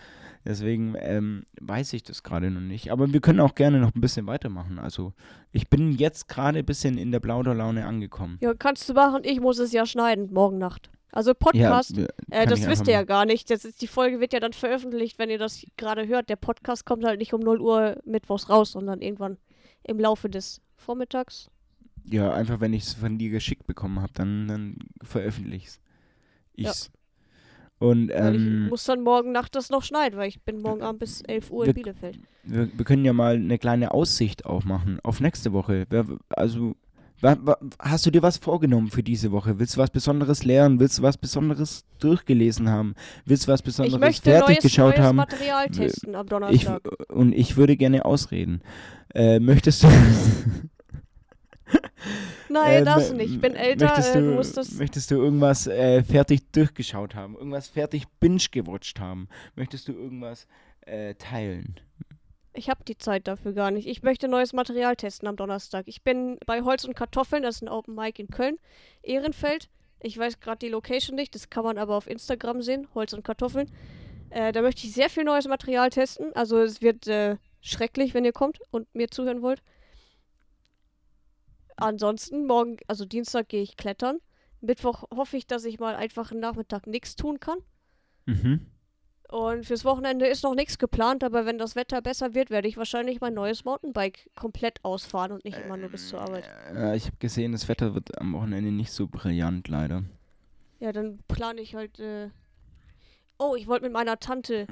Deswegen 0.48 0.93
ähm, 1.00 1.43
weiß 1.60 1.93
ich 1.93 2.04
das 2.04 2.22
gerade 2.22 2.52
noch 2.52 2.62
nicht. 2.62 2.91
Aber 2.91 3.12
wir 3.12 3.20
können 3.20 3.39
auch 3.39 3.56
gerne 3.56 3.80
noch 3.80 3.96
ein 3.96 4.02
bisschen 4.02 4.28
weitermachen. 4.28 4.78
Also 4.78 5.12
ich 5.52 5.70
bin 5.70 5.91
jetzt 5.91 6.28
gerade 6.28 6.60
ein 6.60 6.66
bisschen 6.66 7.00
in 7.00 7.12
der 7.12 7.20
Plauderlaune 7.20 7.86
angekommen. 7.86 8.38
Ja, 8.41 8.54
kannst 8.54 8.88
du 8.88 8.93
machen. 8.93 9.22
Ich 9.24 9.39
muss 9.39 9.58
es 9.58 9.72
ja 9.72 9.88
schneiden, 9.88 10.32
morgen 10.32 10.60
Nacht. 10.60 10.91
Also 11.16 11.34
Podcast, 11.34 11.95
wir- 11.97 12.09
äh, 12.30 12.45
das 12.45 12.59
ich 12.59 12.68
wisst 12.68 12.88
ihr 12.88 12.93
ja 12.93 13.03
gar 13.03 13.26
nicht. 13.26 13.49
Das 13.49 13.66
ist, 13.66 13.82
die 13.82 13.88
Folge 13.88 14.20
wird 14.20 14.34
ja 14.34 14.39
dann 14.39 14.53
veröffentlicht, 14.53 15.18
wenn 15.18 15.30
ihr 15.30 15.39
das 15.39 15.66
gerade 15.78 16.07
hört. 16.07 16.30
Der 16.30 16.36
Podcast 16.36 16.86
kommt 16.86 17.03
halt 17.05 17.20
nicht 17.20 17.34
um 17.34 17.39
0 17.41 17.59
Uhr 17.61 17.97
mittwochs 18.05 18.49
raus, 18.49 18.74
sondern 18.74 19.01
irgendwann 19.01 19.38
im 19.84 19.99
Laufe 19.99 20.30
des 20.30 20.61
Vormittags. 20.76 21.49
Ja, 22.05 22.32
einfach 22.34 22.59
wenn 22.59 22.74
ich 22.74 22.84
es 22.84 22.93
von 22.93 23.18
dir 23.18 23.30
geschickt 23.32 23.66
bekommen 23.66 23.99
habe, 24.01 24.11
dann, 24.13 24.47
dann 24.47 24.78
veröffentliche 25.01 25.72
Ja. 26.55 26.70
ich's. 26.70 26.91
Und 27.80 28.09
ähm, 28.13 28.63
ich 28.66 28.70
muss 28.70 28.84
dann 28.86 29.01
morgen 29.01 29.32
Nacht 29.32 29.55
das 29.55 29.70
noch 29.70 29.84
schneiden, 29.84 30.18
weil 30.18 30.30
ich 30.30 30.41
bin 30.43 30.61
morgen 30.61 30.82
Abend 30.82 30.99
bis 30.99 31.22
11 31.22 31.51
Uhr 31.51 31.66
wir- 31.66 31.70
in 31.76 31.76
Bielefeld. 31.76 32.20
wir, 32.43 32.78
wir 32.78 32.86
können 32.86 33.03
ja 33.03 33.11
mal 33.13 33.36
eine 33.36 33.57
kleine 33.57 33.91
Aussicht 33.91 34.45
auch 34.45 34.63
machen 34.63 34.99
auf 35.03 35.20
nächste 35.20 35.51
Woche. 35.51 35.86
Also, 36.30 36.76
hast 37.80 38.05
du 38.05 38.11
dir 38.11 38.22
was 38.22 38.38
vorgenommen 38.38 38.89
für 38.89 39.03
diese 39.03 39.32
Woche? 39.32 39.59
Willst 39.59 39.76
du 39.76 39.80
was 39.80 39.89
Besonderes 39.89 40.43
lernen? 40.43 40.80
Willst 40.80 40.99
du 40.99 41.01
was 41.01 41.18
Besonderes 41.18 41.86
durchgelesen 41.99 42.70
haben? 42.70 42.95
Willst 43.26 43.47
du 43.47 43.51
was 43.51 43.61
Ich 43.61 43.66
Besonderes 43.66 43.99
möchte 43.99 44.30
fertig 44.30 44.47
neues, 44.47 44.63
geschaut 44.63 44.95
neues 44.95 45.05
haben? 45.05 45.16
Material 45.16 45.70
testen 45.70 46.16
am 46.16 46.26
Ich, 46.26 46.30
Donnerstag. 46.30 46.82
und 47.09 47.34
ich 47.34 47.57
würde 47.57 47.78
gerne 47.78 48.05
ausreden. 48.05 48.61
Äh, 49.13 49.39
möchtest 49.39 49.84
du. 49.84 49.88
Nein, 52.49 52.82
äh, 52.82 52.86
das 52.86 53.11
nicht. 53.11 53.34
Ich 53.34 53.41
bin 53.41 53.55
älter, 53.55 53.86
möchtest 53.86 54.16
äh, 54.16 54.22
du, 54.22 54.36
muss 54.36 54.53
das. 54.53 54.72
Möchtest 54.74 55.11
du 55.11 55.16
irgendwas 55.16 55.68
äh, 55.68 56.03
fertig 56.03 56.51
durchgeschaut 56.51 57.16
haben? 57.16 57.36
Irgendwas 57.36 57.68
fertig 57.68 58.05
binge-gewatcht 58.20 58.99
haben? 58.99 59.28
Möchtest 59.55 59.88
du 59.88 59.93
irgendwas 59.93 60.47
äh, 60.82 61.16
teilen? 61.16 61.76
Ich 62.56 62.70
habe 62.70 62.84
die 62.86 62.97
Zeit 62.97 63.28
dafür 63.28 63.53
gar 63.53 63.70
nicht. 63.70 63.88
Ich 63.88 64.01
möchte 64.01 64.28
neues 64.28 64.53
Material 64.53 64.95
testen 64.95 65.28
am 65.28 65.36
Donnerstag. 65.36 65.88
Ich 65.88 66.03
bin 66.03 66.38
bei 66.45 66.62
Holz 66.62 66.86
und 66.86 66.95
Kartoffeln, 66.95 67.43
das 67.43 67.58
ist 67.58 67.62
ein 67.64 67.70
Open 67.70 67.95
Mic 67.95 68.22
in 68.22 68.30
Köln, 68.30 68.58
Ehrenfeld. 69.03 69.70
Ich 69.99 70.18
weiß 70.18 70.39
gerade 70.39 70.60
die 70.60 70.70
Location 70.70 71.16
nicht, 71.16 71.36
das 71.36 71.49
kann 71.49 71.66
man 71.66 71.78
aber 71.78 71.95
auf 71.95 72.08
Instagram 72.08 72.62
sehen, 72.62 72.88
Holz 72.95 73.12
und 73.14 73.24
Kartoffeln. 73.24 73.72
Äh, 74.30 74.51
da 74.51 74.62
möchte 74.62 74.88
ich 74.88 74.93
sehr 74.93 75.10
viel 75.10 75.24
neues 75.24 75.47
Material 75.47 75.89
testen. 75.89 76.34
Also 76.34 76.60
es 76.60 76.82
wird 76.82 77.08
äh, 77.08 77.38
schrecklich, 77.62 78.14
wenn 78.14 78.26
ihr 78.26 78.34
kommt 78.34 78.60
und 78.72 78.93
mir 78.95 79.10
zuhören 79.10 79.41
wollt. 79.41 79.62
Ansonsten, 81.76 82.45
morgen, 82.45 82.78
also 82.88 83.03
Dienstag 83.06 83.49
gehe 83.49 83.62
ich 83.62 83.76
klettern. 83.76 84.20
Mittwoch 84.62 85.03
hoffe 85.14 85.36
ich, 85.36 85.45
dass 85.45 85.66
ich 85.66 85.80
mal 85.80 85.95
einfach 85.95 86.32
einen 86.32 86.39
Nachmittag 86.39 86.88
nichts 86.88 87.16
tun 87.16 87.39
kann. 87.39 87.60
Mhm. 88.26 88.72
Und 89.30 89.65
fürs 89.65 89.84
Wochenende 89.86 90.28
ist 90.28 90.43
noch 90.43 90.53
nichts 90.53 90.78
geplant, 90.78 91.23
aber 91.23 91.45
wenn 91.45 91.57
das 91.57 91.76
Wetter 91.76 92.01
besser 92.01 92.34
wird, 92.36 92.51
werde 92.51 92.67
ich 92.67 92.78
wahrscheinlich 92.78 93.21
mein 93.21 93.34
neues 93.34 93.65
Mountainbike 93.65 94.30
komplett 94.36 94.84
ausfahren 94.84 95.32
und 95.32 95.43
nicht 95.45 95.57
immer 95.57 95.78
nur 95.78 95.89
bis 95.89 96.09
zur 96.09 96.21
Arbeit. 96.21 96.49
Äh, 96.73 96.95
ich 96.95 97.07
habe 97.07 97.17
gesehen, 97.17 97.51
das 97.51 97.67
Wetter 97.67 97.95
wird 97.95 98.19
am 98.21 98.34
Wochenende 98.34 98.71
nicht 98.71 98.91
so 98.91 99.07
brillant, 99.07 99.67
leider. 99.67 100.03
Ja, 100.80 100.91
dann 100.91 101.19
plane 101.28 101.61
ich 101.61 101.76
halt. 101.76 101.99
Äh 101.99 102.30
oh, 103.39 103.55
ich 103.55 103.67
wollte 103.67 103.86
mit 103.86 103.93
meiner 103.93 104.19
Tante 104.19 104.67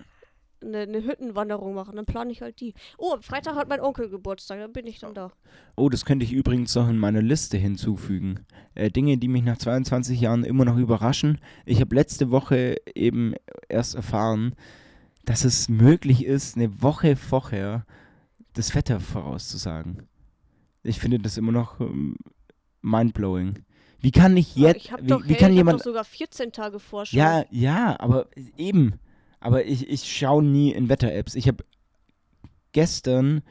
eine, 0.63 0.79
eine 0.79 1.03
Hüttenwanderung 1.03 1.73
machen. 1.73 1.95
Dann 1.95 2.05
plane 2.05 2.31
ich 2.31 2.41
halt 2.41 2.59
die. 2.59 2.73
Oh, 2.97 3.13
am 3.13 3.21
Freitag 3.21 3.55
hat 3.55 3.69
mein 3.69 3.81
Onkel 3.81 4.09
Geburtstag, 4.09 4.59
dann 4.59 4.73
bin 4.73 4.87
ich 4.87 4.99
dann 4.99 5.13
da. 5.13 5.31
Oh, 5.75 5.89
das 5.89 6.05
könnte 6.05 6.25
ich 6.25 6.33
übrigens 6.33 6.75
noch 6.75 6.89
in 6.89 6.97
meine 6.97 7.21
Liste 7.21 7.57
hinzufügen. 7.57 8.45
Äh, 8.75 8.89
Dinge, 8.91 9.17
die 9.17 9.27
mich 9.27 9.43
nach 9.43 9.57
22 9.57 10.19
Jahren 10.19 10.43
immer 10.43 10.65
noch 10.65 10.77
überraschen. 10.77 11.39
Ich 11.65 11.81
habe 11.81 11.95
letzte 11.95 12.31
Woche 12.31 12.77
eben 12.95 13.35
erst 13.69 13.95
erfahren, 13.95 14.55
dass 15.25 15.45
es 15.45 15.69
möglich 15.69 16.25
ist, 16.25 16.57
eine 16.57 16.81
Woche 16.81 17.15
vorher 17.15 17.85
das 18.53 18.75
Wetter 18.75 18.99
vorauszusagen. 18.99 20.07
Ich 20.83 20.99
finde 20.99 21.19
das 21.19 21.37
immer 21.37 21.51
noch 21.51 21.79
ähm, 21.79 22.17
mindblowing. 22.81 23.63
Wie 23.99 24.11
kann 24.11 24.35
ich 24.35 24.55
jetzt, 24.57 24.77
ich 24.77 24.91
habe 24.91 25.03
wie, 25.03 25.07
doch, 25.07 25.23
wie 25.23 25.29
hey, 25.29 25.37
kann 25.37 25.51
ich 25.51 25.57
hab 25.57 25.65
jemand, 25.65 25.79
doch 25.79 25.85
sogar 25.85 26.03
14 26.03 26.51
Tage 26.51 26.77
Vorschau. 26.77 27.17
ja, 27.17 27.45
ja, 27.51 27.97
aber 27.99 28.27
eben. 28.57 28.95
Aber 29.43 29.65
ich, 29.65 29.89
ich 29.89 30.03
schaue 30.17 30.41
nie 30.41 30.71
in 30.71 30.87
Wetter-Apps. 30.87 31.35
Ich 31.35 31.49
habe 31.49 31.65
gestern 32.71 33.43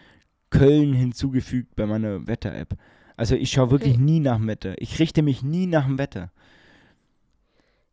Köln 0.49 0.95
hinzugefügt 0.95 1.77
bei 1.77 1.85
meiner 1.85 2.27
Wetter-App. 2.27 2.79
Also 3.19 3.35
ich 3.35 3.51
schaue 3.51 3.71
wirklich 3.71 3.95
Okay. 3.97 4.03
nie 4.03 4.21
nach 4.21 4.39
dem 4.39 4.49
Wetter. 4.49 4.75
Ich 4.81 4.99
richte 4.99 5.21
mich 5.21 5.43
nie 5.43 5.67
nach 5.67 5.85
dem 5.85 5.99
Wetter. 5.99 6.33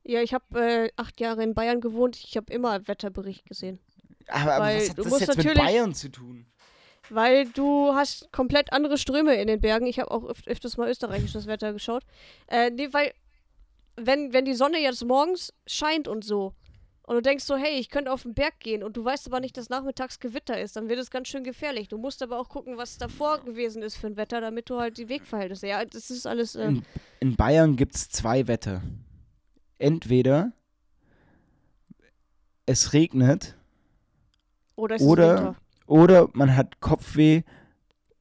Ja, 0.03 0.21
ich 0.21 0.33
habe 0.33 0.45
äh, 0.59 0.89
acht 0.95 1.19
Jahre 1.19 1.43
in 1.43 1.53
Bayern 1.53 1.81
gewohnt. 1.81 2.15
Ich 2.15 2.37
habe 2.37 2.51
immer 2.53 2.87
Wetterbericht 2.87 3.45
gesehen. 3.45 3.79
Aber, 4.27 4.53
aber 4.53 4.75
was 4.75 4.89
hat 4.89 4.97
du 4.97 5.03
das 5.03 5.11
musst 5.11 5.21
jetzt 5.27 5.37
mit 5.37 5.45
natürlich- 5.45 5.61
Bayern 5.67 5.93
zu 5.93 6.09
tun? 6.09 6.45
Weil 7.09 7.47
du 7.49 7.93
hast 7.95 8.31
komplett 8.31 8.71
andere 8.71 8.97
Ströme 8.97 9.35
in 9.35 9.47
den 9.47 9.59
Bergen. 9.59 9.87
Ich 9.87 9.99
habe 9.99 10.11
auch 10.11 10.23
öf 10.23 10.41
öfters 10.45 10.77
mal 10.77 10.89
österreichisches 10.89 11.47
Wetter 11.47 11.73
geschaut. 11.73 12.03
Äh, 12.47 12.69
nee, 12.69 12.87
weil 12.91 13.13
wenn, 13.97 14.31
wenn 14.31 14.45
die 14.45 14.53
Sonne 14.53 14.79
jetzt 14.79 15.03
morgens 15.03 15.53
scheint 15.67 16.07
und 16.07 16.23
so 16.23 16.53
und 17.09 17.15
du 17.15 17.21
denkst 17.23 17.43
so, 17.43 17.57
hey, 17.57 17.79
ich 17.79 17.89
könnte 17.89 18.11
auf 18.11 18.21
den 18.21 18.35
Berg 18.35 18.59
gehen 18.59 18.83
und 18.83 18.95
du 18.95 19.03
weißt 19.03 19.25
aber 19.25 19.39
nicht, 19.39 19.57
dass 19.57 19.67
nachmittags 19.69 20.19
Gewitter 20.19 20.61
ist, 20.61 20.75
dann 20.75 20.89
wird 20.89 20.99
es 20.99 21.09
ganz 21.09 21.27
schön 21.27 21.43
gefährlich. 21.43 21.87
Du 21.87 21.97
musst 21.97 22.21
aber 22.21 22.37
auch 22.37 22.49
gucken, 22.49 22.77
was 22.77 22.99
davor 22.99 23.39
gewesen 23.43 23.81
ist 23.81 23.95
für 23.95 24.05
ein 24.05 24.15
Wetter, 24.15 24.41
damit 24.41 24.69
du 24.69 24.79
halt 24.79 24.99
die 24.99 25.09
Wegverhältnisse. 25.09 25.65
Ja, 25.65 25.83
das 25.83 26.11
ist 26.11 26.27
alles. 26.27 26.53
Äh, 26.53 26.67
In, 26.67 26.83
in 27.19 27.35
Bayern 27.35 27.75
gibt 27.77 27.95
es 27.95 28.09
zwei 28.09 28.45
Wetter. 28.47 28.83
Entweder 29.79 30.51
es 32.67 32.93
regnet 32.93 33.55
oder 34.75 34.95
es 34.97 35.01
oder- 35.01 35.55
oder 35.87 36.29
man 36.33 36.55
hat 36.55 36.79
Kopfweh 36.79 37.41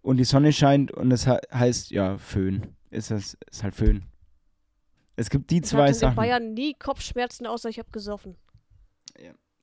und 0.01 0.17
die 0.17 0.25
Sonne 0.25 0.51
scheint 0.55 0.91
und 0.93 1.13
es 1.13 1.27
he 1.27 1.37
heißt, 1.53 1.91
ja, 1.91 2.17
Föhn. 2.17 2.75
Ist, 2.89 3.11
das, 3.11 3.37
ist 3.51 3.63
halt 3.63 3.75
Föhn. 3.75 4.07
Es 5.17 5.29
gibt 5.29 5.51
die 5.51 5.59
Ich 5.59 5.65
zwei 5.65 5.81
hatte 5.83 5.89
in 5.91 5.95
Sachen. 5.95 6.17
Bayern 6.17 6.55
nie 6.55 6.73
Kopfschmerzen, 6.73 7.47
außer 7.47 7.69
ich 7.69 7.79
habe 7.79 7.91
gesoffen. 7.91 8.37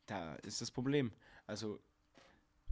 Da 0.07 0.35
ist 0.43 0.61
das 0.61 0.69
Problem. 0.69 1.11
Also, 1.47 1.79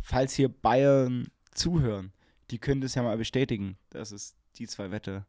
falls 0.02 0.34
hier 0.34 0.50
Bayern 0.50 1.28
zuhören, 1.52 2.14
die 2.52 2.60
können 2.60 2.82
das 2.82 2.94
ja 2.96 3.02
mal 3.02 3.18
bestätigen, 3.18 3.78
dass 3.90 4.12
es 4.12 4.36
die 4.58 4.68
zwei 4.68 4.92
Wetter 4.92 5.26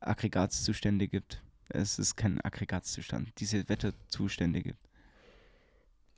Aggregatzustände 0.00 1.08
gibt. 1.08 1.42
Es 1.68 1.98
ist 1.98 2.16
kein 2.16 2.40
Aggregatzustand, 2.40 3.28
diese 3.38 3.68
Wetterzustände 3.68 4.62
gibt. 4.62 4.78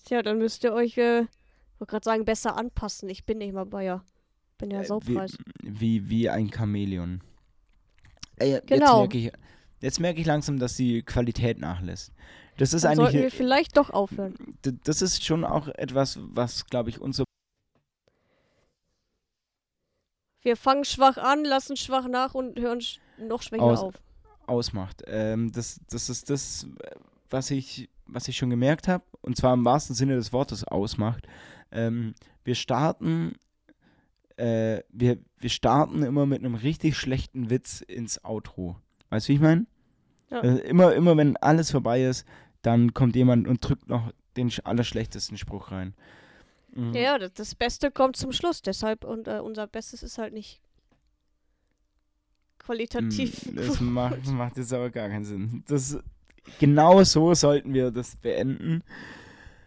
Tja, 0.04 0.22
dann 0.22 0.38
müsst 0.38 0.64
ihr 0.64 0.72
euch, 0.72 0.96
äh, 0.98 1.26
wollte 1.78 1.90
gerade 1.90 2.04
sagen, 2.04 2.24
besser 2.24 2.56
anpassen. 2.56 3.08
Ich 3.08 3.24
bin 3.24 3.38
nicht 3.38 3.52
mal 3.52 3.64
Bayer. 3.66 4.04
Bin 4.58 4.70
ja 4.70 4.80
Äh, 4.80 4.84
Saupreis. 4.84 5.36
Wie, 5.62 6.08
wie 6.08 6.28
ein 6.28 6.52
Chamäleon. 6.52 7.20
Jetzt 8.40 8.66
Genau. 8.66 9.00
merke 9.00 9.18
ich, 9.18 9.32
jetzt 9.80 10.00
merke 10.00 10.20
ich 10.20 10.26
langsam, 10.26 10.58
dass 10.58 10.76
die 10.76 11.02
Qualität 11.02 11.58
nachlässt. 11.58 12.12
Das 12.56 12.72
ist 12.72 12.84
Dann 12.84 12.96
sollten 12.96 13.14
wir 13.14 13.20
eigentlich, 13.22 13.34
vielleicht 13.34 13.76
doch 13.76 13.90
aufhören. 13.90 14.34
das 14.84 15.02
ist 15.02 15.24
schon 15.24 15.44
auch 15.44 15.68
etwas, 15.68 16.18
was, 16.20 16.66
glaube 16.66 16.90
ich, 16.90 17.00
unser 17.00 17.24
Wir 20.42 20.56
fangen 20.56 20.84
schwach 20.84 21.16
an, 21.16 21.44
lassen 21.44 21.76
schwach 21.76 22.06
nach 22.06 22.34
und 22.34 22.58
hören 22.58 22.80
noch 23.18 23.42
schwächer 23.42 23.62
Aus- 23.62 23.80
auf. 23.80 23.94
ausmacht. 24.46 25.02
Ähm, 25.06 25.50
das, 25.52 25.80
das 25.90 26.08
ist 26.10 26.28
das, 26.30 26.66
was 27.30 27.50
ich, 27.50 27.88
was 28.06 28.28
ich 28.28 28.36
schon 28.36 28.50
gemerkt 28.50 28.86
habe, 28.86 29.04
und 29.22 29.36
zwar 29.36 29.54
im 29.54 29.64
wahrsten 29.64 29.94
Sinne 29.96 30.16
des 30.16 30.32
Wortes 30.32 30.64
ausmacht. 30.64 31.26
Ähm, 31.72 32.14
wir 32.44 32.54
starten, 32.54 33.36
äh, 34.36 34.80
wir, 34.90 35.18
wir 35.38 35.50
starten 35.50 36.02
immer 36.02 36.26
mit 36.26 36.40
einem 36.40 36.54
richtig 36.56 36.96
schlechten 36.98 37.48
Witz 37.48 37.80
ins 37.80 38.22
Outro. 38.22 38.76
Weißt 39.08 39.26
du, 39.28 39.32
wie 39.32 39.36
ich 39.36 39.42
meine? 39.42 39.66
Ja. 40.30 40.40
Äh, 40.40 40.58
immer, 40.68 40.92
immer 40.94 41.16
wenn 41.16 41.38
alles 41.38 41.70
vorbei 41.70 42.04
ist, 42.04 42.26
dann 42.66 42.94
kommt 42.94 43.14
jemand 43.16 43.46
und 43.48 43.66
drückt 43.66 43.88
noch 43.88 44.12
den 44.36 44.50
sch- 44.50 44.64
allerschlechtesten 44.64 45.36
Spruch 45.38 45.70
rein. 45.70 45.94
Mhm. 46.74 46.92
Ja, 46.94 47.18
das, 47.18 47.54
Beste 47.54 47.90
kommt 47.90 48.16
zum 48.16 48.32
Schluss. 48.32 48.62
Deshalb, 48.62 49.04
und 49.04 49.28
äh, 49.28 49.38
unser 49.38 49.66
Bestes 49.66 50.02
ist 50.02 50.18
halt 50.18 50.32
nicht 50.34 50.60
qualitativ. 52.58 53.46
Mm, 53.46 53.56
Das 53.56 53.80
macht, 53.80 54.26
macht 54.26 54.56
jetzt 54.56 54.72
aber 54.72 54.90
gar 54.90 55.08
keinen 55.08 55.24
Sinn. 55.24 55.64
Das, 55.68 55.98
genau 56.58 57.02
so 57.04 57.34
sollten 57.34 57.74
wir 57.74 57.90
das 57.90 58.16
beenden. 58.16 58.82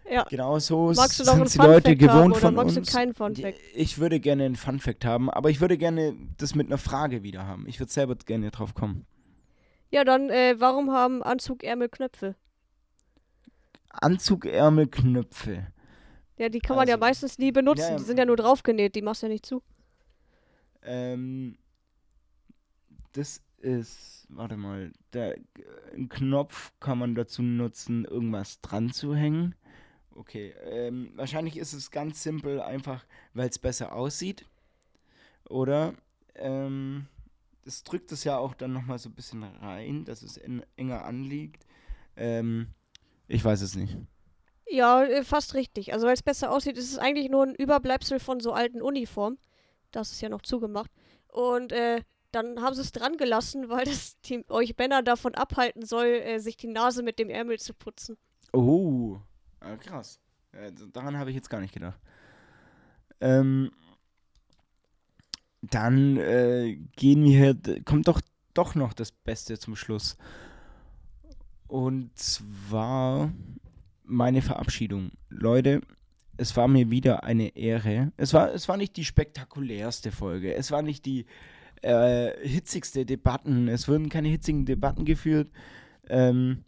ja. 0.09 0.23
Genau 0.29 0.59
so 0.59 0.91
Magst 0.95 1.17
sind 1.23 1.53
die 1.53 1.57
Leute 1.59 1.91
haben 1.91 1.97
gewohnt 1.97 2.37
von 2.37 2.57
uns. 2.57 2.95
Ich 3.75 3.99
würde 3.99 4.19
gerne 4.19 4.45
einen 4.45 4.55
Funfact 4.55 5.05
haben, 5.05 5.29
aber 5.29 5.49
ich 5.49 5.61
würde 5.61 5.77
gerne 5.77 6.15
das 6.37 6.55
mit 6.55 6.67
einer 6.67 6.77
Frage 6.77 7.23
wieder 7.23 7.45
haben. 7.45 7.65
Ich 7.67 7.79
würde 7.79 7.91
selber 7.91 8.15
gerne 8.15 8.51
drauf 8.51 8.73
kommen. 8.73 9.05
Ja, 9.89 10.03
dann, 10.03 10.29
äh, 10.29 10.55
warum 10.59 10.91
haben 10.91 11.23
Anzugärmel 11.23 11.87
Knöpfe? 11.87 12.35
Anzugärmelknöpfe. 13.89 15.67
Ja, 16.37 16.49
die 16.49 16.59
kann 16.59 16.75
man 16.75 16.87
ja 16.87 16.95
Also- 16.95 17.05
meistens 17.05 17.37
nie 17.39 17.51
benutzen. 17.51 17.81
Ja, 17.81 17.89
ja. 17.91 17.97
Die 17.97 18.03
sind 18.03 18.17
ja 18.17 18.25
nur 18.25 18.35
draufgenäht, 18.37 18.95
die 18.95 19.01
machst 19.01 19.23
du 19.23 19.27
ja 19.27 19.31
nicht 19.33 19.45
zu. 19.45 19.63
Ähm, 20.83 21.57
das 23.13 23.41
ist, 23.57 24.27
warte 24.29 24.55
mal, 24.55 24.91
der 25.13 25.35
ein 25.95 26.09
Knopf 26.09 26.71
kann 26.79 26.99
man 26.99 27.15
dazu 27.15 27.41
nutzen, 27.41 28.05
irgendwas 28.05 28.61
dran 28.61 28.91
zu 28.91 29.15
hängen. 29.15 29.55
Okay, 30.11 30.53
ähm, 30.63 31.11
wahrscheinlich 31.15 31.57
ist 31.57 31.73
es 31.73 31.91
ganz 31.91 32.23
simpel, 32.23 32.61
einfach 32.61 33.05
weil 33.33 33.49
es 33.49 33.59
besser 33.59 33.93
aussieht. 33.93 34.45
Oder 35.49 35.93
ähm, 36.35 37.07
das 37.65 37.83
drückt 37.83 38.11
es 38.11 38.23
ja 38.23 38.37
auch 38.37 38.53
dann 38.53 38.73
nochmal 38.73 38.99
so 38.99 39.09
ein 39.09 39.15
bisschen 39.15 39.43
rein, 39.43 40.05
dass 40.05 40.21
es 40.21 40.37
en 40.37 40.63
enger 40.75 41.05
anliegt. 41.05 41.65
Ähm, 42.15 42.67
ich 43.27 43.43
weiß 43.43 43.61
es 43.61 43.75
nicht. 43.75 43.97
Ja, 44.69 45.03
äh, 45.03 45.23
fast 45.23 45.53
richtig. 45.53 45.93
Also, 45.93 46.07
weil 46.07 46.13
es 46.13 46.23
besser 46.23 46.51
aussieht, 46.51 46.77
ist 46.77 46.91
es 46.91 46.97
eigentlich 46.97 47.29
nur 47.29 47.43
ein 47.43 47.55
Überbleibsel 47.55 48.19
von 48.19 48.39
so 48.39 48.53
alten 48.53 48.81
Uniformen. 48.81 49.37
Das 49.91 50.11
ist 50.11 50.21
ja 50.21 50.29
noch 50.29 50.41
zugemacht. 50.41 50.91
Und, 51.27 51.71
äh, 51.71 52.01
dann 52.31 52.61
haben 52.61 52.75
sie 52.75 52.81
es 52.81 52.91
dran 52.91 53.17
gelassen, 53.17 53.69
weil 53.69 53.85
das 53.85 54.19
die, 54.25 54.45
euch 54.49 54.75
Männer 54.77 55.03
davon 55.03 55.35
abhalten 55.35 55.85
soll, 55.85 56.07
äh, 56.07 56.39
sich 56.39 56.57
die 56.57 56.67
Nase 56.67 57.03
mit 57.03 57.19
dem 57.19 57.29
Ärmel 57.29 57.59
zu 57.59 57.73
putzen. 57.73 58.17
Oh, 58.53 59.19
ah, 59.59 59.75
krass. 59.77 60.19
Äh, 60.51 60.71
daran 60.93 61.17
habe 61.17 61.29
ich 61.29 61.35
jetzt 61.35 61.49
gar 61.49 61.61
nicht 61.61 61.73
gedacht. 61.73 61.99
Ähm, 63.19 63.71
dann 65.61 66.17
äh, 66.17 66.75
gehen 66.95 67.23
wir, 67.23 67.83
kommt 67.83 68.07
doch, 68.07 68.21
doch 68.53 68.75
noch 68.75 68.93
das 68.93 69.11
Beste 69.11 69.57
zum 69.57 69.75
Schluss. 69.75 70.17
Und 71.67 72.17
zwar 72.17 73.31
meine 74.03 74.41
Verabschiedung. 74.41 75.11
Leute, 75.29 75.81
es 76.37 76.55
war 76.55 76.67
mir 76.67 76.89
wieder 76.89 77.23
eine 77.23 77.55
Ehre. 77.55 78.11
Es 78.17 78.33
war, 78.33 78.53
es 78.53 78.67
war 78.69 78.77
nicht 78.77 78.95
die 78.95 79.05
spektakulärste 79.05 80.11
Folge. 80.11 80.53
Es 80.53 80.71
war 80.71 80.81
nicht 80.81 81.05
die 81.05 81.25
äh, 81.81 82.31
hitzigste 82.47 83.05
Debatten. 83.05 83.67
Es 83.67 83.87
wurden 83.87 84.09
keine 84.09 84.29
hitzigen 84.29 84.65
Debatten 84.65 85.03
geführt. 85.05 85.49
Ähm, 86.09 86.63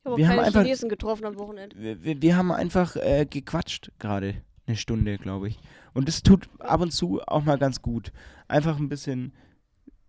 Ich 0.00 0.04
habe 0.04 0.14
auch 0.14 0.18
Wir 0.18 0.28
haben 0.28 0.36
keine 0.36 0.46
einfach- 0.46 0.62
Chinesen 0.62 0.88
getroffen 0.88 1.24
am 1.26 1.38
Wochenende. 1.38 1.76
wir, 1.78 2.04
wir, 2.04 2.22
wir 2.22 2.36
haben 2.36 2.52
einfach 2.52 2.96
äh, 2.96 3.26
gequatscht 3.28 3.90
gerade. 3.98 4.34
Eine 4.66 4.76
Stunde, 4.78 5.18
glaube 5.18 5.48
ich. 5.48 5.58
Und 5.92 6.08
das 6.08 6.22
tut 6.22 6.48
ab 6.58 6.80
und 6.80 6.90
zu 6.90 7.20
auch 7.26 7.44
mal 7.44 7.58
ganz 7.58 7.82
gut. 7.82 8.12
Einfach 8.48 8.78
ein 8.78 8.88
bisschen 8.88 9.34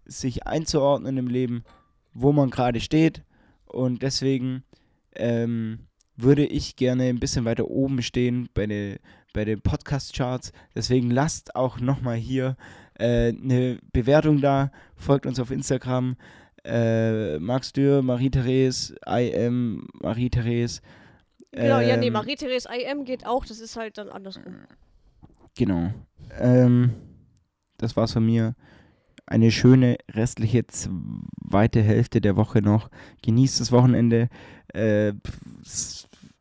sich 0.05 0.47
einzuordnen 0.47 1.17
im 1.17 1.27
Leben, 1.27 1.63
wo 2.13 2.31
man 2.31 2.51
gerade 2.51 2.79
steht. 2.79 3.23
Und 3.75 4.03
deswegen 4.03 4.63
ähm, 5.15 5.79
würde 6.15 6.45
ich 6.45 6.77
gerne 6.77 7.03
ein 7.03 7.19
bisschen 7.19 7.43
weiter 7.43 7.67
oben 7.69 8.01
stehen 8.01 8.47
bei, 8.53 8.65
den 8.67 8.97
bei 9.33 9.43
den 9.43 9.59
Podcast-Charts. 9.59 10.53
Deswegen 10.73 11.11
lasst 11.11 11.57
auch 11.57 11.81
nochmal 11.81 12.15
hier 12.15 12.55
äh, 12.97 13.33
eine 13.33 13.79
Bewertung 13.91 14.39
da. 14.39 14.71
Folgt 14.95 15.25
uns 15.25 15.41
auf 15.41 15.51
Instagram. 15.51 16.15
Äh, 16.63 17.37
Max 17.39 17.73
Dürr, 17.73 18.01
Marie-Therese, 18.01 18.95
IM, 19.05 19.87
Marie-Therese. 20.01 20.81
Genau, 21.51 21.81
ja, 21.81 21.97
nee, 21.97 22.07
Ähm, 22.07 22.13
Marie-Therese 22.13 22.69
IM 22.69 23.03
geht 23.03 23.25
auch, 23.25 23.45
das 23.45 23.59
ist 23.59 23.75
halt 23.75 23.97
dann 23.97 24.07
andersrum. 24.07 24.55
Genau. 25.57 25.93
Ähm, 26.39 26.93
das 27.77 27.95
war's 27.97 28.13
von 28.13 28.25
mir. 28.25 28.55
Eine 29.27 29.51
schöne 29.51 29.97
restliche 30.11 30.67
zweite 30.67 31.81
Hälfte 31.81 32.21
der 32.21 32.35
Woche 32.35 32.61
noch. 32.61 32.89
Genießt 33.23 33.59
das 33.59 33.71
Wochenende. 33.71 34.29
Äh, 34.73 35.13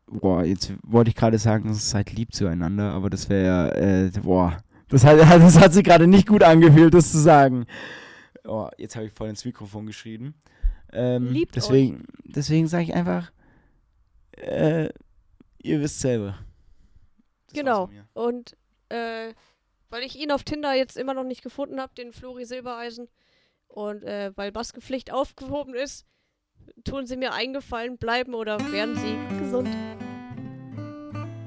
boah, 0.07 0.43
jetzt 0.43 0.73
wollte 0.83 1.09
ich 1.09 1.15
gerade 1.15 1.39
sagen, 1.39 1.73
seid 1.73 2.11
lieb 2.11 2.33
zueinander, 2.33 2.91
aber 2.91 3.09
das 3.09 3.29
wäre, 3.29 3.75
äh, 3.75 4.19
boah, 4.19 4.57
das 4.89 5.03
hat, 5.03 5.19
das 5.19 5.59
hat 5.59 5.73
sich 5.73 5.83
gerade 5.83 6.07
nicht 6.07 6.27
gut 6.27 6.43
angefühlt, 6.43 6.93
das 6.93 7.11
zu 7.11 7.19
sagen. 7.19 7.65
Oh, 8.43 8.69
jetzt 8.77 8.95
habe 8.95 9.07
ich 9.07 9.13
voll 9.13 9.29
ins 9.29 9.45
Mikrofon 9.45 9.87
geschrieben. 9.87 10.35
Ähm, 10.93 11.31
Liebt 11.31 11.55
deswegen, 11.55 12.03
deswegen 12.23 12.67
sage 12.67 12.83
ich 12.83 12.93
einfach, 12.93 13.31
äh, 14.33 14.89
ihr 15.61 15.81
wisst 15.81 15.99
selber. 15.99 16.37
Das 17.47 17.59
Genau. 17.59 17.89
Und 18.13 18.55
äh, 18.89 19.33
weil 19.95 20.03
ich 20.03 20.19
ihn 20.19 20.29
auf 20.29 20.43
Tinder 20.43 20.73
jetzt 20.73 20.97
immer 20.97 21.13
noch 21.13 21.23
nicht 21.23 21.41
gefunden 21.41 21.79
habe, 21.79 21.93
den 21.95 22.11
Flori 22.11 22.43
Silbereisen, 22.43 23.07
und 23.69 24.03
äh, 24.03 24.33
weil 24.35 24.51
Maskenpflicht 24.51 25.09
aufgehoben 25.09 25.73
ist, 25.73 26.05
tun 26.83 27.07
sie 27.07 27.15
mir 27.15 27.31
eingefallen, 27.31 27.97
bleiben 27.97 28.33
oder 28.33 28.59
werden 28.73 28.97
sie 28.97 29.39
gesund. 29.39 29.69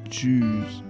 Tschüss. 0.09 0.83